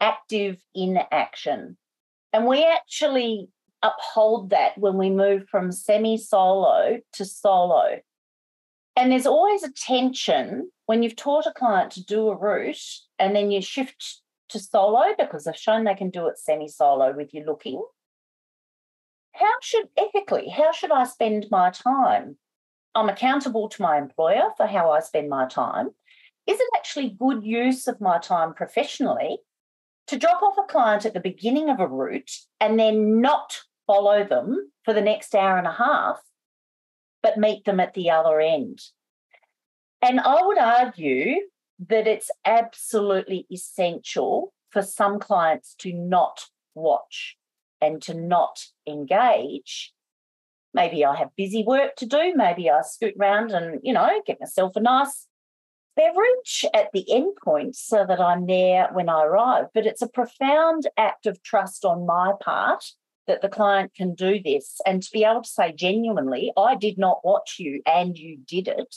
active 0.00 0.56
inaction 0.74 1.76
and 2.32 2.46
we 2.46 2.64
actually 2.64 3.48
uphold 3.84 4.50
that 4.50 4.76
when 4.78 4.96
we 4.96 5.10
move 5.10 5.46
from 5.48 5.70
semi 5.70 6.16
solo 6.16 6.98
to 7.12 7.24
solo. 7.24 8.00
And 8.96 9.12
there's 9.12 9.26
always 9.26 9.62
a 9.62 9.72
tension 9.72 10.70
when 10.86 11.02
you've 11.02 11.16
taught 11.16 11.46
a 11.46 11.52
client 11.52 11.92
to 11.92 12.04
do 12.04 12.28
a 12.28 12.36
route 12.36 12.82
and 13.18 13.36
then 13.36 13.50
you 13.50 13.60
shift 13.60 14.20
to 14.48 14.58
solo 14.58 15.14
because 15.18 15.44
they've 15.44 15.56
shown 15.56 15.84
they 15.84 15.94
can 15.94 16.10
do 16.10 16.26
it 16.26 16.38
semi 16.38 16.68
solo 16.68 17.14
with 17.14 17.34
you 17.34 17.44
looking. 17.44 17.82
How 19.32 19.54
should, 19.62 19.88
ethically, 19.96 20.48
how 20.48 20.72
should 20.72 20.92
I 20.92 21.04
spend 21.04 21.46
my 21.50 21.70
time? 21.70 22.36
I'm 22.94 23.08
accountable 23.08 23.68
to 23.68 23.82
my 23.82 23.98
employer 23.98 24.50
for 24.56 24.66
how 24.66 24.90
I 24.90 25.00
spend 25.00 25.28
my 25.28 25.46
time. 25.46 25.90
Is 26.46 26.60
it 26.60 26.68
actually 26.76 27.16
good 27.18 27.42
use 27.42 27.88
of 27.88 28.00
my 28.00 28.18
time 28.18 28.54
professionally 28.54 29.38
to 30.06 30.18
drop 30.18 30.42
off 30.42 30.58
a 30.58 30.70
client 30.70 31.06
at 31.06 31.14
the 31.14 31.20
beginning 31.20 31.70
of 31.70 31.80
a 31.80 31.88
route 31.88 32.30
and 32.60 32.78
then 32.78 33.20
not 33.20 33.60
follow 33.86 34.24
them 34.24 34.70
for 34.84 34.92
the 34.92 35.00
next 35.00 35.34
hour 35.34 35.56
and 35.58 35.66
a 35.66 35.72
half, 35.72 36.20
but 37.22 37.38
meet 37.38 37.64
them 37.64 37.80
at 37.80 37.94
the 37.94 38.10
other 38.10 38.40
end. 38.40 38.80
And 40.02 40.20
I 40.20 40.42
would 40.42 40.58
argue 40.58 41.36
that 41.88 42.06
it's 42.06 42.30
absolutely 42.44 43.46
essential 43.50 44.52
for 44.70 44.82
some 44.82 45.18
clients 45.18 45.74
to 45.78 45.92
not 45.92 46.44
watch 46.74 47.36
and 47.80 48.02
to 48.02 48.14
not 48.14 48.66
engage. 48.86 49.92
Maybe 50.74 51.04
I 51.04 51.16
have 51.16 51.28
busy 51.36 51.64
work 51.64 51.96
to 51.96 52.06
do. 52.06 52.34
Maybe 52.34 52.68
I 52.68 52.82
scoot 52.82 53.14
around 53.18 53.52
and, 53.52 53.80
you 53.82 53.92
know, 53.92 54.20
get 54.26 54.40
myself 54.40 54.74
a 54.76 54.80
nice 54.80 55.26
beverage 55.96 56.66
at 56.74 56.90
the 56.92 57.10
end 57.12 57.36
point 57.42 57.76
so 57.76 58.04
that 58.06 58.20
I'm 58.20 58.46
there 58.46 58.88
when 58.92 59.08
I 59.08 59.22
arrive. 59.22 59.66
But 59.72 59.86
it's 59.86 60.02
a 60.02 60.08
profound 60.08 60.88
act 60.96 61.26
of 61.26 61.42
trust 61.42 61.84
on 61.84 62.06
my 62.06 62.32
part 62.40 62.84
that 63.26 63.40
the 63.40 63.48
client 63.48 63.94
can 63.94 64.14
do 64.14 64.40
this 64.42 64.80
and 64.84 65.02
to 65.02 65.10
be 65.12 65.24
able 65.24 65.42
to 65.42 65.48
say 65.48 65.72
genuinely, 65.72 66.52
I 66.56 66.74
did 66.74 66.98
not 66.98 67.24
watch 67.24 67.56
you 67.58 67.80
and 67.86 68.18
you 68.18 68.38
did 68.46 68.68
it 68.68 68.94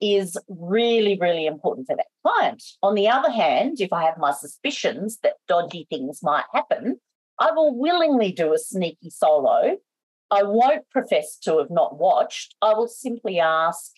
is 0.00 0.36
really, 0.48 1.16
really 1.18 1.46
important 1.46 1.86
for 1.86 1.96
that 1.96 2.06
client. 2.22 2.62
On 2.82 2.94
the 2.94 3.08
other 3.08 3.30
hand, 3.30 3.80
if 3.80 3.92
I 3.92 4.04
have 4.04 4.18
my 4.18 4.32
suspicions 4.32 5.18
that 5.22 5.34
dodgy 5.48 5.86
things 5.88 6.22
might 6.22 6.44
happen, 6.52 7.00
I 7.38 7.52
will 7.52 7.74
willingly 7.74 8.32
do 8.32 8.52
a 8.52 8.58
sneaky 8.58 9.10
solo. 9.10 9.78
I 10.30 10.42
won't 10.42 10.88
profess 10.90 11.38
to 11.40 11.58
have 11.58 11.70
not 11.70 11.98
watched. 11.98 12.56
I 12.60 12.74
will 12.74 12.88
simply 12.88 13.38
ask 13.38 13.92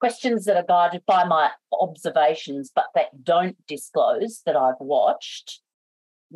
questions 0.00 0.44
that 0.44 0.56
are 0.56 0.64
guided 0.66 1.02
by 1.06 1.24
my 1.24 1.50
observations, 1.72 2.70
but 2.74 2.86
that 2.94 3.24
don't 3.24 3.56
disclose 3.66 4.42
that 4.46 4.56
I've 4.56 4.80
watched, 4.80 5.60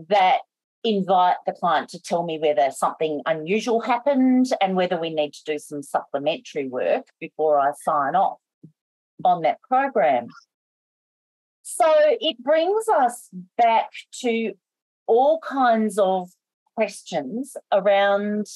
that 0.08 0.40
invite 0.84 1.36
the 1.46 1.52
client 1.52 1.88
to 1.90 2.02
tell 2.02 2.24
me 2.24 2.38
whether 2.38 2.70
something 2.70 3.22
unusual 3.26 3.80
happened 3.80 4.46
and 4.60 4.74
whether 4.74 4.98
we 4.98 5.10
need 5.10 5.32
to 5.32 5.44
do 5.44 5.58
some 5.58 5.82
supplementary 5.82 6.68
work 6.68 7.06
before 7.20 7.58
I 7.58 7.72
sign 7.84 8.16
off 8.16 8.38
on 9.24 9.42
that 9.42 9.62
program. 9.62 10.26
So 11.62 11.86
it 11.96 12.42
brings 12.42 12.88
us 12.88 13.28
back 13.56 13.90
to 14.22 14.52
all 15.06 15.38
kinds 15.38 15.98
of 15.98 16.30
questions 16.74 17.56
around 17.70 18.46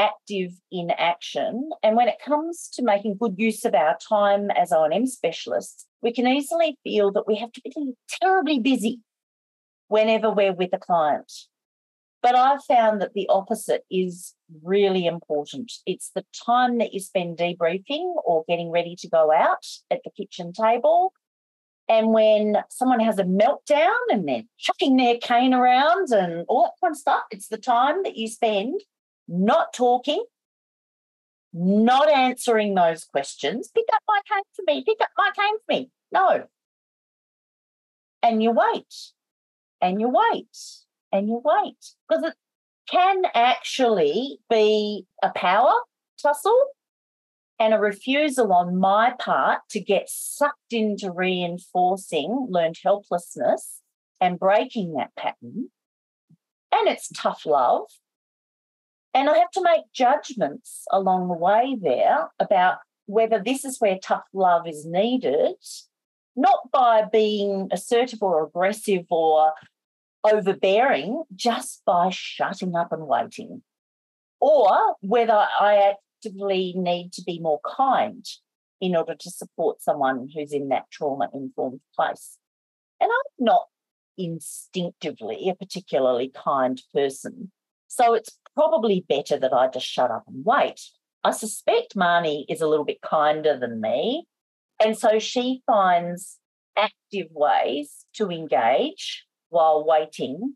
active 0.00 0.52
inaction. 0.72 1.70
And 1.82 1.94
when 1.94 2.08
it 2.08 2.16
comes 2.24 2.70
to 2.74 2.82
making 2.82 3.18
good 3.20 3.34
use 3.36 3.64
of 3.64 3.74
our 3.74 3.96
time 4.08 4.50
as 4.50 4.72
O&M 4.72 5.06
specialists, 5.06 5.86
we 6.02 6.12
can 6.12 6.26
easily 6.26 6.78
feel 6.82 7.12
that 7.12 7.26
we 7.26 7.36
have 7.36 7.52
to 7.52 7.60
be 7.62 7.92
terribly 8.22 8.58
busy 8.58 9.00
whenever 9.88 10.30
we're 10.30 10.54
with 10.54 10.70
a 10.72 10.78
client. 10.78 11.30
But 12.22 12.34
I've 12.34 12.64
found 12.64 13.00
that 13.00 13.12
the 13.14 13.28
opposite 13.28 13.84
is 13.90 14.34
really 14.62 15.06
important. 15.06 15.72
It's 15.86 16.10
the 16.14 16.24
time 16.46 16.78
that 16.78 16.92
you 16.92 17.00
spend 17.00 17.38
debriefing 17.38 18.14
or 18.24 18.44
getting 18.48 18.70
ready 18.70 18.96
to 19.00 19.08
go 19.08 19.32
out 19.32 19.66
at 19.90 20.00
the 20.04 20.10
kitchen 20.10 20.52
table. 20.52 21.12
And 21.88 22.12
when 22.12 22.58
someone 22.68 23.00
has 23.00 23.18
a 23.18 23.24
meltdown 23.24 23.96
and 24.10 24.28
they're 24.28 24.44
chucking 24.58 24.96
their 24.96 25.18
cane 25.18 25.52
around 25.52 26.08
and 26.12 26.44
all 26.48 26.64
that 26.64 26.72
kind 26.80 26.92
of 26.92 26.98
stuff, 26.98 27.22
it's 27.30 27.48
the 27.48 27.58
time 27.58 28.02
that 28.04 28.16
you 28.16 28.28
spend 28.28 28.80
not 29.30 29.72
talking, 29.72 30.24
not 31.52 32.10
answering 32.10 32.74
those 32.74 33.04
questions. 33.04 33.70
Pick 33.74 33.86
up 33.92 34.02
my 34.06 34.20
cane 34.28 34.42
for 34.54 34.62
me, 34.66 34.84
pick 34.84 34.98
up 35.00 35.10
my 35.16 35.30
cane 35.36 35.58
for 35.58 35.72
me. 35.72 35.90
No. 36.12 36.44
And 38.22 38.42
you 38.42 38.50
wait 38.50 39.12
and 39.80 40.00
you 40.00 40.08
wait 40.08 40.56
and 41.12 41.28
you 41.28 41.40
wait 41.42 41.94
because 42.08 42.24
it 42.24 42.34
can 42.90 43.22
actually 43.34 44.38
be 44.50 45.06
a 45.22 45.30
power 45.30 45.72
tussle 46.20 46.66
and 47.58 47.72
a 47.72 47.78
refusal 47.78 48.52
on 48.52 48.76
my 48.76 49.14
part 49.18 49.60
to 49.70 49.80
get 49.80 50.08
sucked 50.08 50.72
into 50.72 51.12
reinforcing 51.12 52.48
learned 52.50 52.76
helplessness 52.82 53.80
and 54.20 54.38
breaking 54.38 54.94
that 54.94 55.14
pattern. 55.16 55.68
And 56.72 56.88
it's 56.88 57.08
tough 57.08 57.46
love. 57.46 57.86
And 59.12 59.28
I 59.28 59.38
have 59.38 59.50
to 59.52 59.62
make 59.62 59.92
judgments 59.92 60.84
along 60.90 61.28
the 61.28 61.34
way 61.34 61.76
there 61.80 62.30
about 62.38 62.78
whether 63.06 63.42
this 63.42 63.64
is 63.64 63.80
where 63.80 63.98
tough 63.98 64.24
love 64.32 64.68
is 64.68 64.86
needed, 64.86 65.56
not 66.36 66.70
by 66.72 67.02
being 67.10 67.68
assertive 67.72 68.22
or 68.22 68.46
aggressive 68.46 69.06
or 69.10 69.52
overbearing 70.22 71.24
just 71.34 71.82
by 71.84 72.10
shutting 72.12 72.76
up 72.76 72.92
and 72.92 73.06
waiting, 73.06 73.62
or 74.38 74.94
whether 75.00 75.46
I 75.60 75.94
actively 76.22 76.74
need 76.76 77.12
to 77.14 77.22
be 77.22 77.40
more 77.40 77.60
kind 77.66 78.24
in 78.80 78.94
order 78.94 79.14
to 79.14 79.30
support 79.30 79.82
someone 79.82 80.28
who's 80.32 80.52
in 80.52 80.68
that 80.68 80.90
trauma 80.90 81.28
informed 81.34 81.80
place. 81.96 82.38
And 83.00 83.10
I'm 83.10 83.44
not 83.44 83.66
instinctively 84.16 85.48
a 85.48 85.54
particularly 85.54 86.30
kind 86.34 86.80
person. 86.94 87.50
So 87.88 88.14
it's 88.14 88.38
probably 88.54 89.04
better 89.08 89.38
that 89.38 89.52
I 89.52 89.68
just 89.68 89.86
shut 89.86 90.10
up 90.10 90.24
and 90.26 90.44
wait. 90.44 90.80
I 91.22 91.32
suspect 91.32 91.96
Marnie 91.96 92.44
is 92.48 92.60
a 92.60 92.66
little 92.66 92.84
bit 92.84 93.00
kinder 93.02 93.58
than 93.58 93.80
me. 93.80 94.26
And 94.82 94.96
so 94.96 95.18
she 95.18 95.62
finds 95.66 96.38
active 96.76 97.28
ways 97.30 98.06
to 98.14 98.30
engage 98.30 99.26
while 99.50 99.84
waiting 99.84 100.54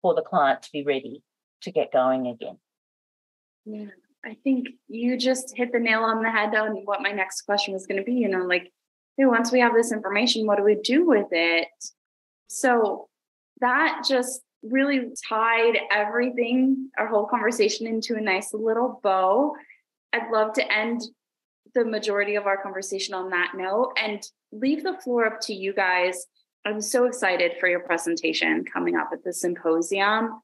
for 0.00 0.14
the 0.14 0.22
client 0.22 0.62
to 0.62 0.70
be 0.72 0.82
ready 0.82 1.22
to 1.62 1.70
get 1.70 1.92
going 1.92 2.26
again. 2.26 2.58
Yeah, 3.66 3.90
I 4.24 4.36
think 4.42 4.68
you 4.88 5.18
just 5.18 5.54
hit 5.56 5.72
the 5.72 5.78
nail 5.78 6.00
on 6.00 6.22
the 6.22 6.30
head 6.30 6.54
on 6.54 6.86
what 6.86 7.02
my 7.02 7.12
next 7.12 7.42
question 7.42 7.74
was 7.74 7.86
going 7.86 7.98
to 7.98 8.04
be. 8.04 8.14
You 8.14 8.28
know, 8.28 8.44
like, 8.44 8.72
hey, 9.18 9.26
once 9.26 9.52
we 9.52 9.60
have 9.60 9.74
this 9.74 9.92
information, 9.92 10.46
what 10.46 10.56
do 10.56 10.64
we 10.64 10.76
do 10.76 11.06
with 11.06 11.28
it? 11.30 11.68
So 12.48 13.08
that 13.60 14.04
just 14.08 14.40
really 14.62 15.12
tied 15.28 15.78
everything, 15.90 16.90
our 16.98 17.06
whole 17.06 17.26
conversation 17.26 17.86
into 17.86 18.16
a 18.16 18.20
nice 18.20 18.52
little 18.52 19.00
bow. 19.02 19.54
I'd 20.12 20.30
love 20.30 20.54
to 20.54 20.72
end 20.72 21.02
the 21.74 21.84
majority 21.84 22.34
of 22.34 22.46
our 22.46 22.62
conversation 22.62 23.14
on 23.14 23.30
that 23.30 23.52
note 23.54 23.92
and 23.96 24.22
leave 24.52 24.82
the 24.82 24.98
floor 24.98 25.26
up 25.26 25.40
to 25.42 25.54
you 25.54 25.72
guys. 25.72 26.26
I'm 26.64 26.80
so 26.80 27.06
excited 27.06 27.52
for 27.58 27.68
your 27.68 27.80
presentation 27.80 28.64
coming 28.64 28.96
up 28.96 29.10
at 29.12 29.24
the 29.24 29.32
symposium. 29.32 30.40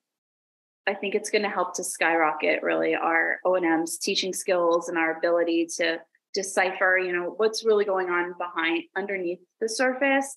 I 0.87 0.95
think 0.95 1.15
it's 1.15 1.31
going 1.31 1.43
to 1.43 1.51
help 1.51 1.75
to 1.75 1.85
skyrocket 1.85 2.63
really 2.63 2.95
our 2.95 3.41
O&M's 3.45 3.99
teaching 3.99 4.33
skills 4.33 4.89
and 4.89 4.97
our 4.97 5.19
ability 5.19 5.67
to 5.77 6.01
decipher, 6.33 6.97
you 6.97 7.13
know, 7.13 7.35
what's 7.37 7.65
really 7.65 7.85
going 7.85 8.09
on 8.09 8.35
behind 8.39 8.85
underneath 8.97 9.41
the 9.61 9.69
surface. 9.69 10.37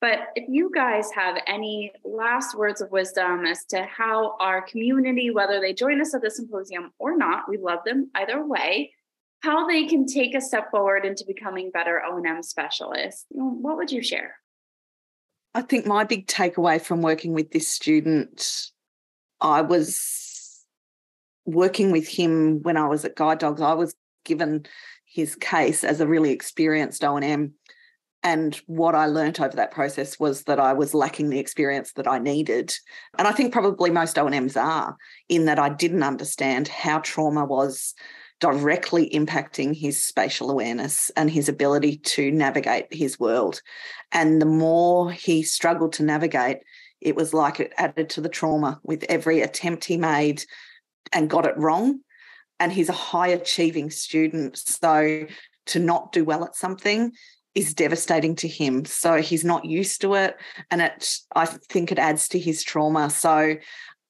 But 0.00 0.28
if 0.36 0.44
you 0.48 0.70
guys 0.72 1.10
have 1.12 1.38
any 1.46 1.92
last 2.04 2.56
words 2.56 2.80
of 2.80 2.92
wisdom 2.92 3.44
as 3.44 3.64
to 3.66 3.82
how 3.82 4.36
our 4.38 4.62
community, 4.62 5.30
whether 5.30 5.60
they 5.60 5.72
join 5.72 6.00
us 6.00 6.14
at 6.14 6.22
the 6.22 6.30
symposium 6.30 6.92
or 6.98 7.16
not, 7.16 7.48
we 7.48 7.56
love 7.56 7.80
them 7.84 8.10
either 8.14 8.44
way, 8.46 8.92
how 9.40 9.66
they 9.66 9.86
can 9.86 10.06
take 10.06 10.34
a 10.36 10.40
step 10.40 10.70
forward 10.70 11.04
into 11.04 11.24
becoming 11.26 11.70
better 11.72 12.00
O&M 12.04 12.42
specialists, 12.42 13.24
what 13.30 13.76
would 13.76 13.90
you 13.90 14.02
share? 14.02 14.36
I 15.54 15.62
think 15.62 15.86
my 15.86 16.04
big 16.04 16.28
takeaway 16.28 16.80
from 16.80 17.02
working 17.02 17.32
with 17.32 17.50
this 17.50 17.68
student, 17.68 18.70
I 19.40 19.62
was 19.62 20.64
working 21.44 21.90
with 21.90 22.06
him 22.06 22.62
when 22.62 22.76
I 22.76 22.86
was 22.86 23.04
at 23.04 23.16
Guide 23.16 23.38
Dogs. 23.38 23.60
I 23.60 23.72
was 23.72 23.94
given 24.24 24.66
his 25.06 25.34
case 25.34 25.82
as 25.82 26.00
a 26.00 26.06
really 26.06 26.30
experienced 26.30 27.02
O&M. 27.02 27.54
And 28.22 28.56
what 28.66 28.94
I 28.94 29.06
learnt 29.06 29.40
over 29.40 29.54
that 29.56 29.70
process 29.70 30.18
was 30.18 30.42
that 30.44 30.58
I 30.58 30.72
was 30.72 30.92
lacking 30.92 31.30
the 31.30 31.38
experience 31.38 31.92
that 31.92 32.08
I 32.08 32.18
needed. 32.18 32.74
And 33.16 33.28
I 33.28 33.32
think 33.32 33.52
probably 33.52 33.90
most 33.90 34.18
O&Ms 34.18 34.56
are, 34.56 34.96
in 35.28 35.44
that 35.44 35.58
I 35.58 35.68
didn't 35.68 36.02
understand 36.02 36.66
how 36.66 36.98
trauma 36.98 37.44
was 37.44 37.94
directly 38.40 39.08
impacting 39.10 39.74
his 39.74 40.02
spatial 40.02 40.50
awareness 40.50 41.10
and 41.16 41.30
his 41.30 41.48
ability 41.48 41.98
to 41.98 42.30
navigate 42.30 42.86
his 42.90 43.18
world. 43.18 43.60
And 44.12 44.40
the 44.40 44.46
more 44.46 45.12
he 45.12 45.42
struggled 45.42 45.92
to 45.94 46.02
navigate, 46.02 46.58
it 47.00 47.14
was 47.14 47.32
like 47.32 47.60
it 47.60 47.72
added 47.76 48.10
to 48.10 48.20
the 48.20 48.28
trauma 48.28 48.80
with 48.82 49.04
every 49.08 49.40
attempt 49.40 49.84
he 49.84 49.96
made 49.96 50.42
and 51.12 51.30
got 51.30 51.46
it 51.46 51.56
wrong. 51.56 52.00
And 52.60 52.72
he's 52.72 52.88
a 52.88 52.92
high 52.92 53.28
achieving 53.28 53.90
student. 53.90 54.58
So 54.58 55.26
to 55.66 55.78
not 55.78 56.12
do 56.12 56.24
well 56.24 56.44
at 56.44 56.56
something 56.56 57.12
is 57.58 57.74
devastating 57.74 58.36
to 58.36 58.48
him. 58.48 58.84
So 58.84 59.16
he's 59.20 59.44
not 59.44 59.64
used 59.64 60.00
to 60.02 60.14
it. 60.14 60.36
And 60.70 60.80
it 60.80 61.18
I 61.34 61.46
think 61.46 61.90
it 61.90 61.98
adds 61.98 62.28
to 62.28 62.38
his 62.38 62.62
trauma. 62.62 63.10
So 63.10 63.56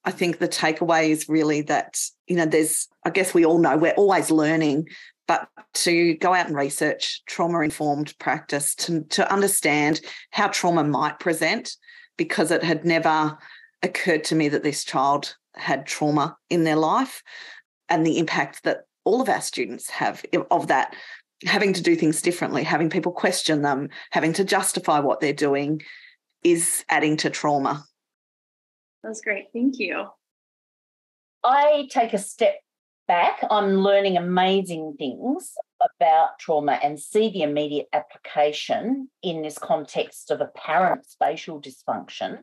I 0.05 0.11
think 0.11 0.37
the 0.37 0.47
takeaway 0.47 1.09
is 1.09 1.27
really 1.27 1.61
that, 1.63 1.99
you 2.27 2.35
know, 2.35 2.45
there's, 2.45 2.87
I 3.05 3.09
guess 3.09 3.33
we 3.33 3.45
all 3.45 3.59
know 3.59 3.75
we're 3.77 3.91
always 3.93 4.31
learning, 4.31 4.87
but 5.27 5.47
to 5.73 6.13
go 6.15 6.33
out 6.33 6.47
and 6.47 6.55
research 6.55 7.21
trauma 7.25 7.61
informed 7.61 8.17
practice 8.19 8.75
to, 8.75 9.01
to 9.09 9.31
understand 9.31 10.01
how 10.31 10.47
trauma 10.47 10.83
might 10.83 11.19
present, 11.19 11.75
because 12.17 12.51
it 12.51 12.63
had 12.63 12.85
never 12.85 13.37
occurred 13.83 14.23
to 14.25 14.35
me 14.35 14.49
that 14.49 14.63
this 14.63 14.83
child 14.83 15.35
had 15.55 15.85
trauma 15.85 16.37
in 16.49 16.63
their 16.63 16.75
life 16.75 17.23
and 17.89 18.05
the 18.05 18.17
impact 18.19 18.63
that 18.63 18.81
all 19.03 19.21
of 19.21 19.29
our 19.29 19.41
students 19.41 19.89
have 19.89 20.23
of 20.51 20.67
that 20.67 20.95
having 21.45 21.73
to 21.73 21.81
do 21.81 21.95
things 21.95 22.21
differently 22.21 22.63
having 22.63 22.89
people 22.89 23.11
question 23.11 23.61
them 23.61 23.89
having 24.11 24.33
to 24.33 24.43
justify 24.43 24.99
what 24.99 25.19
they're 25.19 25.33
doing 25.33 25.81
is 26.43 26.83
adding 26.89 27.17
to 27.17 27.29
trauma 27.29 27.85
that 29.03 29.09
was 29.09 29.21
great. 29.21 29.45
Thank 29.53 29.79
you. 29.79 30.07
I 31.43 31.87
take 31.89 32.13
a 32.13 32.17
step 32.17 32.59
back. 33.07 33.43
I'm 33.49 33.77
learning 33.77 34.17
amazing 34.17 34.95
things 34.97 35.53
about 35.97 36.37
trauma 36.39 36.79
and 36.83 36.99
see 36.99 37.29
the 37.29 37.43
immediate 37.43 37.87
application 37.93 39.09
in 39.23 39.41
this 39.41 39.57
context 39.57 40.31
of 40.31 40.41
apparent 40.41 41.05
spatial 41.05 41.61
dysfunction 41.61 42.39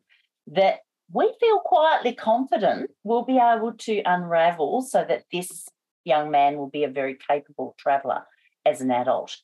that 0.46 0.78
we 1.12 1.32
feel 1.38 1.60
quietly 1.60 2.14
confident 2.14 2.90
we'll 3.04 3.24
be 3.24 3.38
able 3.38 3.74
to 3.74 4.02
unravel 4.06 4.82
so 4.82 5.04
that 5.06 5.24
this 5.30 5.68
young 6.04 6.30
man 6.30 6.56
will 6.56 6.70
be 6.70 6.84
a 6.84 6.88
very 6.88 7.16
capable 7.28 7.76
traveller 7.78 8.22
as 8.66 8.80
an 8.80 8.90
adult. 8.90 9.38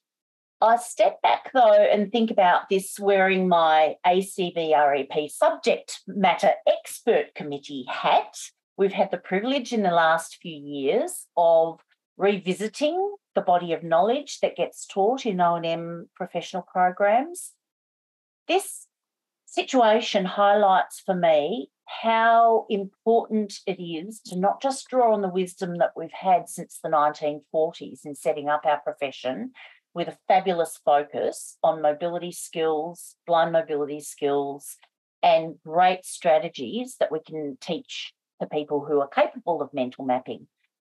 I 0.60 0.76
step 0.76 1.20
back 1.22 1.50
though 1.52 1.72
and 1.72 2.12
think 2.12 2.30
about 2.30 2.68
this 2.68 2.98
wearing 3.00 3.48
my 3.48 3.96
ACVREP 4.06 5.30
subject 5.30 6.00
matter 6.06 6.52
expert 6.68 7.34
committee 7.34 7.84
hat. 7.88 8.36
We've 8.76 8.92
had 8.92 9.10
the 9.10 9.18
privilege 9.18 9.72
in 9.72 9.82
the 9.82 9.90
last 9.90 10.38
few 10.40 10.56
years 10.56 11.26
of 11.36 11.80
revisiting 12.16 13.16
the 13.34 13.40
body 13.40 13.72
of 13.72 13.82
knowledge 13.82 14.38
that 14.40 14.54
gets 14.54 14.86
taught 14.86 15.26
in 15.26 15.40
O&M 15.40 16.08
professional 16.14 16.62
programs. 16.62 17.52
This 18.46 18.86
situation 19.46 20.24
highlights 20.24 21.00
for 21.00 21.14
me 21.14 21.71
how 21.86 22.66
important 22.70 23.54
it 23.66 23.82
is 23.82 24.20
to 24.26 24.38
not 24.38 24.62
just 24.62 24.88
draw 24.88 25.12
on 25.12 25.22
the 25.22 25.28
wisdom 25.28 25.76
that 25.78 25.92
we've 25.96 26.12
had 26.12 26.48
since 26.48 26.78
the 26.82 26.88
1940s 26.88 28.04
in 28.04 28.14
setting 28.14 28.48
up 28.48 28.64
our 28.64 28.80
profession, 28.80 29.52
with 29.94 30.08
a 30.08 30.18
fabulous 30.26 30.80
focus 30.84 31.58
on 31.62 31.82
mobility 31.82 32.32
skills, 32.32 33.16
blind 33.26 33.52
mobility 33.52 34.00
skills, 34.00 34.78
and 35.22 35.56
great 35.64 36.04
strategies 36.04 36.96
that 36.98 37.12
we 37.12 37.20
can 37.20 37.56
teach 37.60 38.12
the 38.40 38.46
people 38.46 38.84
who 38.84 39.00
are 39.00 39.08
capable 39.08 39.60
of 39.60 39.72
mental 39.74 40.04
mapping. 40.04 40.46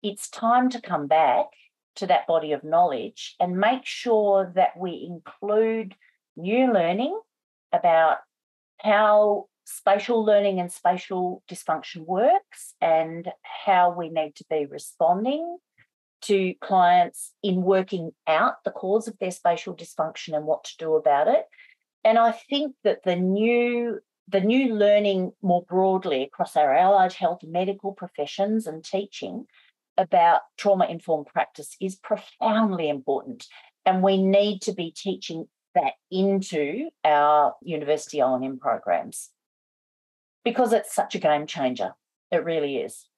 It's 0.02 0.30
time 0.30 0.70
to 0.70 0.80
come 0.80 1.06
back 1.06 1.46
to 1.96 2.06
that 2.06 2.26
body 2.26 2.52
of 2.52 2.64
knowledge 2.64 3.36
and 3.38 3.58
make 3.58 3.84
sure 3.84 4.52
that 4.54 4.76
we 4.76 5.08
include 5.08 5.94
new 6.36 6.72
learning 6.72 7.18
about 7.72 8.18
how 8.78 9.46
spatial 9.64 10.24
learning 10.24 10.60
and 10.60 10.70
spatial 10.70 11.42
dysfunction 11.50 12.04
works 12.06 12.74
and 12.80 13.30
how 13.42 13.90
we 13.90 14.08
need 14.08 14.34
to 14.36 14.44
be 14.48 14.66
responding 14.66 15.58
to 16.22 16.54
clients 16.60 17.32
in 17.42 17.62
working 17.62 18.12
out 18.26 18.64
the 18.64 18.70
cause 18.70 19.08
of 19.08 19.18
their 19.18 19.30
spatial 19.30 19.74
dysfunction 19.74 20.34
and 20.34 20.46
what 20.46 20.64
to 20.64 20.76
do 20.78 20.94
about 20.94 21.28
it. 21.28 21.46
And 22.04 22.18
I 22.18 22.32
think 22.32 22.74
that 22.84 23.02
the 23.04 23.16
new 23.16 24.00
the 24.26 24.40
new 24.40 24.74
learning 24.74 25.32
more 25.42 25.64
broadly 25.68 26.22
across 26.22 26.56
our 26.56 26.74
allied 26.74 27.12
health 27.12 27.40
medical 27.46 27.92
professions 27.92 28.66
and 28.66 28.82
teaching 28.82 29.44
about 29.98 30.40
trauma 30.56 30.86
informed 30.86 31.26
practice 31.26 31.76
is 31.78 31.96
profoundly 31.96 32.88
important 32.88 33.46
and 33.84 34.02
we 34.02 34.20
need 34.20 34.62
to 34.62 34.72
be 34.72 34.90
teaching 34.90 35.46
that 35.74 35.92
into 36.10 36.88
our 37.04 37.54
university 37.62 38.22
O&M 38.22 38.58
programs 38.58 39.30
because 40.44 40.72
it's 40.72 40.94
such 40.94 41.14
a 41.14 41.18
game 41.18 41.46
changer 41.46 41.92
it 42.30 42.44
really 42.44 42.76
is 42.76 43.08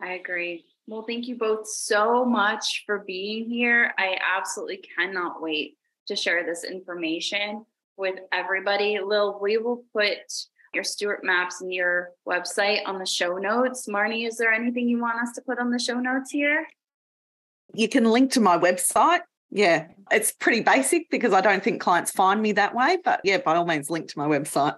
I 0.00 0.12
agree. 0.12 0.64
Well, 0.86 1.02
thank 1.02 1.26
you 1.26 1.36
both 1.36 1.68
so 1.68 2.24
much 2.24 2.84
for 2.86 3.00
being 3.00 3.50
here. 3.50 3.92
I 3.98 4.16
absolutely 4.36 4.82
cannot 4.96 5.42
wait 5.42 5.76
to 6.06 6.16
share 6.16 6.44
this 6.44 6.64
information 6.64 7.64
with 7.96 8.18
everybody. 8.32 8.98
Lil, 9.04 9.38
we 9.40 9.58
will 9.58 9.84
put 9.92 10.18
your 10.72 10.84
Stewart 10.84 11.24
Maps 11.24 11.60
and 11.60 11.72
your 11.72 12.10
website 12.26 12.80
on 12.86 12.98
the 12.98 13.06
show 13.06 13.38
notes. 13.38 13.86
Marnie, 13.88 14.26
is 14.26 14.36
there 14.36 14.52
anything 14.52 14.88
you 14.88 15.00
want 15.00 15.20
us 15.20 15.32
to 15.34 15.42
put 15.42 15.58
on 15.58 15.70
the 15.70 15.78
show 15.78 15.98
notes 15.98 16.30
here? 16.30 16.66
You 17.74 17.88
can 17.88 18.04
link 18.04 18.32
to 18.32 18.40
my 18.40 18.56
website. 18.56 19.20
Yeah, 19.50 19.88
it's 20.10 20.32
pretty 20.32 20.60
basic 20.60 21.10
because 21.10 21.32
I 21.32 21.40
don't 21.40 21.62
think 21.62 21.80
clients 21.80 22.12
find 22.12 22.40
me 22.40 22.52
that 22.52 22.74
way. 22.74 22.98
But 23.04 23.20
yeah, 23.24 23.38
by 23.38 23.56
all 23.56 23.66
means, 23.66 23.90
link 23.90 24.08
to 24.10 24.18
my 24.18 24.26
website. 24.26 24.76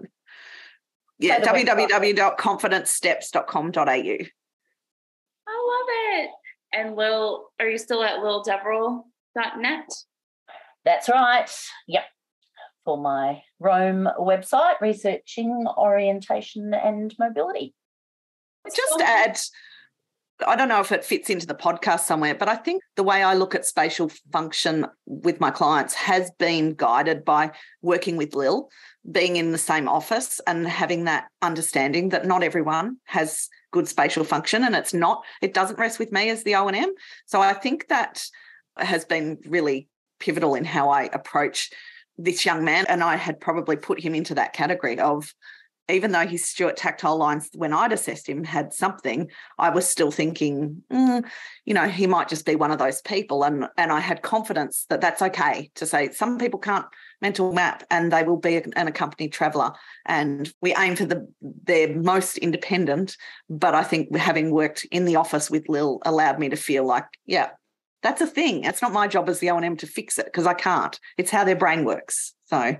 Yeah, 1.20 1.40
www.confidencesteps.com.au. 1.40 4.26
I 5.48 5.66
love 5.68 5.86
it. 5.88 6.30
and 6.72 6.96
Lil, 6.96 7.48
are 7.60 7.68
you 7.68 7.76
still 7.78 8.02
at 8.02 8.20
lildeverell.net? 8.20 9.90
That's 10.84 11.08
right. 11.10 11.50
Yep. 11.88 12.04
For 12.86 12.96
my 12.96 13.42
ROAM 13.58 14.08
website, 14.18 14.80
researching 14.80 15.66
orientation 15.76 16.72
and 16.72 17.14
mobility. 17.18 17.74
Just 18.74 18.98
add, 19.02 19.38
I 20.46 20.56
don't 20.56 20.68
know 20.68 20.80
if 20.80 20.92
it 20.92 21.04
fits 21.04 21.30
into 21.30 21.46
the 21.46 21.54
podcast 21.54 22.00
somewhere, 22.00 22.34
but 22.34 22.48
I 22.48 22.56
think 22.56 22.82
the 22.96 23.02
way 23.02 23.22
I 23.22 23.34
look 23.34 23.54
at 23.54 23.66
spatial 23.66 24.10
function 24.32 24.86
with 25.06 25.40
my 25.40 25.50
clients 25.50 25.94
has 25.94 26.30
been 26.38 26.74
guided 26.74 27.24
by 27.24 27.52
working 27.82 28.16
with 28.16 28.34
Lil, 28.34 28.68
being 29.10 29.36
in 29.36 29.52
the 29.52 29.58
same 29.58 29.88
office 29.88 30.40
and 30.46 30.66
having 30.66 31.04
that 31.04 31.28
understanding 31.42 32.10
that 32.10 32.26
not 32.26 32.42
everyone 32.42 32.96
has 33.04 33.48
good 33.72 33.88
spatial 33.88 34.24
function 34.24 34.64
and 34.64 34.74
it's 34.74 34.94
not, 34.94 35.22
it 35.42 35.54
doesn't 35.54 35.78
rest 35.78 35.98
with 35.98 36.12
me 36.12 36.28
as 36.30 36.42
the 36.42 36.54
O&M. 36.54 36.92
So 37.26 37.40
I 37.40 37.52
think 37.52 37.88
that 37.88 38.24
has 38.76 39.04
been 39.04 39.38
really 39.46 39.88
pivotal 40.18 40.54
in 40.54 40.64
how 40.64 40.90
I 40.90 41.04
approach 41.12 41.70
this 42.18 42.44
young 42.44 42.64
man. 42.64 42.84
And 42.88 43.02
I 43.02 43.16
had 43.16 43.40
probably 43.40 43.76
put 43.76 44.00
him 44.00 44.14
into 44.14 44.34
that 44.34 44.52
category 44.52 44.98
of 44.98 45.34
even 45.88 46.12
though 46.12 46.26
his 46.26 46.44
Stewart 46.44 46.76
tactile 46.76 47.16
lines, 47.16 47.48
when 47.54 47.72
I'd 47.72 47.92
assessed 47.92 48.28
him, 48.28 48.44
had 48.44 48.72
something, 48.72 49.30
I 49.58 49.70
was 49.70 49.86
still 49.86 50.10
thinking, 50.10 50.82
mm, 50.92 51.24
you 51.64 51.74
know, 51.74 51.88
he 51.88 52.06
might 52.06 52.28
just 52.28 52.46
be 52.46 52.56
one 52.56 52.70
of 52.70 52.78
those 52.78 53.00
people. 53.02 53.44
And, 53.44 53.66
and 53.76 53.92
I 53.92 54.00
had 54.00 54.22
confidence 54.22 54.86
that 54.88 55.00
that's 55.00 55.22
okay 55.22 55.70
to 55.76 55.86
say 55.86 56.10
some 56.10 56.38
people 56.38 56.60
can't 56.60 56.86
mental 57.20 57.52
map 57.52 57.84
and 57.90 58.12
they 58.12 58.22
will 58.22 58.36
be 58.36 58.56
an 58.56 58.88
accompanied 58.88 59.32
traveller. 59.32 59.72
And 60.06 60.52
we 60.62 60.74
aim 60.76 60.96
for 60.96 61.04
the 61.04 61.28
their 61.40 61.94
most 61.94 62.38
independent. 62.38 63.16
But 63.48 63.74
I 63.74 63.82
think 63.82 64.14
having 64.16 64.50
worked 64.52 64.86
in 64.90 65.04
the 65.04 65.16
office 65.16 65.50
with 65.50 65.68
Lil 65.68 66.00
allowed 66.04 66.38
me 66.38 66.48
to 66.48 66.56
feel 66.56 66.86
like, 66.86 67.06
yeah, 67.26 67.50
that's 68.02 68.22
a 68.22 68.26
thing. 68.26 68.64
It's 68.64 68.82
not 68.82 68.92
my 68.92 69.06
job 69.06 69.28
as 69.28 69.40
the 69.40 69.50
O&M 69.50 69.76
to 69.76 69.86
fix 69.86 70.18
it 70.18 70.26
because 70.26 70.46
I 70.46 70.54
can't. 70.54 70.98
It's 71.18 71.30
how 71.30 71.44
their 71.44 71.56
brain 71.56 71.84
works. 71.84 72.34
So 72.46 72.76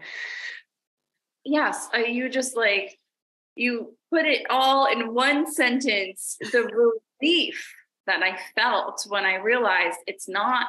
yes, 1.45 1.88
you 1.95 2.28
just 2.28 2.57
like 2.57 2.99
you 3.55 3.97
put 4.12 4.24
it 4.24 4.47
all 4.51 4.86
in 4.91 5.14
one 5.14 5.51
sentence 5.51 6.36
the 6.53 6.93
relief 7.20 7.74
that 8.07 8.22
I 8.22 8.38
felt 8.55 9.05
when 9.09 9.24
I 9.24 9.36
realized 9.36 9.99
it's 10.07 10.28
not 10.28 10.66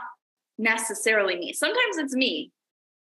necessarily 0.57 1.37
me. 1.37 1.53
Sometimes 1.53 1.97
it's 1.97 2.15
me, 2.15 2.51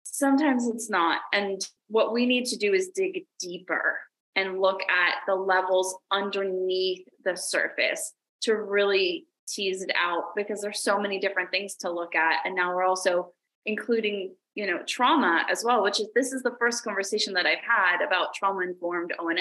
sometimes 0.04 0.68
it's 0.68 0.90
not. 0.90 1.22
And 1.34 1.62
what 1.88 2.14
we 2.14 2.26
need 2.26 2.46
to 2.46 2.58
do 2.58 2.74
is 2.74 2.90
dig 2.90 3.26
deeper 3.40 4.00
and 4.36 4.60
look 4.60 4.82
at 4.84 5.16
the 5.28 5.36
levels 5.36 5.96
underneath 6.12 7.06
the 7.26 7.36
surface 7.36 8.14
to 8.42 8.56
really 8.56 9.28
tease 9.48 9.82
it 9.82 9.92
out 9.96 10.36
because 10.36 10.62
there's 10.62 10.84
so 10.84 11.00
many 11.00 11.20
different 11.20 11.52
things 11.52 11.76
to 11.76 11.92
look 11.92 12.16
at. 12.16 12.40
And 12.46 12.56
now 12.56 12.74
we're 12.74 12.84
also 12.84 13.32
including 13.66 14.36
you 14.56 14.68
know 14.68 14.80
trauma 14.88 15.46
as 15.50 15.64
well 15.64 15.84
which 15.84 16.00
is 16.00 16.08
this 16.16 16.32
is 16.32 16.44
the 16.44 16.56
first 16.60 16.84
conversation 16.84 17.34
that 17.34 17.46
i've 17.46 17.58
had 17.60 18.06
about 18.06 18.34
trauma 18.34 18.62
informed 18.62 19.14
o&m 19.20 19.38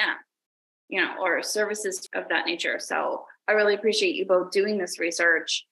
you 0.88 1.00
know 1.00 1.14
or 1.20 1.42
services 1.42 2.08
of 2.14 2.28
that 2.28 2.46
nature. 2.46 2.78
So 2.78 3.24
i 3.48 3.52
really 3.52 3.74
appreciate 3.74 4.14
you 4.14 4.26
both 4.26 4.52
doing 4.52 4.78
this 4.78 5.00
research 5.00 5.66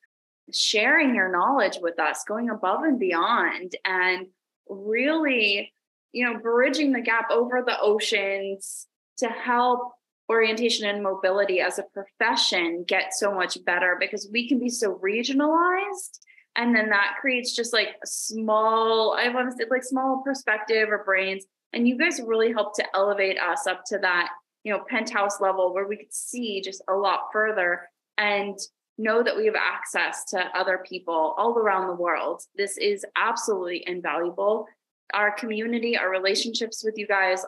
sharing 0.53 1.15
your 1.15 1.31
knowledge 1.31 1.79
with 1.81 2.01
us 2.01 2.25
going 2.27 2.51
above 2.51 2.83
and 2.83 2.99
beyond 2.99 3.77
and 3.85 4.27
really 4.69 5.73
you 6.13 6.25
know 6.25 6.41
bridging 6.41 6.93
the 6.93 7.01
gap 7.01 7.31
over 7.31 7.63
the 7.65 7.79
oceans 7.81 8.87
to 9.19 9.29
help 9.29 9.93
orientation 10.29 10.89
and 10.89 11.03
mobility 11.03 11.61
as 11.61 11.79
a 11.79 11.85
profession 11.93 12.85
get 12.87 13.13
so 13.13 13.33
much 13.35 13.63
better 13.65 13.97
because 14.01 14.29
we 14.33 14.49
can 14.49 14.59
be 14.59 14.69
so 14.69 14.99
regionalized 15.05 16.19
and 16.57 16.75
then 16.75 16.91
that 16.91 17.17
creates 17.21 17.55
just 17.55 17.73
like 17.73 17.97
small 18.05 19.17
i 19.19 19.29
want 19.29 19.51
to 19.51 19.57
say 19.57 19.65
like 19.71 19.85
small 19.85 20.23
perspective 20.25 20.89
or 20.91 21.05
brains. 21.05 21.45
And 21.73 21.87
you 21.87 21.97
guys 21.97 22.21
really 22.21 22.53
help 22.53 22.75
to 22.77 22.97
elevate 22.97 23.39
us 23.39 23.69
up 23.69 23.85
to 23.87 23.99
that 23.99 24.31
you 24.65 24.73
know 24.73 24.85
penthouse 24.89 25.41
level 25.41 25.73
where 25.73 25.87
we 25.87 25.97
could 25.97 26.13
see 26.13 26.61
just 26.61 26.83
a 26.89 26.95
lot 26.95 27.29
further 27.33 27.89
and 28.19 28.59
know 28.99 29.23
that 29.23 29.37
we 29.37 29.47
have 29.47 29.55
access 29.55 30.25
to 30.27 30.41
other 30.55 30.85
people 30.87 31.35
all 31.39 31.57
around 31.57 31.87
the 31.87 31.95
world. 31.95 32.43
This 32.57 32.77
is 32.77 33.07
absolutely 33.17 33.85
invaluable. 33.87 34.67
Our 35.15 35.31
community 35.31 35.97
our 35.97 36.11
relationships 36.11 36.83
with 36.85 36.99
you 36.99 37.07
guys 37.07 37.45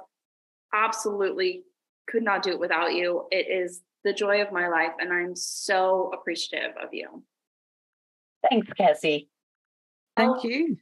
absolutely 0.73 1.65
could 2.07 2.23
not 2.23 2.43
do 2.43 2.51
it 2.51 2.61
without 2.61 2.95
you. 2.95 3.27
It 3.31 3.51
is 3.51 3.83
the 4.05 4.13
joy 4.13 4.43
of 4.43 4.53
my 4.53 4.69
life 4.69 4.93
and 4.99 5.13
i'm 5.13 5.35
so 5.37 6.11
appreciative 6.13 6.77
of 6.83 6.93
you 6.93 7.23
Thanks, 8.49 8.69
Cassie. 8.77 9.29
Thank 10.17 10.39
oh. 10.39 10.45
you. 10.45 10.77